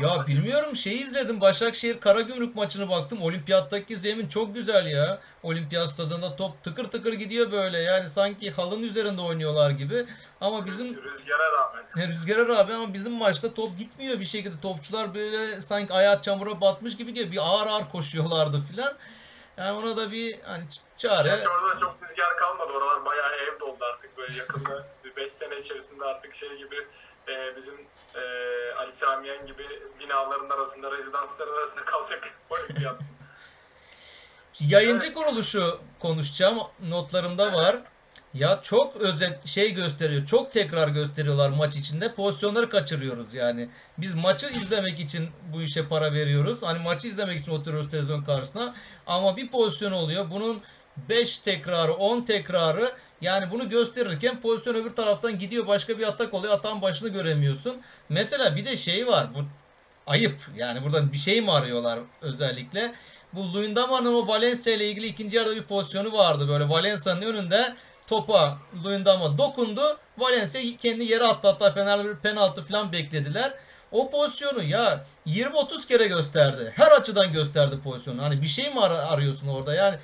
Ya 0.00 0.26
bilmiyorum 0.26 0.76
şeyi 0.76 1.02
izledim. 1.02 1.40
Başakşehir 1.40 2.00
Karagümrük 2.00 2.54
maçını 2.56 2.88
baktım. 2.88 3.22
Olimpiyattaki 3.22 3.96
zemin 3.96 4.28
çok 4.28 4.54
güzel 4.54 4.86
ya. 4.86 5.20
Olimpiyat 5.42 5.90
stadında 5.90 6.36
top 6.36 6.64
tıkır 6.64 6.84
tıkır 6.84 7.12
gidiyor 7.12 7.52
böyle. 7.52 7.78
Yani 7.78 8.10
sanki 8.10 8.50
halının 8.50 8.82
üzerinde 8.82 9.22
oynuyorlar 9.22 9.70
gibi. 9.70 10.06
Ama 10.40 10.66
bizim 10.66 11.02
Rüzgara 11.02 11.52
rağmen. 11.52 11.84
Rüzgara 12.08 12.48
rağmen 12.48 12.74
ama 12.74 12.94
bizim 12.94 13.12
maçta 13.12 13.54
top 13.54 13.78
gitmiyor 13.78 14.20
bir 14.20 14.24
şekilde. 14.24 14.60
Topçular 14.60 15.14
böyle 15.14 15.60
sanki 15.60 15.92
ayağı 15.92 16.22
çamura 16.22 16.60
batmış 16.60 16.96
gibi 16.96 17.14
gibi 17.14 17.32
bir 17.32 17.40
ağır 17.42 17.66
ağır 17.66 17.90
koşuyorlardı 17.92 18.60
filan. 18.60 18.92
Yani 19.56 19.78
ona 19.78 19.96
da 19.96 20.10
bir 20.10 20.40
hani 20.42 20.64
çare. 20.96 21.28
Gerçi 21.28 21.48
orada 21.48 21.76
da 21.76 21.80
çok 21.80 21.96
rüzgar 22.02 22.36
kalmadı. 22.36 22.72
Oralar 22.72 23.04
bayağı 23.04 23.32
ev 23.32 23.60
doldu 23.60 23.84
artık. 23.84 24.16
Böyle 24.18 24.38
yakında 24.38 24.86
bir 25.04 25.16
5 25.16 25.32
sene 25.32 25.58
içerisinde 25.58 26.04
artık 26.04 26.34
şey 26.34 26.56
gibi 26.56 26.86
e, 27.28 27.56
bizim 27.56 27.74
e, 28.14 28.20
Ali 28.78 28.92
Samiyen 28.92 29.46
gibi 29.46 29.64
binaların 30.00 30.50
arasında, 30.50 30.90
rezidansların 30.90 31.58
arasında 31.58 31.84
kalacak 31.84 32.28
olimpiyat. 32.50 33.00
Yayıncı 34.60 35.12
kuruluşu 35.12 35.80
konuşacağım. 35.98 36.58
Notlarımda 36.88 37.52
var. 37.52 37.76
Ya 38.34 38.60
çok 38.62 38.96
özet 38.96 39.46
şey 39.46 39.74
gösteriyor. 39.74 40.26
Çok 40.26 40.52
tekrar 40.52 40.88
gösteriyorlar 40.88 41.50
maç 41.50 41.76
içinde. 41.76 42.14
Pozisyonları 42.14 42.70
kaçırıyoruz 42.70 43.34
yani. 43.34 43.68
Biz 43.98 44.14
maçı 44.14 44.46
izlemek 44.46 45.00
için 45.00 45.28
bu 45.52 45.62
işe 45.62 45.88
para 45.88 46.12
veriyoruz. 46.12 46.62
Hani 46.62 46.78
maçı 46.78 47.08
izlemek 47.08 47.40
için 47.40 47.52
oturuyoruz 47.52 47.90
televizyon 47.90 48.24
karşısına. 48.24 48.74
Ama 49.06 49.36
bir 49.36 49.50
pozisyon 49.50 49.92
oluyor. 49.92 50.30
Bunun 50.30 50.62
5 51.08 51.38
tekrarı, 51.38 51.92
10 51.92 52.22
tekrarı 52.22 52.92
yani 53.20 53.50
bunu 53.50 53.68
gösterirken 53.68 54.40
pozisyon 54.40 54.74
öbür 54.74 54.94
taraftan 54.94 55.38
gidiyor 55.38 55.66
başka 55.66 55.98
bir 55.98 56.06
atak 56.08 56.34
oluyor. 56.34 56.52
Atağın 56.54 56.82
başını 56.82 57.08
göremiyorsun. 57.08 57.76
Mesela 58.08 58.56
bir 58.56 58.64
de 58.64 58.76
şey 58.76 59.06
var. 59.06 59.26
Bu 59.34 59.38
ayıp. 60.06 60.40
Yani 60.56 60.82
buradan 60.84 61.12
bir 61.12 61.18
şey 61.18 61.40
mi 61.40 61.52
arıyorlar 61.52 61.98
özellikle? 62.20 62.94
Bu 63.32 63.54
Luyendama'nın 63.54 64.14
o 64.14 64.28
Valencia 64.28 64.72
ile 64.72 64.88
ilgili 64.90 65.06
ikinci 65.06 65.36
yarıda 65.36 65.56
bir 65.56 65.62
pozisyonu 65.62 66.12
vardı. 66.12 66.48
Böyle 66.48 66.68
Valencia'nın 66.68 67.22
önünde 67.22 67.74
topa 68.06 68.58
Luyendama 68.84 69.38
dokundu. 69.38 69.98
Valencia 70.18 70.60
kendi 70.82 71.04
yere 71.04 71.24
attı. 71.24 71.48
Hatta 71.48 71.72
Fenerli 71.72 72.08
bir 72.08 72.16
penaltı 72.16 72.62
falan 72.62 72.92
beklediler. 72.92 73.54
O 73.92 74.10
pozisyonu 74.10 74.62
ya 74.62 75.04
20-30 75.26 75.88
kere 75.88 76.06
gösterdi. 76.06 76.72
Her 76.76 76.92
açıdan 76.92 77.32
gösterdi 77.32 77.76
pozisyonu. 77.84 78.22
Hani 78.22 78.42
bir 78.42 78.46
şey 78.46 78.70
mi 78.74 78.80
ar- 78.80 79.12
arıyorsun 79.14 79.48
orada? 79.48 79.74
Yani 79.74 79.96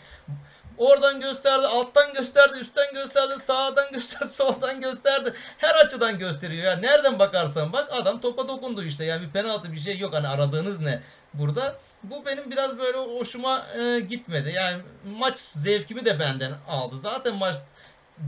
Oradan 0.79 1.21
gösterdi, 1.21 1.67
alttan 1.67 2.13
gösterdi, 2.13 2.59
üstten 2.59 2.95
gösterdi, 2.95 3.33
sağdan 3.41 3.93
gösterdi, 3.93 4.29
soldan 4.33 4.81
gösterdi. 4.81 5.33
Her 5.59 5.75
açıdan 5.75 6.19
gösteriyor. 6.19 6.65
Yani 6.65 6.83
nereden 6.83 7.19
bakarsan 7.19 7.73
bak 7.73 7.89
adam 7.93 8.21
topa 8.21 8.49
dokundu 8.49 8.85
işte. 8.85 9.05
Yani 9.05 9.27
bir 9.27 9.31
penaltı 9.31 9.73
bir 9.73 9.81
şey 9.81 9.99
yok. 9.99 10.15
Hani 10.15 10.29
aradığınız 10.29 10.81
ne 10.81 11.01
burada? 11.35 11.77
Bu 12.03 12.27
benim 12.27 12.51
biraz 12.51 12.79
böyle 12.79 12.99
hoşuma 12.99 13.67
e, 13.79 14.01
gitmedi. 14.01 14.53
Yani 14.55 14.83
maç 15.05 15.39
zevkimi 15.39 16.05
de 16.05 16.21
benden 16.21 16.53
aldı. 16.69 16.97
Zaten 16.99 17.35
maç 17.35 17.57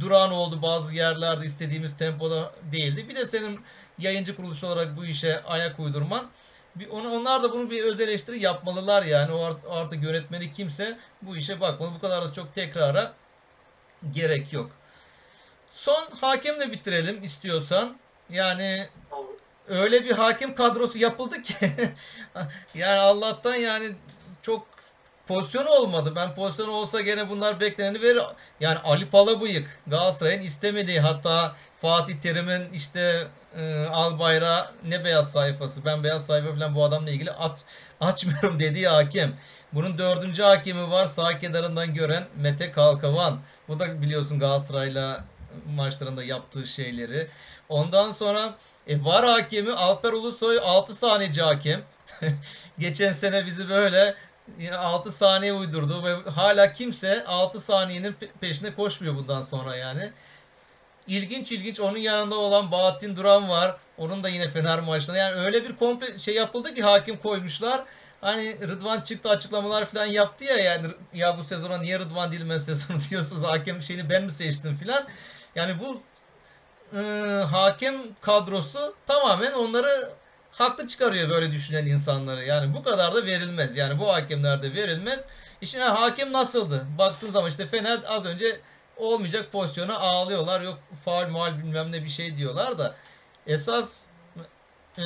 durağan 0.00 0.32
oldu 0.32 0.62
bazı 0.62 0.94
yerlerde 0.94 1.46
istediğimiz 1.46 1.96
tempoda 1.96 2.52
değildi. 2.72 3.08
Bir 3.08 3.16
de 3.16 3.26
senin 3.26 3.60
yayıncı 3.98 4.36
kuruluş 4.36 4.64
olarak 4.64 4.96
bu 4.96 5.04
işe 5.04 5.42
ayak 5.42 5.80
uydurman 5.80 6.26
bir 6.76 6.88
ona, 6.88 7.08
onlar 7.08 7.42
da 7.42 7.52
bunu 7.52 7.70
bir 7.70 7.84
öz 7.84 8.00
eleştiri 8.00 8.38
yapmalılar 8.38 9.02
yani. 9.02 9.32
O 9.32 9.42
art- 9.44 9.64
artık 9.70 10.02
yönetmeni 10.02 10.52
kimse 10.52 10.98
bu 11.22 11.36
işe 11.36 11.60
bakmalı. 11.60 11.90
Bu 11.96 12.00
kadar 12.00 12.24
da 12.24 12.32
çok 12.32 12.54
tekrara 12.54 13.12
gerek 14.12 14.52
yok. 14.52 14.70
Son 15.70 16.08
hakemle 16.20 16.72
bitirelim 16.72 17.24
istiyorsan. 17.24 17.96
Yani 18.30 18.88
öyle 19.68 20.04
bir 20.04 20.10
hakem 20.10 20.54
kadrosu 20.54 20.98
yapıldı 20.98 21.42
ki 21.42 21.54
yani 22.74 23.00
Allah'tan 23.00 23.54
yani 23.54 23.92
çok 24.42 24.66
pozisyon 25.26 25.66
olmadı. 25.66 26.12
Ben 26.16 26.34
pozisyon 26.34 26.68
olsa 26.68 27.00
gene 27.00 27.28
bunlar 27.28 27.60
bekleneni 27.60 28.02
verir. 28.02 28.22
Yani 28.60 28.78
Ali 28.78 29.10
Palabıyık 29.10 29.80
Galatasaray'ın 29.86 30.40
istemediği 30.40 31.00
hatta 31.00 31.56
Fatih 31.80 32.20
Terim'in 32.20 32.72
işte 32.72 33.26
e, 33.58 33.86
al 33.86 34.18
bayrağı 34.18 34.66
ne 34.88 35.04
beyaz 35.04 35.32
sayfası 35.32 35.84
ben 35.84 36.04
beyaz 36.04 36.26
sayfa 36.26 36.54
falan 36.54 36.74
bu 36.74 36.84
adamla 36.84 37.10
ilgili 37.10 37.32
aç, 37.32 37.58
açmıyorum 38.00 38.60
dediği 38.60 38.88
hakem. 38.88 39.32
Bunun 39.72 39.98
dördüncü 39.98 40.42
hakemi 40.42 40.90
var 40.90 41.06
sağ 41.06 41.38
kenarından 41.38 41.94
gören 41.94 42.24
Mete 42.36 42.72
Kalkavan. 42.72 43.40
Bu 43.68 43.80
da 43.80 44.02
biliyorsun 44.02 44.38
Galatasaray'la 44.38 45.24
maçlarında 45.74 46.24
yaptığı 46.24 46.66
şeyleri. 46.66 47.28
Ondan 47.68 48.12
sonra 48.12 48.54
e, 48.86 49.04
var 49.04 49.24
hakemi 49.26 49.72
Alper 49.72 50.12
Ulusoy 50.12 50.60
6 50.64 50.94
saniyeci 50.94 51.42
hakem. 51.42 51.82
Geçen 52.78 53.12
sene 53.12 53.46
bizi 53.46 53.68
böyle 53.68 54.14
6 54.78 55.12
saniye 55.12 55.52
uydurdu 55.52 56.04
ve 56.04 56.30
hala 56.30 56.72
kimse 56.72 57.24
6 57.26 57.60
saniyenin 57.60 58.12
pe- 58.12 58.28
peşine 58.40 58.74
koşmuyor 58.74 59.16
bundan 59.16 59.42
sonra 59.42 59.76
yani. 59.76 60.10
İlginç 61.06 61.52
ilginç 61.52 61.80
onun 61.80 61.98
yanında 61.98 62.34
olan 62.34 62.70
Bahattin 62.70 63.16
Duran 63.16 63.48
var. 63.48 63.76
Onun 63.98 64.22
da 64.22 64.28
yine 64.28 64.48
Fener 64.48 64.80
maçlarında. 64.80 65.22
Yani 65.22 65.36
öyle 65.36 65.64
bir 65.64 65.76
komple 65.76 66.18
şey 66.18 66.34
yapıldı 66.34 66.74
ki 66.74 66.82
hakim 66.82 67.18
koymuşlar. 67.18 67.84
Hani 68.20 68.68
Rıdvan 68.68 69.00
çıktı 69.00 69.28
açıklamalar 69.28 69.84
falan 69.84 70.06
yaptı 70.06 70.44
ya 70.44 70.56
yani 70.56 70.86
ya 71.14 71.38
bu 71.38 71.44
sezona 71.44 71.78
niye 71.78 71.98
Rıdvan 71.98 72.32
değil 72.32 72.44
ben 72.50 72.58
sezonu 72.58 72.98
diyorsunuz 73.10 73.42
hakem 73.42 73.82
şeyini 73.82 74.10
ben 74.10 74.24
mi 74.24 74.32
seçtim 74.32 74.76
filan. 74.76 75.04
Yani 75.54 75.76
bu 75.80 76.00
e, 76.98 77.00
hakem 77.50 77.94
kadrosu 78.20 78.94
tamamen 79.06 79.52
onları 79.52 80.10
haklı 80.52 80.86
çıkarıyor 80.86 81.30
böyle 81.30 81.52
düşünen 81.52 81.86
insanları. 81.86 82.44
Yani 82.44 82.74
bu 82.74 82.82
kadar 82.82 83.14
da 83.14 83.26
verilmez. 83.26 83.76
Yani 83.76 83.98
bu 83.98 84.14
hakemlerde 84.14 84.74
verilmez. 84.74 85.24
İşin 85.60 85.80
ha, 85.80 86.00
hakem 86.00 86.32
nasıldı? 86.32 86.86
Baktığın 86.98 87.30
zaman 87.30 87.50
işte 87.50 87.66
Fener 87.66 88.00
az 88.08 88.26
önce 88.26 88.60
olmayacak 88.96 89.52
pozisyona 89.52 89.98
ağlıyorlar. 89.98 90.60
Yok 90.60 90.78
faul 91.04 91.28
mual 91.28 91.58
bilmem 91.58 91.92
ne 91.92 92.04
bir 92.04 92.08
şey 92.08 92.36
diyorlar 92.36 92.78
da 92.78 92.94
esas 93.46 94.04
e, 94.98 95.04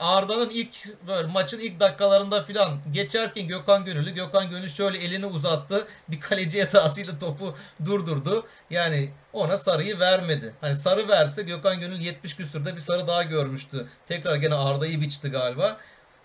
Arda'nın 0.00 0.50
ilk 0.50 1.06
böyle 1.06 1.28
maçın 1.28 1.60
ilk 1.60 1.80
dakikalarında 1.80 2.42
filan 2.42 2.78
geçerken 2.92 3.48
Gökhan 3.48 3.84
Gönüllü 3.84 4.14
Gökhan 4.14 4.50
Gönül 4.50 4.68
şöyle 4.68 4.98
elini 4.98 5.26
uzattı. 5.26 5.86
Bir 6.08 6.20
kaleci 6.20 6.62
hatasıyla 6.62 7.18
topu 7.18 7.54
durdurdu. 7.84 8.46
Yani 8.70 9.08
ona 9.32 9.58
sarıyı 9.58 9.98
vermedi. 9.98 10.54
Hani 10.60 10.76
sarı 10.76 11.08
verse 11.08 11.42
Gökhan 11.42 11.80
Gönül 11.80 12.00
70 12.00 12.36
küsürde 12.36 12.76
bir 12.76 12.80
sarı 12.80 13.06
daha 13.06 13.22
görmüştü. 13.22 13.86
Tekrar 14.06 14.36
gene 14.36 14.54
Arda'yı 14.54 15.00
biçti 15.00 15.30
galiba. 15.30 15.78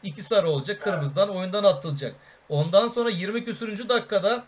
İki 0.04 0.24
sarı 0.24 0.50
olacak. 0.50 0.82
Kırmızıdan 0.82 1.30
oyundan 1.30 1.64
atılacak. 1.64 2.16
Ondan 2.50 2.88
sonra 2.88 3.10
20 3.10 3.46
küsürüncü 3.46 3.90
dakikada 3.90 4.44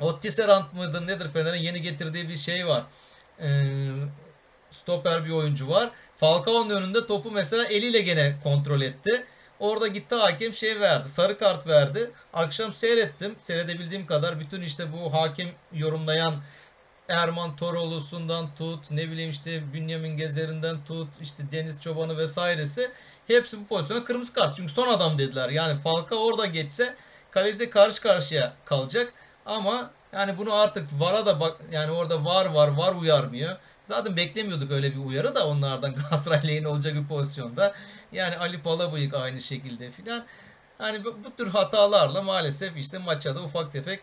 Ottiserant 0.00 0.72
mıdır 0.72 1.06
nedir 1.06 1.28
Fener'in 1.32 1.60
yeni 1.60 1.82
getirdiği 1.82 2.28
bir 2.28 2.36
şey 2.36 2.66
var. 2.66 2.82
Ee, 3.40 3.46
stoper 4.70 5.24
bir 5.24 5.30
oyuncu 5.30 5.68
var. 5.68 5.90
Falcao'nun 6.16 6.70
önünde 6.70 7.06
topu 7.06 7.30
mesela 7.30 7.64
eliyle 7.64 8.00
gene 8.00 8.36
kontrol 8.42 8.80
etti. 8.80 9.26
Orada 9.60 9.86
gitti 9.86 10.14
hakem 10.14 10.52
şey 10.52 10.80
verdi. 10.80 11.08
Sarı 11.08 11.38
kart 11.38 11.66
verdi. 11.66 12.10
Akşam 12.32 12.72
seyrettim. 12.72 13.34
Seyredebildiğim 13.38 14.06
kadar 14.06 14.40
bütün 14.40 14.62
işte 14.62 14.92
bu 14.92 15.12
hakem 15.12 15.48
yorumlayan 15.72 16.34
Erman 17.08 17.56
Toroğlu'sundan 17.56 18.54
tut, 18.54 18.90
ne 18.90 19.10
bileyim 19.10 19.30
işte 19.30 19.72
Bünyamin 19.72 20.16
Gezer'inden 20.16 20.84
tut, 20.84 21.08
işte 21.22 21.42
Deniz 21.52 21.80
Çoban'ı 21.80 22.18
vesairesi 22.18 22.90
hepsi 23.26 23.60
bu 23.60 23.66
pozisyona 23.66 24.04
kırmızı 24.04 24.32
kart. 24.32 24.56
Çünkü 24.56 24.72
son 24.72 24.88
adam 24.88 25.18
dediler. 25.18 25.48
Yani 25.48 25.80
Falcao 25.80 26.18
orada 26.18 26.46
geçse 26.46 26.96
kaleci 27.30 27.70
karşı 27.70 28.02
karşıya 28.02 28.52
kalacak. 28.64 29.12
Ama 29.46 29.90
yani 30.12 30.38
bunu 30.38 30.54
artık 30.54 30.88
VAR'a 30.98 31.26
da 31.26 31.40
bak 31.40 31.60
yani 31.72 31.92
orada 31.92 32.24
VAR 32.24 32.46
var, 32.46 32.68
VAR 32.68 32.94
uyarmıyor. 32.94 33.56
Zaten 33.84 34.16
beklemiyorduk 34.16 34.72
öyle 34.72 34.92
bir 34.92 35.04
uyarı 35.04 35.34
da 35.34 35.46
onlardan 35.48 35.94
Galatasaray 35.94 36.48
lehine 36.48 36.68
olacak 36.68 36.94
bir 36.94 37.06
pozisyonda. 37.06 37.74
Yani 38.12 38.36
Ali 38.36 38.62
Palabıyık 38.62 39.14
aynı 39.14 39.40
şekilde 39.40 39.90
filan. 39.90 40.24
Hani 40.78 41.04
bu, 41.04 41.16
bu 41.24 41.36
tür 41.36 41.48
hatalarla 41.48 42.22
maalesef 42.22 42.76
işte 42.76 42.98
maça 42.98 43.36
da 43.36 43.42
ufak 43.42 43.72
tefek 43.72 44.00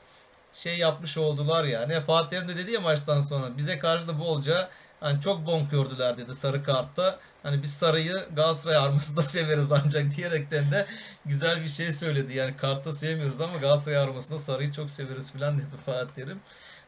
şey 0.53 0.77
yapmış 0.77 1.17
oldular 1.17 1.63
yani. 1.63 2.01
Fatih 2.01 2.29
Terim 2.29 2.47
de 2.47 2.57
dedi 2.57 2.71
ya 2.71 2.81
maçtan 2.81 3.21
sonra 3.21 3.57
bize 3.57 3.79
karşı 3.79 4.07
da 4.07 4.19
bolca 4.19 4.69
hani 5.01 5.21
çok 5.21 5.45
bonkördüler 5.45 6.17
dedi 6.17 6.35
sarı 6.35 6.63
kartta. 6.63 7.19
Hani 7.43 7.63
biz 7.63 7.73
sarıyı 7.73 8.15
Galatasaray 8.35 8.77
armasında 8.77 9.21
severiz 9.21 9.71
ancak 9.71 10.17
diyerekten 10.17 10.71
de 10.71 10.85
güzel 11.25 11.63
bir 11.63 11.69
şey 11.69 11.91
söyledi. 11.91 12.37
Yani 12.37 12.57
kartta 12.57 12.93
sevmiyoruz 12.93 13.41
ama 13.41 13.57
Galatasaray 13.57 13.97
armasında 13.97 14.39
sarıyı 14.39 14.71
çok 14.71 14.89
severiz 14.89 15.33
falan 15.33 15.59
dedi 15.59 15.77
Fatih 15.85 16.15
Terim. 16.15 16.41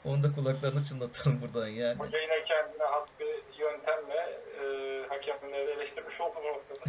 Onu 0.06 0.24
da 0.24 0.36
kulaklarını 0.36 0.84
çınlatalım 0.84 1.42
buradan 1.42 1.68
yani. 1.68 2.00
Hoca 2.00 2.20
yine 2.20 2.44
kendine 2.46 2.84
has 2.84 3.10
bir 3.20 3.60
yöntemle 3.60 4.40
hakemleri 5.32 5.72
eleştirmiş 5.72 6.22
oldum 6.22 6.42
o 6.46 6.54
noktada. 6.54 6.84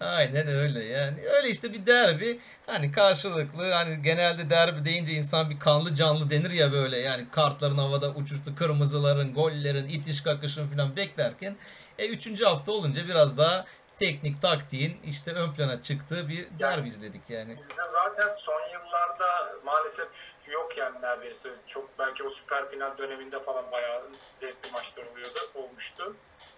Aynen 0.00 0.48
öyle 0.48 0.84
yani. 0.84 1.28
Öyle 1.28 1.48
işte 1.48 1.72
bir 1.72 1.86
derbi 1.86 2.40
hani 2.66 2.92
karşılıklı 2.92 3.72
hani 3.72 4.02
genelde 4.02 4.50
derbi 4.50 4.84
deyince 4.84 5.12
insan 5.12 5.50
bir 5.50 5.58
kanlı 5.58 5.94
canlı 5.94 6.30
denir 6.30 6.50
ya 6.50 6.72
böyle 6.72 6.98
yani 6.98 7.30
kartların 7.30 7.78
havada 7.78 8.10
uçuştu 8.10 8.54
kırmızıların 8.54 9.34
gollerin 9.34 9.88
itiş 9.88 10.20
kakışın 10.22 10.66
falan 10.66 10.96
beklerken 10.96 11.56
e, 11.98 12.08
üçüncü 12.08 12.44
hafta 12.44 12.72
olunca 12.72 13.08
biraz 13.08 13.38
daha 13.38 13.64
teknik 13.96 14.42
taktiğin 14.42 15.00
işte 15.06 15.32
ön 15.32 15.52
plana 15.54 15.82
çıktığı 15.82 16.28
bir 16.28 16.46
derbi 16.58 16.88
izledik 16.88 17.30
yani. 17.30 17.58
Bizde 17.58 17.74
zaten 17.88 18.28
son 18.28 18.60
yıllarda 18.72 19.58
maalesef 19.64 20.08
yok 20.50 20.78
yani 20.78 21.02
neredeyse. 21.02 21.48
Çok 21.66 21.98
belki 21.98 22.22
o 22.22 22.30
süper 22.30 22.70
final 22.70 22.98
döneminde 22.98 23.42
falan 23.44 23.72
bayağı 23.72 24.02
zevkli 24.40 24.70
maçlar 24.72 25.04
oluyordu, 25.06 25.38
olmuştu 25.54 26.16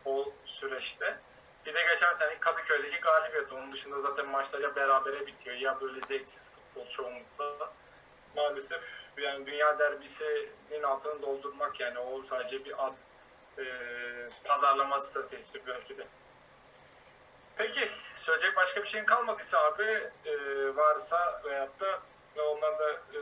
o 0.08 0.32
süreçte. 0.44 1.18
Bir 1.66 1.74
de 1.74 1.82
geçen 1.82 2.12
sene 2.12 2.40
Kadıköy'deki 2.40 3.00
galibiyet. 3.00 3.52
Onun 3.52 3.72
dışında 3.72 4.00
zaten 4.00 4.28
maçlar 4.28 4.60
ya 4.60 4.76
berabere 4.76 5.26
bitiyor 5.26 5.56
ya 5.56 5.80
böyle 5.80 6.00
zevksiz 6.00 6.54
futbol 6.54 6.88
çoğunlukla. 6.88 7.72
Maalesef 8.36 8.80
yani 9.16 9.46
dünya 9.46 9.78
derbisinin 9.78 10.82
altını 10.82 11.22
doldurmak 11.22 11.80
yani 11.80 11.98
o 11.98 12.22
sadece 12.22 12.64
bir 12.64 12.86
ad, 12.86 12.92
e, 13.58 13.64
pazarlama 14.44 14.98
stratejisi 14.98 15.66
belki 15.66 15.98
de. 15.98 16.06
Peki 17.56 17.88
söyleyecek 18.16 18.56
başka 18.56 18.82
bir 18.82 18.88
şeyin 18.88 19.04
kalmadıysa 19.04 19.64
abi 19.64 20.10
e, 20.24 20.36
varsa 20.76 21.42
veyahut 21.44 21.80
da 21.80 22.00
da 22.78 22.92
e, 22.92 23.20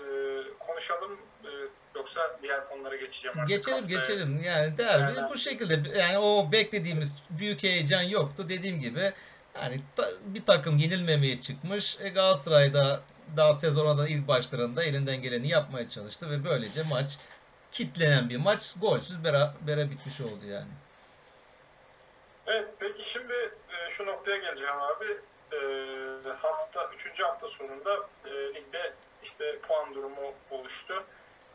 konuşalım 0.58 1.20
e, 1.44 1.50
yoksa 1.96 2.38
diğer 2.42 2.68
konulara 2.68 2.96
geçeceğim 2.96 3.38
artık. 3.38 3.48
Geçelim 3.48 3.78
Haftaya- 3.84 3.98
geçelim 4.00 4.42
yani 4.44 4.78
derbi 4.78 5.16
Yani- 5.16 5.30
bu 5.30 5.36
şekilde 5.36 5.98
yani 5.98 6.18
o 6.18 6.52
beklediğimiz 6.52 7.14
büyük 7.30 7.62
heyecan 7.62 8.02
yoktu 8.02 8.48
dediğim 8.48 8.80
gibi 8.80 9.12
yani 9.62 9.80
ta- 9.96 10.10
bir 10.26 10.44
takım 10.46 10.76
yenilmemeye 10.78 11.40
çıkmış 11.40 11.96
e, 12.00 12.08
Galatasaray'da 12.08 13.00
daha 13.36 13.54
sezona 13.54 13.98
da 13.98 14.08
ilk 14.08 14.28
başlarında 14.28 14.84
elinden 14.84 15.22
geleni 15.22 15.48
yapmaya 15.48 15.88
çalıştı 15.88 16.30
ve 16.30 16.44
böylece 16.44 16.82
maç 16.82 17.18
kitlenen 17.72 18.28
bir 18.28 18.36
maç 18.36 18.74
golsüz 18.80 19.24
berabere 19.24 19.90
bitmiş 19.90 20.20
oldu 20.20 20.46
yani. 20.46 20.70
Evet 22.46 22.68
peki 22.78 23.10
şimdi 23.10 23.32
e, 23.70 23.90
şu 23.90 24.06
noktaya 24.06 24.36
geleceğim 24.36 24.74
abi. 24.82 25.16
E, 25.52 25.58
hafta 26.42 26.90
3. 26.94 27.20
hafta 27.22 27.48
sonunda 27.48 27.94
e, 28.24 28.30
ligde 28.54 28.92
işte 29.22 29.58
puan 29.68 29.94
durumu 29.94 30.32
oluştu. 30.50 31.04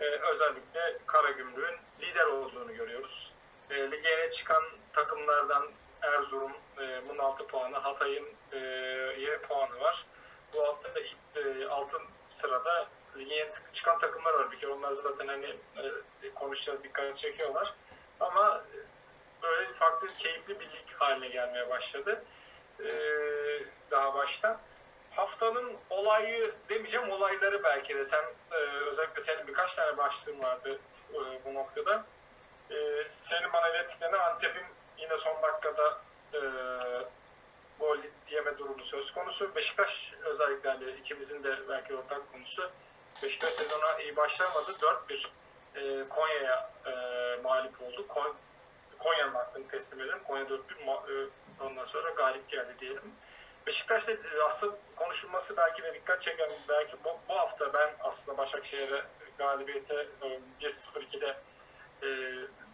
E, 0.02 0.06
özellikle 0.06 0.97
Karagümrük'ün 1.06 1.78
lider 2.02 2.26
olduğunu 2.26 2.76
görüyoruz. 2.76 3.34
E, 3.70 4.32
çıkan 4.32 4.64
takımlardan 4.93 5.68
Erzurum 6.02 6.52
e, 6.82 7.08
bunun 7.10 7.18
6 7.18 7.47
puanı, 7.47 7.78
Hatay'ın 7.78 8.28
e, 8.52 8.58
7 8.58 9.38
puanı 9.41 9.80
var. 9.80 10.06
Bu 10.54 10.68
hafta 10.68 10.95
da 10.95 10.99
e, 11.36 11.68
altın 11.68 12.02
sırada 12.28 12.88
lige 13.18 13.52
çıkan 13.74 13.99
takımlar 13.99 14.34
var. 14.34 14.52
Bir 14.52 14.60
kere 14.60 14.72
onlar 14.72 14.91
zaten 14.91 15.28
hani 15.28 15.56
e, 15.78 16.34
konuşacağız 16.36 16.84
dikkat 16.84 17.16
çekiyorlar. 17.16 17.74
Ama 18.20 18.64
böyle 19.43 19.74
farklı 19.74 20.08
keyifli 20.08 20.60
bir 20.60 20.66
lig 20.66 20.93
haline 20.97 21.28
gelmeye 21.28 21.70
başladı. 21.70 22.24
Ee, 22.80 23.64
daha 23.91 24.14
baştan. 24.14 24.58
Haftanın 25.16 25.74
olayı 25.89 26.55
demeyeceğim 26.70 27.12
olayları 27.12 27.64
belki 27.64 27.95
de 27.95 28.05
sen 28.05 28.24
e, 28.51 28.55
özellikle 28.55 29.22
senin 29.22 29.47
birkaç 29.47 29.76
tane 29.76 29.97
başlığın 29.97 30.43
vardı 30.43 30.80
e, 31.14 31.16
bu 31.45 31.53
noktada. 31.53 32.05
E, 32.72 32.76
senin 33.09 33.53
bana 33.53 33.70
ilettiklerine 33.70 34.18
Antep'in 34.18 34.66
yine 34.97 35.18
son 35.18 35.41
dakikada 35.41 35.97
e, 36.34 36.39
gol 37.80 37.97
yeme 38.30 38.57
durumu 38.57 38.86
söz 38.86 39.12
konusu. 39.14 39.55
Beşiktaş 39.55 40.14
özellikle 40.26 40.70
hani 40.70 40.91
ikimizin 40.91 41.43
de 41.43 41.70
belki 41.70 41.95
ortak 41.95 42.32
konusu. 42.32 42.70
Beşiktaş 43.24 43.49
sezona 43.53 43.99
iyi 44.01 44.16
başlamadı. 44.16 44.72
4-1 44.72 45.28
e, 45.76 46.09
Konya'ya 46.09 46.70
e, 46.86 46.91
mağlup 47.43 47.82
oldu. 47.82 48.07
Kon- 48.07 48.36
Konya'nın 48.99 49.34
hakkını 49.34 49.68
teslim 49.68 50.01
edelim. 50.01 50.20
Konya 50.28 50.43
4-1 50.43 50.59
ma- 50.86 51.26
e, 51.26 51.30
ondan 51.64 51.84
sonra 51.84 52.09
galip 52.09 52.49
geldi 52.49 52.76
diyelim. 52.80 53.16
Beşiktaş'ta 53.68 54.12
e, 54.12 54.18
asıl 54.45 54.76
konuşulması 54.95 55.57
belki 55.57 55.84
de 55.84 55.93
dikkat 55.93 56.22
çeken 56.22 56.49
belki 56.70 56.97
bu, 57.03 57.20
bu 57.30 57.36
hafta 57.36 57.74
ben 57.74 57.89
aslında 57.99 58.38
Başakşehir'e 58.38 59.01
galibiyete 59.38 60.07
e, 60.22 60.39
1-0-2'de 60.62 61.38
e, 62.03 62.07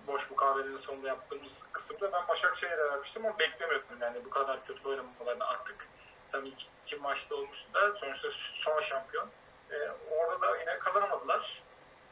boş 0.07 0.29
mukavelinin 0.29 0.77
sonunda 0.77 1.07
yaptığımız 1.07 1.69
kısımda 1.71 2.11
ben 2.13 2.27
Başakşehir'e 2.27 2.77
vermiştim 2.77 3.25
ama 3.25 3.39
beklemiyordum 3.39 4.01
yani 4.01 4.25
bu 4.25 4.29
kadar 4.29 4.65
kötü 4.65 4.87
oynamalarını 4.87 5.47
artık. 5.47 5.87
Tabii 6.31 6.47
iki, 6.47 6.67
iki 6.85 6.95
maçta 6.95 7.35
olmuştu 7.35 7.73
da 7.73 7.95
sonuçta 7.95 8.29
son 8.31 8.79
şampiyon. 8.79 9.29
E, 9.71 9.75
orada 10.11 10.41
da 10.41 10.57
yine 10.59 10.79
kazanamadılar. 10.79 11.63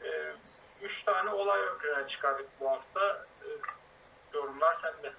E, 0.04 0.32
üç 0.82 1.04
tane 1.04 1.30
olay 1.30 1.60
ön 1.96 2.04
çıkardık 2.04 2.46
bu 2.60 2.70
hafta. 2.70 3.26
E, 3.42 3.46
yorumlar 4.34 4.74
sende. 4.74 5.12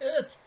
Evet. 0.00 0.38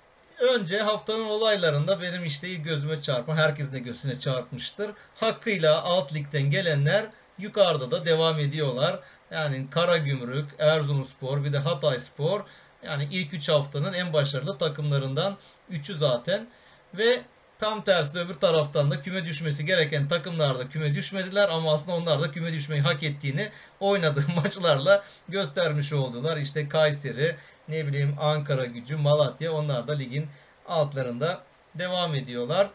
Önce 0.41 0.81
haftanın 0.81 1.25
olaylarında 1.25 2.01
benim 2.01 2.25
işte 2.25 2.53
gözüme 2.53 3.01
çarpan, 3.01 3.35
herkesin 3.35 3.73
de 3.73 3.79
gözüne 3.79 4.19
çarpmıştır. 4.19 4.91
Hakkıyla 5.15 5.81
alt 5.81 6.13
ligden 6.13 6.51
gelenler 6.51 7.05
yukarıda 7.37 7.91
da 7.91 8.05
devam 8.05 8.39
ediyorlar. 8.39 8.99
Yani 9.31 9.69
Karagümrük, 9.69 10.49
Erzurumspor, 10.59 11.43
bir 11.43 11.53
de 11.53 11.57
Hatayspor. 11.57 12.41
Yani 12.83 13.07
ilk 13.11 13.33
3 13.33 13.49
haftanın 13.49 13.93
en 13.93 14.13
başarılı 14.13 14.57
takımlarından 14.57 15.37
3'ü 15.71 15.97
zaten. 15.97 16.47
Ve 16.93 17.21
tam 17.61 17.83
tersi 17.83 18.19
öbür 18.19 18.33
taraftan 18.33 18.91
da 18.91 19.01
küme 19.01 19.25
düşmesi 19.25 19.65
gereken 19.65 20.07
takımlar 20.07 20.59
da 20.59 20.69
küme 20.69 20.95
düşmediler 20.95 21.49
ama 21.49 21.73
aslında 21.73 21.97
onlar 21.97 22.21
da 22.21 22.31
küme 22.31 22.53
düşmeyi 22.53 22.81
hak 22.81 23.03
ettiğini 23.03 23.49
oynadığı 23.79 24.25
maçlarla 24.35 25.03
göstermiş 25.29 25.93
oldular. 25.93 26.37
İşte 26.37 26.69
Kayseri, 26.69 27.35
ne 27.67 27.87
bileyim 27.87 28.15
Ankara 28.19 28.65
gücü, 28.65 28.97
Malatya 28.97 29.53
onlar 29.53 29.87
da 29.87 29.93
ligin 29.93 30.27
altlarında 30.67 31.41
devam 31.75 32.15
ediyorlar. 32.15 32.69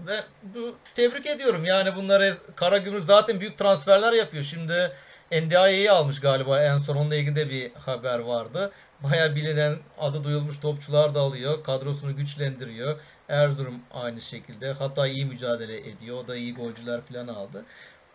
Ve 0.00 0.20
bu 0.42 0.76
tebrik 0.94 1.26
ediyorum 1.26 1.64
yani 1.64 1.96
bunları 1.96 2.36
Karagümrük 2.56 3.04
zaten 3.04 3.40
büyük 3.40 3.58
transferler 3.58 4.12
yapıyor. 4.12 4.44
Şimdi 4.44 4.92
NDI'yi 5.32 5.90
almış 5.90 6.20
galiba 6.20 6.62
en 6.62 6.78
son 6.78 6.96
onunla 6.96 7.16
ilgili 7.16 7.36
de 7.36 7.50
bir 7.50 7.72
haber 7.74 8.18
vardı. 8.18 8.72
Baya 9.00 9.34
bilinen 9.36 9.76
adı 9.98 10.24
duyulmuş 10.24 10.60
topçular 10.60 11.14
da 11.14 11.20
alıyor. 11.20 11.64
Kadrosunu 11.64 12.16
güçlendiriyor. 12.16 13.00
Erzurum 13.28 13.74
aynı 13.92 14.20
şekilde. 14.20 14.72
Hatay 14.72 15.12
iyi 15.12 15.26
mücadele 15.26 15.88
ediyor. 15.90 16.16
O 16.16 16.28
da 16.28 16.36
iyi 16.36 16.54
golcüler 16.54 17.00
falan 17.00 17.28
aldı. 17.28 17.64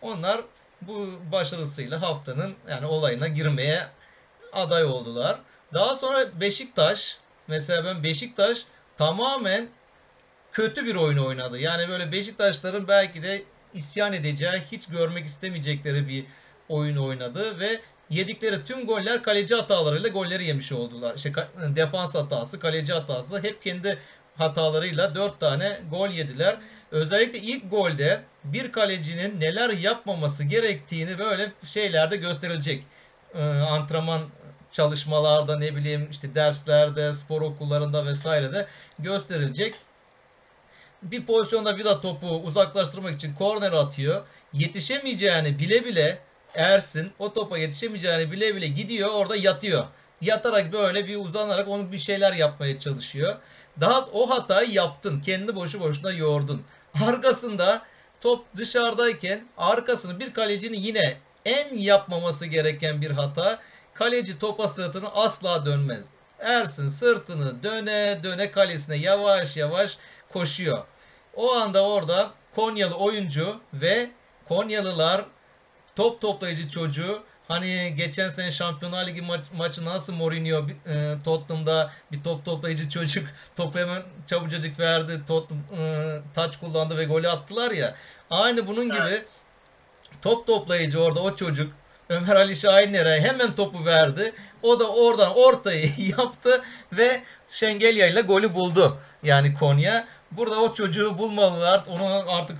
Onlar 0.02 0.40
bu 0.82 1.08
başarısıyla 1.32 2.02
haftanın 2.02 2.54
yani 2.70 2.86
olayına 2.86 3.28
girmeye 3.28 3.86
aday 4.52 4.84
oldular. 4.84 5.40
Daha 5.74 5.96
sonra 5.96 6.40
Beşiktaş 6.40 7.18
mesela 7.48 7.84
ben 7.84 8.02
Beşiktaş 8.02 8.64
tamamen 8.96 9.68
kötü 10.52 10.86
bir 10.86 10.94
oyun 10.94 11.18
oynadı. 11.18 11.58
Yani 11.58 11.88
böyle 11.88 12.12
Beşiktaşların 12.12 12.88
belki 12.88 13.22
de 13.22 13.42
isyan 13.74 14.12
edeceği, 14.12 14.62
hiç 14.72 14.86
görmek 14.86 15.26
istemeyecekleri 15.26 16.08
bir 16.08 16.24
oyun 16.68 16.96
oynadı 16.96 17.60
ve 17.60 17.80
yedikleri 18.10 18.64
tüm 18.64 18.86
goller 18.86 19.22
kaleci 19.22 19.54
hatalarıyla 19.54 20.08
golleri 20.08 20.44
yemiş 20.44 20.72
oldular. 20.72 21.14
İşte 21.16 21.32
defans 21.76 22.14
hatası, 22.14 22.60
kaleci 22.60 22.92
hatası 22.92 23.42
hep 23.42 23.62
kendi 23.62 23.98
hatalarıyla 24.36 25.14
4 25.14 25.40
tane 25.40 25.80
gol 25.90 26.08
yediler. 26.08 26.56
Özellikle 26.90 27.38
ilk 27.38 27.70
golde 27.70 28.22
bir 28.44 28.72
kalecinin 28.72 29.40
neler 29.40 29.70
yapmaması 29.70 30.44
gerektiğini 30.44 31.18
böyle 31.18 31.52
şeylerde 31.62 32.16
gösterilecek. 32.16 32.84
Ee, 33.34 33.42
antrenman 33.42 34.20
çalışmalarda 34.72 35.58
ne 35.58 35.76
bileyim 35.76 36.08
işte 36.10 36.34
derslerde, 36.34 37.12
spor 37.12 37.42
okullarında 37.42 38.06
vesairede 38.06 38.66
gösterilecek. 38.98 39.74
Bir 41.02 41.26
pozisyonda 41.26 41.76
Vida 41.76 42.00
topu 42.00 42.26
uzaklaştırmak 42.26 43.14
için 43.14 43.34
korner 43.34 43.72
atıyor. 43.72 44.22
Yetişemeyeceğini 44.52 45.58
bile 45.58 45.84
bile 45.84 46.18
Ersin 46.56 47.12
o 47.18 47.32
topa 47.32 47.58
yetişemeyeceğini 47.58 48.32
bile 48.32 48.56
bile 48.56 48.66
gidiyor 48.66 49.08
orada 49.12 49.36
yatıyor. 49.36 49.84
Yatarak 50.20 50.72
böyle 50.72 51.08
bir 51.08 51.16
uzanarak 51.16 51.68
onu 51.68 51.92
bir 51.92 51.98
şeyler 51.98 52.32
yapmaya 52.32 52.78
çalışıyor. 52.78 53.36
Daha 53.80 54.04
o 54.12 54.30
hatayı 54.30 54.70
yaptın. 54.70 55.20
Kendi 55.20 55.54
boşu 55.54 55.80
boşuna 55.80 56.10
yordun. 56.10 56.62
Arkasında 57.06 57.82
top 58.20 58.44
dışarıdayken 58.56 59.46
arkasını 59.58 60.20
bir 60.20 60.34
kalecinin 60.34 60.78
yine 60.78 61.16
en 61.44 61.76
yapmaması 61.76 62.46
gereken 62.46 63.02
bir 63.02 63.10
hata. 63.10 63.58
Kaleci 63.94 64.38
topa 64.38 64.68
sırtını 64.68 65.08
asla 65.14 65.66
dönmez. 65.66 66.10
Ersin 66.40 66.88
sırtını 66.88 67.62
döne 67.62 68.20
döne 68.24 68.50
kalesine 68.50 68.96
yavaş 68.96 69.56
yavaş 69.56 69.98
koşuyor. 70.32 70.84
O 71.34 71.54
anda 71.54 71.84
orada 71.88 72.30
Konyalı 72.54 72.94
oyuncu 72.94 73.60
ve 73.74 74.10
Konyalılar 74.48 75.24
top 75.96 76.20
toplayıcı 76.20 76.68
çocuğu 76.68 77.22
Hani 77.48 77.94
geçen 77.96 78.28
sene 78.28 78.50
Şampiyonlar 78.50 79.06
Ligi 79.06 79.20
ma- 79.20 79.56
maçı 79.56 79.84
nasıl 79.84 80.12
Mourinho 80.14 80.66
e, 80.86 81.14
Tottenham'da 81.24 81.90
bir 82.12 82.22
top 82.22 82.44
toplayıcı 82.44 82.88
çocuk 82.88 83.28
topu 83.56 83.78
hemen 83.78 84.02
çabucacık 84.26 84.78
verdi. 84.78 85.20
Tottenham 85.26 85.64
e, 85.80 86.18
taç 86.34 86.56
kullandı 86.56 86.98
ve 86.98 87.04
golü 87.04 87.28
attılar 87.28 87.70
ya. 87.70 87.94
Aynı 88.30 88.66
bunun 88.66 88.84
gibi 88.84 89.04
Evet. 89.08 89.26
top 90.22 90.46
toplayıcı 90.46 91.02
orada 91.02 91.20
o 91.20 91.36
çocuk 91.36 91.72
Ömer 92.08 92.36
Ali 92.36 92.56
Şahiner'e 92.56 93.20
hemen 93.20 93.54
topu 93.54 93.84
verdi. 93.84 94.32
O 94.62 94.80
da 94.80 94.88
oradan 94.88 95.32
ortayı 95.36 95.90
yaptı 96.18 96.62
ve 96.92 97.22
Şengelya 97.48 98.06
ile 98.06 98.20
golü 98.20 98.54
buldu. 98.54 98.98
Yani 99.22 99.54
Konya. 99.54 100.08
Burada 100.30 100.60
o 100.60 100.74
çocuğu 100.74 101.18
bulmalılar. 101.18 101.84
Onu 101.86 102.24
artık 102.26 102.56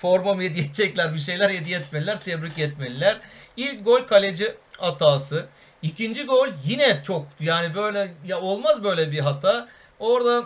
forma 0.00 0.34
mı 0.34 0.42
hediye 0.42 0.64
edecekler, 0.64 1.14
bir 1.14 1.20
şeyler 1.20 1.50
hediye 1.50 1.78
etmeliler, 1.78 2.20
tebrik 2.20 2.58
etmeliler. 2.58 3.20
İlk 3.56 3.84
gol 3.84 4.02
kaleci 4.02 4.54
hatası. 4.78 5.46
İkinci 5.82 6.26
gol 6.26 6.48
yine 6.64 7.02
çok 7.02 7.26
yani 7.40 7.74
böyle 7.74 8.08
ya 8.26 8.40
olmaz 8.40 8.84
böyle 8.84 9.12
bir 9.12 9.18
hata. 9.18 9.68
Orada 9.98 10.44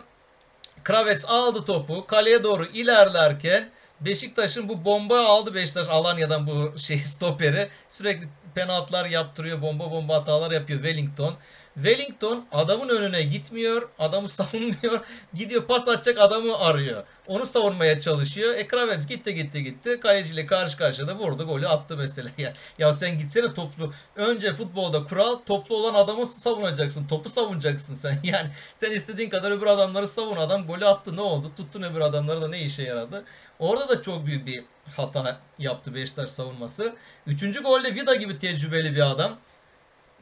Kravets 0.84 1.24
aldı 1.24 1.64
topu 1.64 2.06
kaleye 2.06 2.44
doğru 2.44 2.64
ilerlerken 2.64 3.70
Beşiktaş'ın 4.00 4.68
bu 4.68 4.84
bomba 4.84 5.26
aldı 5.26 5.54
Beşiktaş 5.54 5.86
Alanya'dan 5.88 6.46
bu 6.46 6.78
şey 6.78 6.98
stoperi. 7.14 7.68
Sürekli 7.88 8.28
penaltılar 8.54 9.06
yaptırıyor. 9.06 9.62
Bomba 9.62 9.90
bomba 9.90 10.14
hatalar 10.14 10.50
yapıyor 10.50 10.82
Wellington. 10.82 11.34
Wellington 11.74 12.46
adamın 12.52 12.88
önüne 12.88 13.22
gitmiyor. 13.22 13.88
Adamı 13.98 14.28
savunmuyor. 14.28 15.00
Gidiyor 15.34 15.64
pas 15.64 15.88
atacak 15.88 16.18
adamı 16.18 16.58
arıyor. 16.58 17.04
Onu 17.26 17.46
savunmaya 17.46 18.00
çalışıyor. 18.00 18.54
E 18.54 18.66
Kravets 18.66 19.06
gitti 19.06 19.34
gitti 19.34 19.64
gitti. 19.64 20.00
Kaleciyle 20.00 20.46
karşı 20.46 20.76
karşıya 20.76 21.08
da 21.08 21.14
vurdu. 21.14 21.46
Golü 21.46 21.68
attı 21.68 21.96
mesela. 21.96 22.30
Ya, 22.38 22.52
ya 22.78 22.92
sen 22.92 23.18
gitsene 23.18 23.54
toplu. 23.54 23.92
Önce 24.16 24.52
futbolda 24.52 25.04
kural 25.04 25.36
toplu 25.46 25.76
olan 25.76 25.94
adamı 25.94 26.26
savunacaksın. 26.26 27.06
Topu 27.06 27.30
savunacaksın 27.30 27.94
sen. 27.94 28.18
Yani 28.32 28.50
sen 28.76 28.90
istediğin 28.90 29.30
kadar 29.30 29.50
öbür 29.50 29.66
adamları 29.66 30.08
savun. 30.08 30.36
Adam 30.36 30.66
golü 30.66 30.86
attı 30.86 31.16
ne 31.16 31.20
oldu? 31.20 31.52
Tuttun 31.56 31.82
öbür 31.82 32.00
adamları 32.00 32.42
da 32.42 32.48
ne 32.48 32.60
işe 32.60 32.82
yaradı? 32.82 33.24
Orada 33.58 33.88
da 33.88 34.02
çok 34.02 34.26
büyük 34.26 34.46
bir 34.46 34.64
hata 34.96 35.40
yaptı 35.58 35.94
Beşiktaş 35.94 36.30
savunması. 36.30 36.94
Üçüncü 37.26 37.62
golde 37.62 37.94
Vida 37.94 38.14
gibi 38.14 38.38
tecrübeli 38.38 38.94
bir 38.94 39.10
adam. 39.10 39.38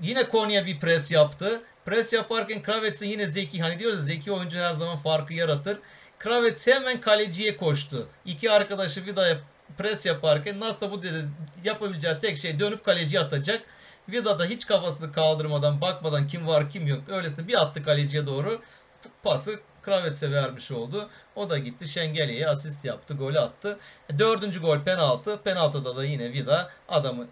Yine 0.03 0.28
Konya 0.28 0.66
bir 0.66 0.80
pres 0.80 1.11
yaptı. 1.11 1.62
Pres 1.86 2.12
yaparken 2.12 2.62
Kravets'in 2.62 3.07
yine 3.07 3.26
zeki 3.26 3.62
hani 3.62 3.78
diyoruz 3.78 3.98
ya 3.98 4.05
zeki 4.05 4.32
oyuncu 4.32 4.59
her 4.59 4.74
zaman 4.74 4.96
farkı 4.96 5.34
yaratır. 5.34 5.78
Kravets 6.18 6.66
hemen 6.66 7.01
kaleciye 7.01 7.57
koştu. 7.57 8.09
İki 8.24 8.51
arkadaşı 8.51 9.07
Vida'ya 9.07 9.36
pres 9.78 10.07
yaparken 10.07 10.61
nasıl 10.61 10.90
bu 10.90 11.03
dedi 11.03 11.28
yapabileceği 11.64 12.14
tek 12.20 12.38
şey 12.38 12.61
dönüp 12.61 12.84
kaleciye 12.84 13.22
atacak. 13.22 13.62
Vida 14.09 14.38
da 14.38 14.44
hiç 14.44 14.66
kafasını 14.66 15.12
kaldırmadan 15.12 15.80
bakmadan 15.80 16.28
kim 16.28 16.46
var 16.46 16.70
kim 16.70 16.86
yok 16.86 17.01
öylesine 17.09 17.48
bir 17.48 17.62
attı 17.62 17.84
kaleciye 17.84 18.26
doğru 18.26 18.61
pası 19.22 19.61
Kravets'e 19.82 20.30
vermiş 20.30 20.70
oldu. 20.70 21.11
O 21.36 21.51
da 21.51 21.59
gitti 21.59 21.88
Şengeli'ye 21.88 22.48
asist 22.48 22.84
yaptı, 22.84 23.14
golü 23.14 23.38
attı. 23.38 23.78
Dördüncü 24.18 24.61
gol 24.61 24.78
penaltı. 24.78 25.42
Penaltıda 25.42 25.96
da 25.96 26.05
yine 26.05 26.32
Vida 26.32 26.70
adamı 26.88 27.26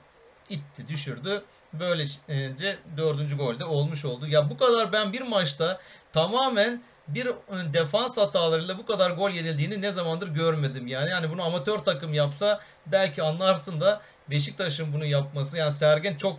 itti, 0.50 0.88
düşürdü. 0.88 1.42
Böylece 1.72 2.78
dördüncü 2.96 3.36
golde 3.36 3.64
olmuş 3.64 4.04
oldu. 4.04 4.26
Ya 4.26 4.50
bu 4.50 4.56
kadar 4.56 4.92
ben 4.92 5.12
bir 5.12 5.20
maçta 5.20 5.80
tamamen 6.12 6.82
bir 7.08 7.26
e, 7.26 7.34
defans 7.72 8.16
hatalarıyla 8.16 8.78
bu 8.78 8.86
kadar 8.86 9.10
gol 9.10 9.30
yenildiğini 9.30 9.82
ne 9.82 9.92
zamandır 9.92 10.28
görmedim. 10.28 10.86
Yani 10.86 11.10
yani 11.10 11.30
bunu 11.30 11.42
amatör 11.42 11.78
takım 11.78 12.14
yapsa 12.14 12.60
belki 12.86 13.22
anlarsın 13.22 13.80
da 13.80 14.00
Beşiktaş'ın 14.30 14.92
bunu 14.92 15.04
yapması 15.04 15.56
yani 15.56 15.72
Sergen 15.72 16.14
çok 16.14 16.38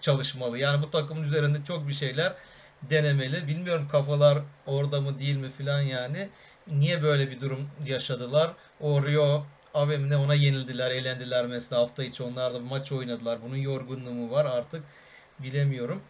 çalışmalı. 0.00 0.58
Yani 0.58 0.82
bu 0.82 0.90
takımın 0.90 1.22
üzerinde 1.22 1.64
çok 1.64 1.88
bir 1.88 1.92
şeyler 1.92 2.34
denemeli. 2.82 3.48
Bilmiyorum 3.48 3.88
kafalar 3.92 4.38
orada 4.66 5.00
mı 5.00 5.18
değil 5.18 5.36
mi 5.36 5.50
filan 5.50 5.80
yani. 5.80 6.28
Niye 6.66 7.02
böyle 7.02 7.30
bir 7.30 7.40
durum 7.40 7.70
yaşadılar? 7.86 8.52
O 8.80 9.02
Rio 9.02 9.46
Avem'ine 9.74 10.16
ona 10.16 10.34
yenildiler, 10.34 10.90
elendiler 10.90 11.46
mesela 11.46 11.82
hafta 11.82 12.04
içi 12.04 12.22
onlar 12.22 12.54
da 12.54 12.58
maç 12.58 12.92
oynadılar. 12.92 13.42
Bunun 13.42 13.56
yorgunluğu 13.56 14.12
mu 14.12 14.30
var 14.30 14.44
artık 14.44 14.82
bilemiyorum. 15.38 16.02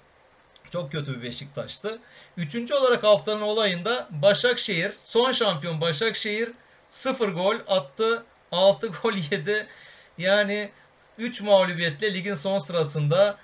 Çok 0.70 0.92
kötü 0.92 1.16
bir 1.16 1.22
Beşiktaş'tı. 1.22 1.98
Üçüncü 2.36 2.74
olarak 2.74 3.02
haftanın 3.02 3.40
olayında 3.40 4.08
Başakşehir, 4.10 4.92
son 5.00 5.32
şampiyon 5.32 5.80
Başakşehir 5.80 6.50
0 6.88 7.28
gol 7.28 7.56
attı, 7.66 8.24
6 8.52 8.86
gol 9.02 9.14
yedi. 9.30 9.66
Yani 10.18 10.70
3 11.18 11.42
mağlubiyetle 11.42 12.14
ligin 12.14 12.34
son 12.34 12.58
sırasında 12.58 13.36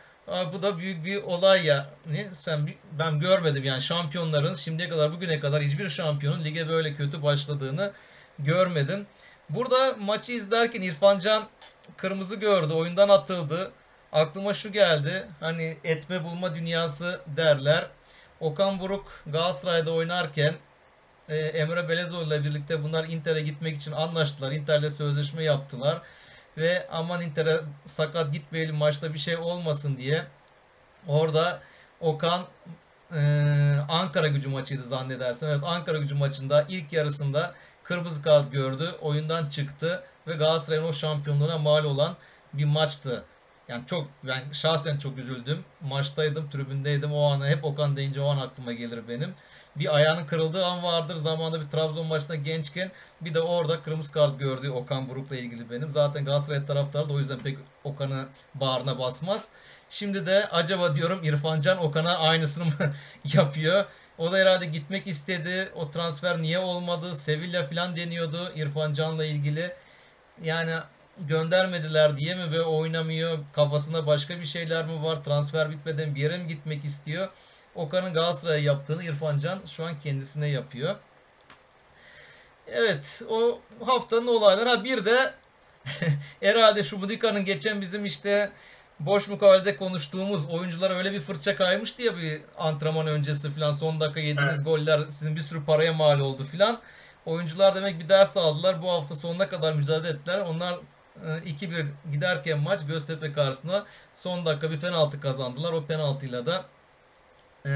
bu 0.53 0.63
da 0.63 0.79
büyük 0.79 1.05
bir 1.05 1.23
olay 1.23 1.67
ya. 1.67 1.91
Ne? 2.07 2.35
Sen 2.35 2.69
ben 2.99 3.21
görmedim 3.21 3.65
yani 3.65 3.83
şampiyonların 3.83 4.55
şimdiye 4.55 4.89
kadar 4.89 5.13
bugüne 5.13 5.41
kadar 5.41 5.63
hiçbir 5.63 5.89
şampiyonun 5.89 6.45
lige 6.45 6.69
böyle 6.69 6.95
kötü 6.95 7.23
başladığını 7.23 7.93
görmedim. 8.39 9.07
Burada 9.51 9.97
maçı 9.97 10.33
izlerken 10.33 10.83
İrfan 10.83 11.19
Can 11.19 11.49
kırmızı 11.97 12.37
gördü, 12.37 12.73
oyundan 12.73 13.09
atıldı. 13.09 13.73
Aklıma 14.13 14.55
şu 14.55 14.73
geldi. 14.73 15.27
Hani 15.41 15.77
etme 15.85 16.25
bulma 16.25 16.55
dünyası 16.55 17.21
derler. 17.27 17.87
Okan 18.41 18.81
Buruk 18.81 19.23
Galatasaray'da 19.27 19.93
oynarken 19.93 20.55
e, 21.29 21.37
Emre 21.37 21.89
Belezoğlu 21.89 22.27
ile 22.27 22.45
birlikte 22.45 22.83
bunlar 22.85 23.05
Inter'e 23.05 23.41
gitmek 23.41 23.77
için 23.77 23.93
anlaştılar. 23.93 24.53
Inter'le 24.53 24.91
sözleşme 24.91 25.45
yaptılar. 25.45 26.03
Ve 26.57 26.87
aman 26.91 27.23
Inter'e 27.23 27.61
sakat 27.85 28.33
gitmeyelim 28.33 28.77
maçta 28.77 29.15
bir 29.15 29.19
şey 29.19 29.37
olmasın 29.37 29.97
diye 29.97 30.25
orada 31.09 31.61
Okan 32.01 32.43
e, 33.15 33.21
Ankara 33.89 34.29
gücü 34.29 34.49
maçıydı 34.49 34.83
zannedersem. 34.83 35.49
Evet 35.51 35.65
Ankara 35.65 35.99
gücü 35.99 36.15
maçında 36.15 36.67
ilk 36.69 36.93
yarısında 36.93 37.55
kırmızı 37.85 38.23
kart 38.23 38.53
gördü. 38.53 38.95
Oyundan 39.01 39.49
çıktı 39.49 40.05
ve 40.27 40.33
Galatasaray'ın 40.33 40.85
o 40.85 40.93
şampiyonluğuna 40.93 41.59
mal 41.59 41.85
olan 41.85 42.17
bir 42.53 42.65
maçtı. 42.65 43.25
Yani 43.69 43.87
çok 43.87 44.09
ben 44.25 44.53
şahsen 44.53 44.97
çok 44.99 45.19
üzüldüm. 45.19 45.65
Maçtaydım, 45.81 46.51
tribündeydim. 46.51 47.13
O 47.13 47.31
anı 47.31 47.47
hep 47.47 47.65
Okan 47.65 47.97
deyince 47.97 48.21
o 48.21 48.29
an 48.29 48.39
aklıma 48.39 48.73
gelir 48.73 49.09
benim. 49.09 49.35
Bir 49.77 49.97
ayağının 49.97 50.27
kırıldığı 50.27 50.67
an 50.67 50.83
vardır. 50.83 51.17
Zamanında 51.17 51.61
bir 51.61 51.71
Trabzon 51.71 52.07
maçında 52.07 52.35
gençken 52.35 52.91
bir 53.21 53.35
de 53.35 53.41
orada 53.41 53.83
kırmızı 53.83 54.13
kart 54.13 54.39
gördü 54.39 54.71
Okan 54.71 55.09
Buruk'la 55.09 55.37
ilgili 55.37 55.71
benim. 55.71 55.91
Zaten 55.91 56.25
Galatasaray 56.25 56.67
taraftarı 56.67 57.09
da 57.09 57.13
o 57.13 57.19
yüzden 57.19 57.39
pek 57.39 57.59
Okan'ı 57.85 58.27
bağrına 58.55 58.99
basmaz. 58.99 59.53
Şimdi 59.99 60.27
de 60.27 60.49
acaba 60.49 60.95
diyorum 60.95 61.25
İrfan 61.25 61.61
Can 61.61 61.79
Okan'a 61.79 62.19
aynısını 62.19 62.65
mı 62.65 62.73
yapıyor? 63.35 63.85
O 64.19 64.33
da 64.33 64.37
herhalde 64.37 64.67
gitmek 64.67 65.07
istedi. 65.07 65.69
O 65.75 65.91
transfer 65.91 66.43
niye 66.43 66.59
olmadı? 66.59 67.17
Sevilla 67.17 67.65
falan 67.65 67.97
deniyordu 67.97 68.53
İrfan 68.57 68.93
Can'la 68.93 69.25
ilgili. 69.25 69.73
Yani 70.43 70.73
göndermediler 71.19 72.17
diye 72.17 72.35
mi 72.35 72.53
ve 72.53 72.63
oynamıyor? 72.63 73.39
Kafasında 73.53 74.07
başka 74.07 74.41
bir 74.41 74.45
şeyler 74.45 74.87
mi 74.87 75.03
var? 75.03 75.25
Transfer 75.25 75.71
bitmeden 75.71 76.15
bir 76.15 76.21
yere 76.21 76.39
mi 76.39 76.47
gitmek 76.47 76.85
istiyor? 76.85 77.29
Okan'ın 77.75 78.15
Galatasaray'a 78.15 78.63
yaptığını 78.63 79.05
İrfan 79.05 79.39
Can 79.39 79.61
şu 79.67 79.85
an 79.85 80.01
kendisine 80.01 80.49
yapıyor. 80.49 80.97
Evet 82.67 83.23
o 83.29 83.61
haftanın 83.87 84.27
olayları. 84.27 84.69
Ha 84.69 84.85
bir 84.85 85.05
de 85.05 85.35
herhalde 86.41 86.83
şu 86.83 87.03
Budika'nın 87.03 87.45
geçen 87.45 87.81
bizim 87.81 88.05
işte 88.05 88.51
boş 89.01 89.29
mukavelede 89.29 89.77
konuştuğumuz 89.77 90.51
oyunculara 90.51 90.95
öyle 90.95 91.13
bir 91.13 91.21
fırça 91.21 91.57
kaymıştı 91.57 92.03
ya 92.03 92.17
bir 92.17 92.41
antrenman 92.59 93.07
öncesi 93.07 93.51
falan 93.51 93.73
son 93.73 94.01
dakika 94.01 94.21
yediğiniz 94.21 94.55
Evet. 94.55 94.65
goller 94.65 95.01
sizin 95.09 95.37
bir 95.37 95.41
sürü 95.41 95.65
paraya 95.65 95.93
mal 95.93 96.21
oldu 96.21 96.45
falan. 96.45 96.81
Oyuncular 97.27 97.75
demek 97.75 98.01
bir 98.01 98.09
ders 98.09 98.37
aldılar. 98.37 98.83
Bu 98.83 98.93
hafta 98.93 99.15
sonuna 99.15 99.49
kadar 99.49 99.73
mücadele 99.73 100.13
ettiler. 100.13 100.39
Onlar 100.39 100.75
e, 101.25 101.29
2-1 101.51 101.87
giderken 102.13 102.59
maç 102.59 102.87
Göztepe 102.87 103.33
karşısında 103.33 103.87
son 104.15 104.47
dakika 104.47 104.71
bir 104.71 104.81
penaltı 104.81 105.21
kazandılar. 105.21 105.73
O 105.73 105.87
penaltıyla 105.87 106.47
da 106.47 106.65
e, 107.67 107.71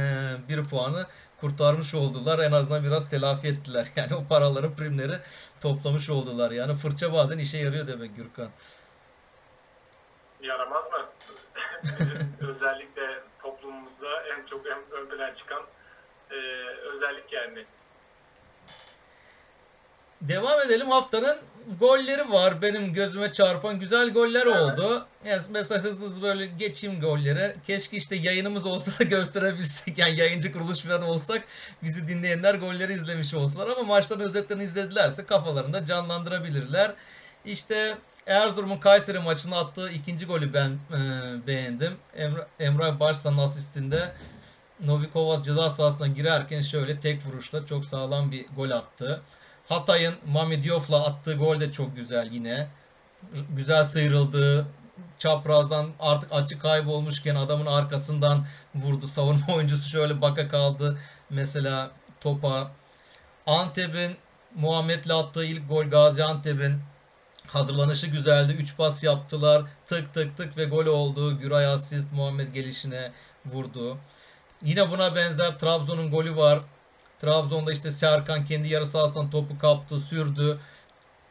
bir 0.48 0.64
puanı 0.64 1.06
kurtarmış 1.40 1.94
oldular. 1.94 2.38
En 2.38 2.52
azından 2.52 2.84
biraz 2.84 3.08
telafi 3.08 3.48
ettiler. 3.48 3.86
Yani 3.96 4.14
o 4.14 4.24
paraları, 4.24 4.74
primleri 4.74 5.18
toplamış 5.60 6.10
oldular. 6.10 6.50
Yani 6.50 6.74
fırça 6.74 7.12
bazen 7.12 7.38
işe 7.38 7.58
yarıyor 7.58 7.86
demek 7.86 8.16
Gürkan. 8.16 8.48
Yaramaz 10.42 10.84
mı? 10.92 11.06
Bizim 11.84 12.36
özellikle 12.48 13.20
toplumumuzda 13.42 14.22
en 14.26 14.46
çok 14.46 14.66
ön 14.66 14.78
ön 14.90 15.08
plana 15.08 15.34
çıkan 15.34 15.62
e, 16.30 16.34
özellik 16.92 17.32
yani. 17.32 17.64
Devam 20.20 20.60
edelim. 20.60 20.90
Haftanın 20.90 21.38
golleri 21.80 22.30
var. 22.32 22.62
Benim 22.62 22.92
gözüme 22.92 23.32
çarpan 23.32 23.80
güzel 23.80 24.10
goller 24.12 24.46
Evet. 24.46 24.56
oldu. 24.56 25.06
Yani 25.24 25.42
mesela 25.50 25.82
hızlı 25.82 26.06
hızlı 26.06 26.22
böyle 26.22 26.46
geçeyim 26.46 27.00
golleri. 27.00 27.56
Keşke 27.66 27.96
işte 27.96 28.16
yayınımız 28.16 28.66
olsa 28.66 28.92
da 29.00 29.04
gösterebilsek. 29.08 29.98
Yani 29.98 30.16
yayıncı 30.16 30.52
kuruluş 30.52 30.80
falan 30.82 31.02
olsak 31.02 31.42
bizi 31.82 32.08
dinleyenler 32.08 32.54
golleri 32.54 32.92
izlemiş 32.92 33.34
olsalar. 33.34 33.68
Ama 33.68 33.82
maçların 33.82 34.20
özetlerini 34.20 34.64
izledilerse 34.64 35.26
kafalarında 35.26 35.84
canlandırabilirler. 35.84 36.94
İşte 37.44 37.96
Erzurum'un 38.30 38.78
Kayseri 38.78 39.18
maçında 39.18 39.56
attığı 39.56 39.90
ikinci 39.90 40.26
golü 40.26 40.54
ben 40.54 40.70
e, 40.70 40.96
beğendim. 41.46 41.96
Emre, 42.16 42.46
Emrah 42.60 43.00
Başsan'ın 43.00 43.38
asistinde 43.38 44.12
Novikovas 44.84 45.42
ceza 45.42 45.70
sahasına 45.70 46.06
girerken 46.06 46.60
şöyle 46.60 47.00
tek 47.00 47.26
vuruşla 47.26 47.66
çok 47.66 47.84
sağlam 47.84 48.32
bir 48.32 48.46
gol 48.56 48.70
attı. 48.70 49.22
Hatay'ın 49.68 50.14
Mami 50.26 50.64
Diof'la 50.64 51.04
attığı 51.06 51.34
gol 51.34 51.60
de 51.60 51.72
çok 51.72 51.96
güzel 51.96 52.28
yine. 52.32 52.68
Güzel 53.50 53.84
sıyrıldı. 53.84 54.66
Çaprazdan 55.18 55.90
artık 56.00 56.32
açık 56.32 56.62
kaybolmuşken 56.62 57.34
adamın 57.34 57.66
arkasından 57.66 58.46
vurdu. 58.74 59.08
Savunma 59.08 59.46
oyuncusu 59.56 59.88
şöyle 59.88 60.20
baka 60.20 60.48
kaldı. 60.48 60.98
Mesela 61.30 61.90
topa. 62.20 62.70
Antep'in 63.46 64.16
Muhammed'le 64.54 65.10
attığı 65.10 65.44
ilk 65.44 65.68
gol 65.68 65.84
Gaziantep'in 65.84 66.89
hazırlanışı 67.52 68.06
güzeldi. 68.06 68.52
3 68.52 68.76
pas 68.76 69.04
yaptılar. 69.04 69.62
Tık 69.86 70.14
tık 70.14 70.36
tık 70.36 70.56
ve 70.56 70.64
gol 70.64 70.86
oldu. 70.86 71.38
Güray 71.38 71.66
asist 71.66 72.12
Muhammed 72.12 72.52
gelişine 72.52 73.12
vurdu. 73.46 73.98
Yine 74.64 74.90
buna 74.90 75.16
benzer 75.16 75.58
Trabzon'un 75.58 76.10
golü 76.10 76.36
var. 76.36 76.60
Trabzon'da 77.20 77.72
işte 77.72 77.90
Serkan 77.90 78.44
kendi 78.44 78.68
yarı 78.68 78.86
sahasından 78.86 79.30
topu 79.30 79.58
kaptı, 79.58 80.00
sürdü. 80.00 80.58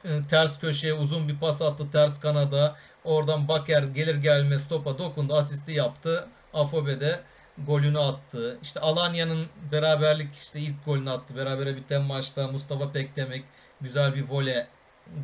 E, 0.05 0.09
Ters 0.30 0.59
köşeye 0.59 0.93
uzun 0.93 1.28
bir 1.28 1.39
pas 1.39 1.61
attı 1.61 1.91
ters 1.91 2.20
kanada. 2.20 2.76
Oradan 3.03 3.47
Baker 3.47 3.84
gelir 3.84 4.15
gelmez 4.15 4.67
topa 4.67 4.99
dokundu, 4.99 5.36
asisti 5.36 5.72
yaptı. 5.72 6.28
Afobe'de 6.53 7.20
golünü 7.67 7.99
attı. 7.99 8.57
İşte 8.61 8.80
Alanya'nın 8.80 9.47
beraberlik 9.72 10.36
işte 10.36 10.59
ilk 10.59 10.86
golünü 10.86 11.09
attı. 11.09 11.36
Berabere 11.36 11.76
biten 11.76 12.01
maçta 12.01 12.47
Mustafa 12.47 12.91
Pekdemek 12.91 13.43
güzel 13.82 14.15
bir 14.15 14.24
vole 14.30 14.67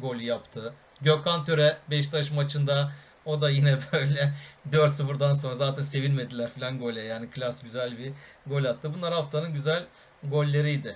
golü 0.01 0.23
yaptı. 0.23 0.73
Gökhan 1.05 1.45
Töre 1.45 1.77
Beşiktaş 1.89 2.31
maçında 2.31 2.91
o 3.25 3.41
da 3.41 3.49
yine 3.49 3.77
böyle 3.93 4.33
4-0'dan 4.71 5.33
sonra 5.33 5.55
zaten 5.55 5.83
sevinmediler 5.83 6.49
falan 6.49 6.79
gole. 6.79 7.01
Yani 7.01 7.29
klas 7.29 7.63
güzel 7.63 7.97
bir 7.97 8.11
gol 8.47 8.63
attı. 8.63 8.93
Bunlar 8.93 9.13
haftanın 9.13 9.53
güzel 9.53 9.85
golleriydi. 10.23 10.95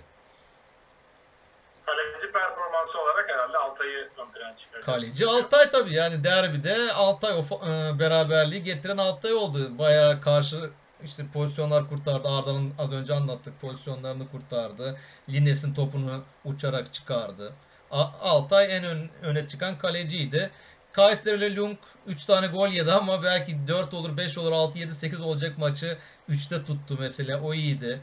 Kaleci 1.86 2.32
performansı 2.32 3.02
olarak 3.02 3.30
herhalde 3.30 3.58
Altay'ı 3.58 4.10
ön 4.18 4.32
plana 4.32 4.56
çıkarıyor. 4.56 4.86
Kaleci 4.86 5.28
Altay 5.28 5.72
tabii 5.72 5.94
yani 5.94 6.24
derbide 6.24 6.94
Altay 6.94 7.34
o 7.34 7.68
e, 7.68 8.00
beraberliği 8.00 8.64
getiren 8.64 8.98
Altay 8.98 9.34
oldu. 9.34 9.78
Bayağı 9.78 10.22
karşı 10.22 10.70
işte 11.04 11.24
pozisyonlar 11.34 11.88
kurtardı. 11.88 12.28
Arda'nın 12.28 12.74
az 12.78 12.94
önce 12.94 13.14
anlattık 13.14 13.62
pozisyonlarını 13.62 14.30
kurtardı. 14.32 14.98
Lines'in 15.30 15.74
topunu 15.74 16.24
uçarak 16.46 16.94
çıkardı. 16.94 17.54
Altay 17.92 18.78
en 18.78 18.84
ön, 18.84 19.10
öne 19.22 19.48
çıkan 19.48 19.78
kaleciydi. 19.78 20.50
Kayseri 20.92 21.38
ile 21.38 21.56
Lung 21.56 21.78
3 22.08 22.26
tane 22.26 22.48
gol 22.48 22.68
yedi 22.68 22.92
ama 22.92 23.24
belki 23.24 23.68
4 23.68 23.94
olur, 23.94 24.18
5 24.18 24.38
olur, 24.38 24.52
6, 24.52 24.80
7, 24.80 24.96
8 24.96 25.22
olacak 25.22 25.58
maçı 25.58 25.98
3'te 26.30 26.66
tuttu 26.66 26.98
mesela. 27.00 27.42
O 27.42 27.54
iyiydi. 27.54 28.02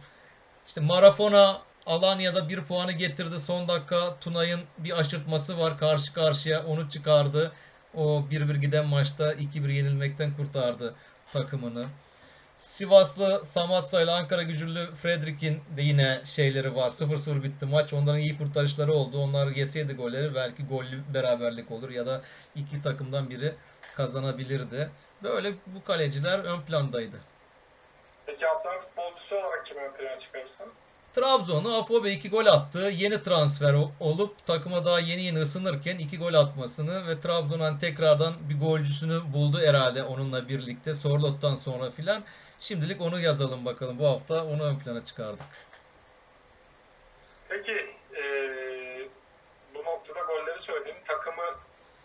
İşte 0.66 0.80
Marafona 0.80 1.62
Alanya'da 1.86 2.48
bir 2.48 2.64
puanı 2.64 2.92
getirdi. 2.92 3.40
Son 3.40 3.68
dakika 3.68 4.16
Tunay'ın 4.20 4.60
bir 4.78 4.98
aşırtması 5.00 5.58
var 5.58 5.78
karşı 5.78 6.12
karşıya. 6.14 6.66
Onu 6.66 6.88
çıkardı. 6.88 7.52
O 7.94 8.24
1-1 8.30 8.56
giden 8.56 8.86
maçta 8.86 9.32
2-1 9.32 9.72
yenilmekten 9.72 10.34
kurtardı 10.34 10.94
takımını. 11.32 11.86
Sivaslı 12.58 13.44
Samatsa 13.44 14.02
ile 14.02 14.10
Ankara 14.10 14.42
gücülü 14.42 14.94
Fredrik'in 14.94 15.62
de 15.76 15.82
yine 15.82 16.20
şeyleri 16.24 16.74
var. 16.74 16.90
0-0 16.90 17.42
bitti 17.42 17.66
maç. 17.66 17.92
Onların 17.92 18.20
iyi 18.20 18.38
kurtarışları 18.38 18.92
oldu. 18.92 19.18
Onlar 19.18 19.46
yeseydi 19.46 19.94
golleri 19.94 20.34
belki 20.34 20.66
gollü 20.66 21.14
beraberlik 21.14 21.70
olur 21.70 21.90
ya 21.90 22.06
da 22.06 22.22
iki 22.54 22.82
takımdan 22.82 23.30
biri 23.30 23.54
kazanabilirdi. 23.96 24.90
Böyle 25.22 25.54
bu 25.66 25.84
kaleciler 25.84 26.38
ön 26.38 26.60
plandaydı. 26.60 27.16
Peki 28.26 28.46
haftanın 28.46 28.80
futbolcusu 28.80 29.36
olarak 29.36 29.66
kimi 29.66 29.80
ön 29.80 29.92
plana 29.92 30.20
çıkarırsın? 30.20 30.66
Trabzon'u 31.16 31.74
Afobe 31.74 32.12
2 32.12 32.30
gol 32.30 32.46
attı. 32.46 32.90
Yeni 32.96 33.22
transfer 33.22 33.76
olup 34.00 34.46
takıma 34.46 34.84
daha 34.84 35.00
yeni 35.00 35.22
yeni 35.22 35.38
ısınırken 35.38 35.98
2 35.98 36.18
gol 36.18 36.34
atmasını 36.34 37.06
ve 37.06 37.20
Trabzon'un 37.20 37.78
tekrardan 37.78 38.34
bir 38.48 38.60
golcüsünü 38.60 39.20
buldu 39.32 39.60
herhalde 39.64 40.02
onunla 40.02 40.48
birlikte. 40.48 40.94
Sorlot'tan 40.94 41.54
sonra 41.54 41.90
filan. 41.90 42.24
Şimdilik 42.60 43.00
onu 43.00 43.20
yazalım 43.20 43.64
bakalım. 43.64 43.98
Bu 43.98 44.06
hafta 44.06 44.44
onu 44.44 44.62
ön 44.64 44.78
plana 44.78 45.04
çıkardık. 45.04 45.46
Peki 47.48 47.72
eee, 48.16 49.08
bu 49.74 49.78
noktada 49.78 50.20
golleri 50.20 50.62
söyledim. 50.62 50.96
Takımı 51.08 51.42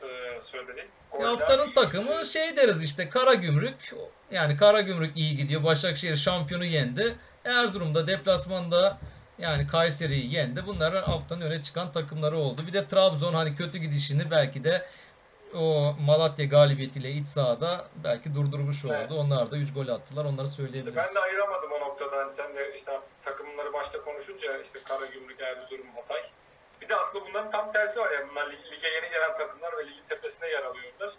eee 0.03 0.41
söyledik. 0.41 0.85
Goller- 1.11 1.25
haftanın 1.25 1.71
takımı 1.71 2.25
şey 2.25 2.57
deriz 2.57 2.83
işte 2.83 3.09
Karagümrük. 3.09 3.93
Yani 4.31 4.57
Karagümrük 4.57 5.17
iyi 5.17 5.37
gidiyor. 5.37 5.63
Başakşehir 5.63 6.15
şampiyonu 6.15 6.65
yendi. 6.65 7.15
Erzurum'da 7.45 8.07
deplasmanda 8.07 8.97
yani 9.39 9.67
Kayseri'yi 9.67 10.33
yendi. 10.33 10.65
Bunlar 10.67 11.03
haftanın 11.03 11.41
öne 11.41 11.61
çıkan 11.61 11.91
takımları 11.91 12.37
oldu. 12.37 12.67
Bir 12.67 12.73
de 12.73 12.87
Trabzon 12.87 13.33
hani 13.33 13.55
kötü 13.55 13.77
gidişini 13.77 14.31
belki 14.31 14.63
de 14.63 14.85
o 15.55 15.93
Malatya 16.05 16.45
galibiyetiyle 16.45 17.09
iç 17.09 17.27
sahada 17.27 17.85
belki 18.03 18.35
durdurmuş 18.35 18.85
oldu. 18.85 18.93
Evet. 18.97 19.11
Onlar 19.11 19.51
da 19.51 19.57
3 19.57 19.73
gol 19.73 19.87
attılar. 19.87 20.25
Onları 20.25 20.47
söyleyebiliriz. 20.47 20.95
Ben 20.95 21.15
de 21.15 21.19
ayıramadım 21.19 21.71
o 21.71 21.79
noktada. 21.79 22.17
Hani 22.17 22.31
sen 22.31 22.55
de 22.55 22.75
işte 22.75 22.99
takımları 23.25 23.73
başta 23.73 24.01
konuşunca 24.03 24.61
işte 24.61 24.79
Karagümrük, 24.83 25.41
Erzurum, 25.41 25.87
Hatay. 25.95 26.23
Bir 26.81 26.89
de 26.89 26.95
aslında 26.95 27.25
bunların 27.25 27.51
tam 27.51 27.71
tersi 27.71 27.99
var 27.99 28.11
yani. 28.11 28.29
Bunlar 28.29 28.45
lig- 28.47 28.71
lige 28.71 28.87
yeni 28.87 29.09
gelen 29.09 29.37
takımlar 29.37 29.77
ve 29.77 29.87
ligin 29.87 30.03
tepesine 30.09 30.49
yer 30.49 30.63
alıyorlar. 30.63 31.13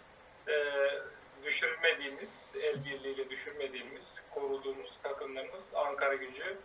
Ee, 0.47 0.53
düşürmediğimiz, 1.43 2.55
el 2.63 2.85
birliğiyle 2.85 3.29
düşürmediğimiz, 3.29 4.25
koruduğumuz 4.33 5.01
takımlarımız 5.01 5.71
Ankara 5.75 6.15
gücü 6.15 6.57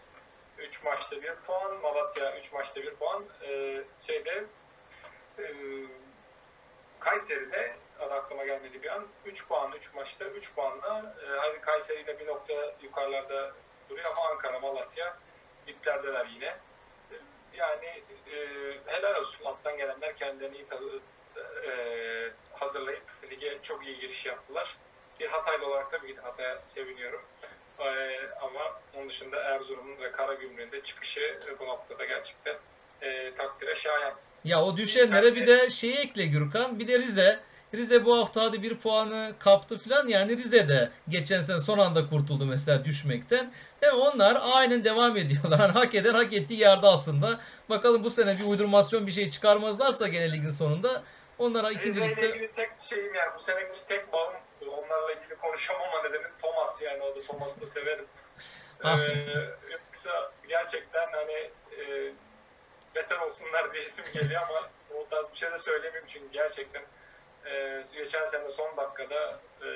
3 0.59 0.85
maçta 0.85 1.17
1 1.23 1.35
puan, 1.47 1.77
Malatya 1.83 2.39
3 2.39 2.53
maçta 2.53 2.83
1 2.83 2.95
puan. 2.95 3.25
Ee, 3.43 3.83
şeyde 4.07 4.45
e, 5.39 5.45
Kayseri'de 7.01 7.77
adı 8.01 8.15
aklıma 8.15 8.45
gelmedi 8.45 8.83
bir 8.83 8.89
an. 8.89 9.07
3 9.25 9.49
puan 9.49 9.73
3 9.73 9.95
maçta 9.95 10.25
3 10.25 10.55
puanla 10.55 11.17
e, 11.23 11.27
hadi 11.37 11.61
Kayseri 11.61 12.01
ile 12.01 12.19
bir 12.19 12.27
nokta 12.27 12.75
yukarılarda 12.83 13.53
duruyor 13.91 14.07
ama 14.17 14.29
Ankara, 14.29 14.61
Malatya 14.61 15.17
diplerdeler 15.67 16.27
yine. 16.27 16.57
Yani 17.55 18.03
e, 18.33 18.37
helal 18.87 19.15
olsun 19.15 19.45
alttan 19.45 19.77
gelenler 19.77 20.17
kendilerini 20.17 20.57
iyi 20.57 20.67
e, 21.67 22.31
hazırlayıp 22.53 23.03
lige 23.31 23.59
çok 23.63 23.87
iyi 23.87 23.99
giriş 23.99 24.27
yaptılar. 24.27 24.77
Bir 25.21 25.29
Hataylı 25.29 25.67
olarak 25.67 25.91
tabii 25.91 26.15
ki 26.15 26.21
Hatay'a 26.21 26.57
seviniyorum. 26.57 27.23
E, 27.79 27.87
ama 28.41 28.81
onun 28.95 29.09
dışında 29.09 29.37
Erzurum'un 29.41 30.01
ve 30.01 30.13
Karagümrük'ün 30.13 30.73
de 30.73 30.83
çıkışı 30.83 31.39
e, 31.49 31.59
bu 31.59 31.67
noktada 31.67 32.05
gerçekten 32.05 32.57
e, 33.03 33.35
takdire 33.35 33.75
şayan. 33.75 34.15
Ya 34.45 34.63
o 34.63 34.77
düşenlere 34.77 35.35
bir 35.35 35.47
de 35.47 35.71
şeyi 35.71 35.97
ekle 35.97 36.25
Gürkan. 36.25 36.79
Bir 36.79 36.89
de 36.89 36.99
Rize. 36.99 37.41
Rize 37.75 38.05
bu 38.05 38.19
hafta 38.19 38.43
hadi 38.43 38.63
bir 38.63 38.79
puanı 38.79 39.33
kaptı 39.39 39.79
falan. 39.79 40.09
Yani 40.09 40.37
Rize 40.37 40.69
de 40.69 40.91
geçen 41.09 41.43
sene 41.43 41.61
son 41.61 41.79
anda 41.79 42.07
kurtuldu 42.07 42.47
mesela 42.47 42.85
düşmekten. 42.85 43.53
Ve 43.83 43.93
onlar 43.93 44.39
aynen 44.43 44.85
devam 44.85 45.17
ediyorlar. 45.17 45.61
Hani 45.61 45.73
hak 45.73 45.95
eden 45.95 46.15
hak 46.15 46.33
ettiği 46.33 46.61
yerde 46.61 46.87
aslında. 46.87 47.41
Bakalım 47.71 48.05
bu 48.05 48.11
sene 48.11 48.39
bir 48.39 48.45
uydurmasyon 48.45 49.07
bir 49.07 49.13
şey 49.13 49.31
çıkarmazlarsa 49.31 50.09
gene 50.09 50.33
ligin 50.33 50.51
sonunda 50.51 51.03
onlara 51.39 51.71
ikinci 51.71 52.01
ligde 52.01 52.29
ilgili 52.29 52.53
tek 52.53 52.71
şeyim 52.81 53.15
yani 53.15 53.31
bu 53.39 53.43
seneki 53.43 53.87
tek 53.89 54.13
bağım 54.13 54.35
onlarla 54.67 55.13
ilgili 55.13 55.37
konuşamama 55.37 56.03
nedeni 56.03 56.27
Thomas 56.43 56.83
yani 56.83 57.03
o 57.03 57.17
da 57.17 57.21
Thomas'ı 57.21 57.61
da 57.61 57.67
severim. 57.67 58.07
Ah. 58.85 59.01
ee, 59.01 59.35
yoksa 59.71 60.33
gerçekten 60.49 61.09
hani 61.13 61.51
e, 61.81 62.13
beter 62.95 63.19
olsunlar 63.19 63.73
diye 63.75 63.85
isim 63.85 64.05
geliyor 64.15 64.43
ama 64.49 64.71
o 64.97 65.09
tarz 65.11 65.33
bir 65.33 65.39
şey 65.39 65.51
de 65.53 65.59
söylemeyeyim 65.59 66.09
çünkü 66.09 66.33
gerçekten 66.33 66.83
e, 67.47 67.83
geçen 67.95 68.25
sene 68.25 68.51
son 68.51 68.77
dakikada 68.77 69.41
e, 69.63 69.69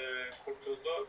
kurtuldu 0.45 1.09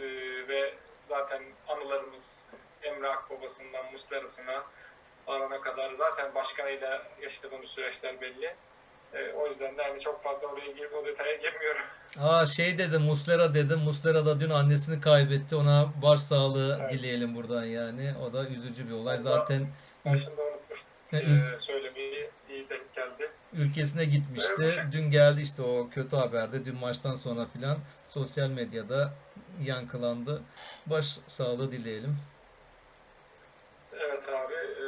e, 0.00 0.02
ve 0.48 0.74
zaten 1.08 1.42
anılarımız 1.68 2.40
Emre 2.82 3.08
Akbabası'ndan 3.08 3.92
Muslera'sına 3.92 4.64
varana 5.26 5.60
kadar 5.60 5.94
zaten 5.98 6.34
başkanıyla 6.34 7.02
yaşadığımız 7.22 7.70
süreçler 7.70 8.20
belli. 8.20 8.54
E, 9.14 9.32
o 9.32 9.48
yüzden 9.48 9.78
de 9.78 9.82
hani 9.82 10.00
çok 10.00 10.24
fazla 10.24 10.46
oraya 10.46 10.70
girip 10.72 10.94
o 10.94 11.06
detaya 11.06 11.36
girmiyorum. 11.36 11.82
Aa 12.20 12.46
şey 12.46 12.78
dedim 12.78 13.02
Muslera 13.02 13.54
dedim. 13.54 13.78
Muslera 13.78 14.26
da 14.26 14.40
dün 14.40 14.50
annesini 14.50 15.00
kaybetti. 15.00 15.56
Ona 15.56 15.88
başsağlığı 16.02 16.78
Evet. 16.80 16.92
dileyelim 16.92 17.34
buradan 17.34 17.64
yani. 17.64 18.14
O 18.28 18.32
da 18.32 18.46
üzücü 18.46 18.88
bir 18.88 18.94
olay. 18.94 19.16
Zaten 19.18 19.68
Başında 20.04 20.42
unutmuştum 20.42 20.89
e, 21.12 21.16
e, 21.16 21.20
ül- 21.20 21.58
söylemeyi. 21.58 22.30
iyi 22.50 22.68
denk 22.68 22.94
geldi. 22.94 23.28
ülkesine 23.52 24.04
gitmişti. 24.04 24.84
Dün 24.92 25.10
geldi 25.10 25.42
işte 25.42 25.62
o 25.62 25.90
kötü 25.90 26.16
haberde. 26.16 26.64
Dün 26.64 26.76
maçtan 26.76 27.14
sonra 27.14 27.46
filan 27.46 27.78
sosyal 28.04 28.48
medyada 28.50 29.12
yankılandı. 29.64 30.42
Baş 30.86 31.18
sağlığı 31.26 31.72
dileyelim. 31.72 32.16
Evet 33.92 34.28
abi 34.28 34.54
e, 34.54 34.84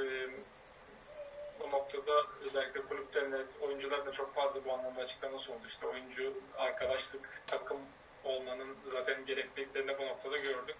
bu 1.60 1.70
noktada 1.70 2.12
özellikle 2.44 2.82
kulüplerin 2.82 3.32
de 3.32 3.42
oyuncuların 3.60 4.06
da 4.06 4.12
çok 4.12 4.34
fazla 4.34 4.64
bu 4.64 4.72
anlamda 4.72 5.00
açıklaması 5.00 5.52
oldu. 5.52 5.62
İşte 5.68 5.86
oyuncu, 5.86 6.32
arkadaşlık, 6.56 7.42
takım 7.46 7.78
olmanın 8.24 8.76
zaten 8.92 9.26
gerekliliklerini 9.26 9.98
bu 9.98 10.06
noktada 10.06 10.36
gördük. 10.36 10.76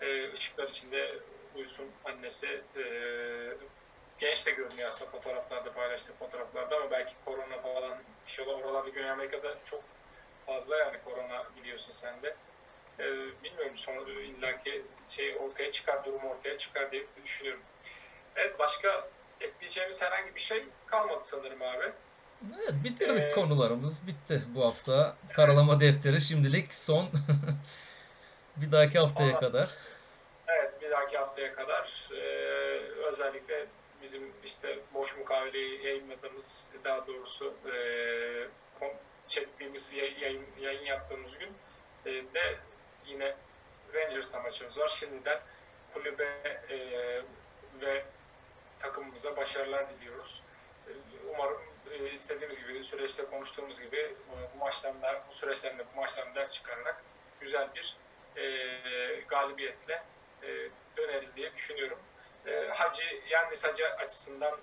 Ee, 0.00 0.32
ışıklar 0.32 0.68
içinde 0.68 1.18
uyusun 1.56 1.86
annesi. 2.04 2.60
Ee, 2.76 2.82
genç 4.18 4.46
de 4.46 4.50
görünüyor 4.50 4.88
aslında 4.88 5.10
fotoğraflarda, 5.10 5.72
paylaştığı 5.72 6.12
fotoğraflarda 6.14 6.76
ama 6.76 6.90
belki 6.90 7.12
korona 7.24 7.58
falan 7.62 7.98
bir 8.26 8.32
şey 8.32 8.46
olan 8.48 8.62
oralarda 8.62 8.88
Güney 8.88 9.10
Amerika'da 9.10 9.54
çok 9.64 9.82
fazla 10.46 10.76
yani 10.76 10.96
korona 11.04 11.44
biliyorsun 11.56 11.92
sen 11.92 12.22
de. 12.22 12.36
Ee, 12.98 13.04
bilmiyorum 13.44 13.76
sonra 13.76 14.10
illaki 14.10 14.82
şey 15.08 15.36
ortaya 15.36 15.72
çıkar, 15.72 16.04
durum 16.04 16.24
ortaya 16.24 16.58
çıkar 16.58 16.90
diye 16.92 17.04
düşünüyorum. 17.24 17.62
Evet 18.36 18.58
başka 18.58 19.08
ekleyeceğimiz 19.40 20.02
herhangi 20.02 20.34
bir 20.34 20.40
şey 20.40 20.64
kalmadı 20.86 21.20
sanırım 21.24 21.62
abi. 21.62 21.92
Evet 22.58 22.72
bitirdik 22.84 23.22
Ee, 23.22 23.32
konularımız. 23.32 24.06
Bitti 24.06 24.42
bu 24.54 24.64
hafta. 24.66 25.16
Karalama 25.32 25.80
defteri 25.80 26.20
şimdilik 26.20 26.74
son. 26.74 27.08
bir 28.56 28.72
dahaki 28.72 28.98
haftaya 28.98 29.30
Ama- 29.30 29.40
kadar. 29.40 29.70
Evet 30.48 30.82
bir 30.82 30.90
dahaki 30.90 31.18
haftaya 31.18 31.54
kadar 31.54 32.08
e, 32.12 32.20
özellikle 33.08 33.66
bizim 34.04 34.32
işte 34.44 34.78
boş 34.94 35.16
mukaveleyi 35.16 35.86
yayınladığımız 35.86 36.70
daha 36.84 37.06
doğrusu 37.06 37.54
e, 37.72 37.76
çektiğimiz 39.28 39.94
yay- 39.94 40.20
yayın, 40.20 40.46
yayın 40.60 40.84
yaptığımız 40.84 41.38
gün 41.38 41.52
e, 42.06 42.10
de 42.34 42.58
yine 43.06 43.36
Rangers'la 43.94 44.40
maçımız 44.40 44.78
var. 44.78 44.88
Şimdiden 44.88 45.40
kulübe 45.94 46.24
e, 46.70 46.78
ve 47.80 48.04
takımımıza 48.80 49.36
başarılar 49.36 49.86
diliyoruz. 49.90 50.42
E, 50.88 50.90
Umarım 51.34 51.62
e, 51.90 52.10
istediğimiz 52.10 52.66
gibi 52.66 52.84
süreçte 52.84 53.24
konuştuğumuz 53.24 53.80
gibi 53.80 54.14
bu 54.54 54.58
maçlardan 54.58 55.16
bu 55.30 55.34
süreçlerinde 55.34 55.84
bu 55.94 56.00
maçlardan 56.00 56.34
ders 56.34 56.52
çıkararak 56.52 57.02
güzel 57.40 57.68
bir 57.74 57.96
e, 58.36 59.20
galibiyetle 59.28 60.02
e, 60.42 60.68
döneriz 60.96 61.36
diye 61.36 61.54
düşünüyorum. 61.54 61.98
E, 62.46 62.68
Hacı 62.68 63.02
Yannis 63.30 63.64
Hacı 63.64 63.88
açısından 63.88 64.58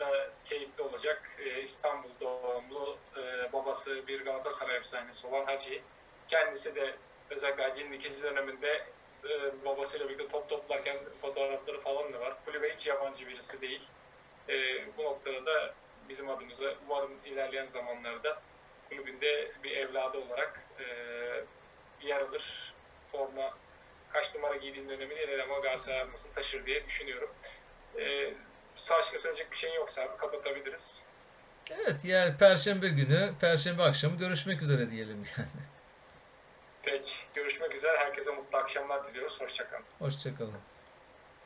da 0.00 0.30
keyifli 0.44 0.82
olacak. 0.82 1.22
E, 1.38 1.62
İstanbul 1.62 2.10
doğumlu 2.20 2.98
e, 3.16 3.52
babası 3.52 4.06
bir 4.06 4.24
Galatasaray 4.24 4.76
efsanesi 4.76 5.26
olan 5.26 5.44
Hacı. 5.44 5.80
Kendisi 6.28 6.74
de 6.74 6.94
özellikle 7.30 7.62
Hacı'nın 7.62 7.92
ikinci 7.92 8.22
döneminde 8.22 8.86
e, 9.24 9.64
babasıyla 9.64 10.08
birlikte 10.08 10.28
top 10.28 10.48
toplarken 10.48 10.96
fotoğrafları 11.20 11.80
falan 11.80 12.12
da 12.12 12.20
var. 12.20 12.34
Kulübe 12.44 12.74
hiç 12.74 12.86
yabancı 12.86 13.28
birisi 13.28 13.60
değil. 13.60 13.82
E, 14.48 14.54
bu 14.96 15.02
noktada 15.04 15.46
da 15.46 15.74
bizim 16.08 16.30
adımıza 16.30 16.74
umarım 16.86 17.12
ilerleyen 17.24 17.66
zamanlarda 17.66 18.42
kulübünde 18.88 19.52
bir 19.62 19.76
evladı 19.76 20.18
olarak 20.18 20.60
e, 20.78 20.84
yer 22.06 22.20
alır. 22.20 22.74
Forma 23.12 23.54
kaç 24.12 24.34
numara 24.34 24.56
giydiğinin 24.56 24.88
önemli 24.88 25.16
değil 25.16 25.42
ama 25.42 25.58
Galatasaray 25.58 26.00
armasını 26.00 26.34
taşır 26.34 26.66
diye 26.66 26.86
düşünüyorum. 26.86 27.30
E, 27.98 28.34
başka 28.90 29.18
söyleyecek 29.18 29.52
bir 29.52 29.56
şey 29.56 29.74
yoksa 29.74 30.02
abi 30.02 30.16
kapatabiliriz. 30.16 31.02
Evet 31.70 32.04
yani 32.04 32.36
Perşembe 32.36 32.88
günü, 32.88 33.30
Perşembe 33.40 33.82
akşamı 33.82 34.18
görüşmek 34.18 34.62
üzere 34.62 34.90
diyelim 34.90 35.22
yani. 35.38 35.48
Peki 36.82 37.12
görüşmek 37.34 37.74
üzere. 37.74 37.98
Herkese 37.98 38.30
mutlu 38.30 38.58
akşamlar 38.58 39.08
diliyoruz. 39.08 39.40
Hoşçakalın. 39.40 39.84
Hoşçakalın. 39.98 40.60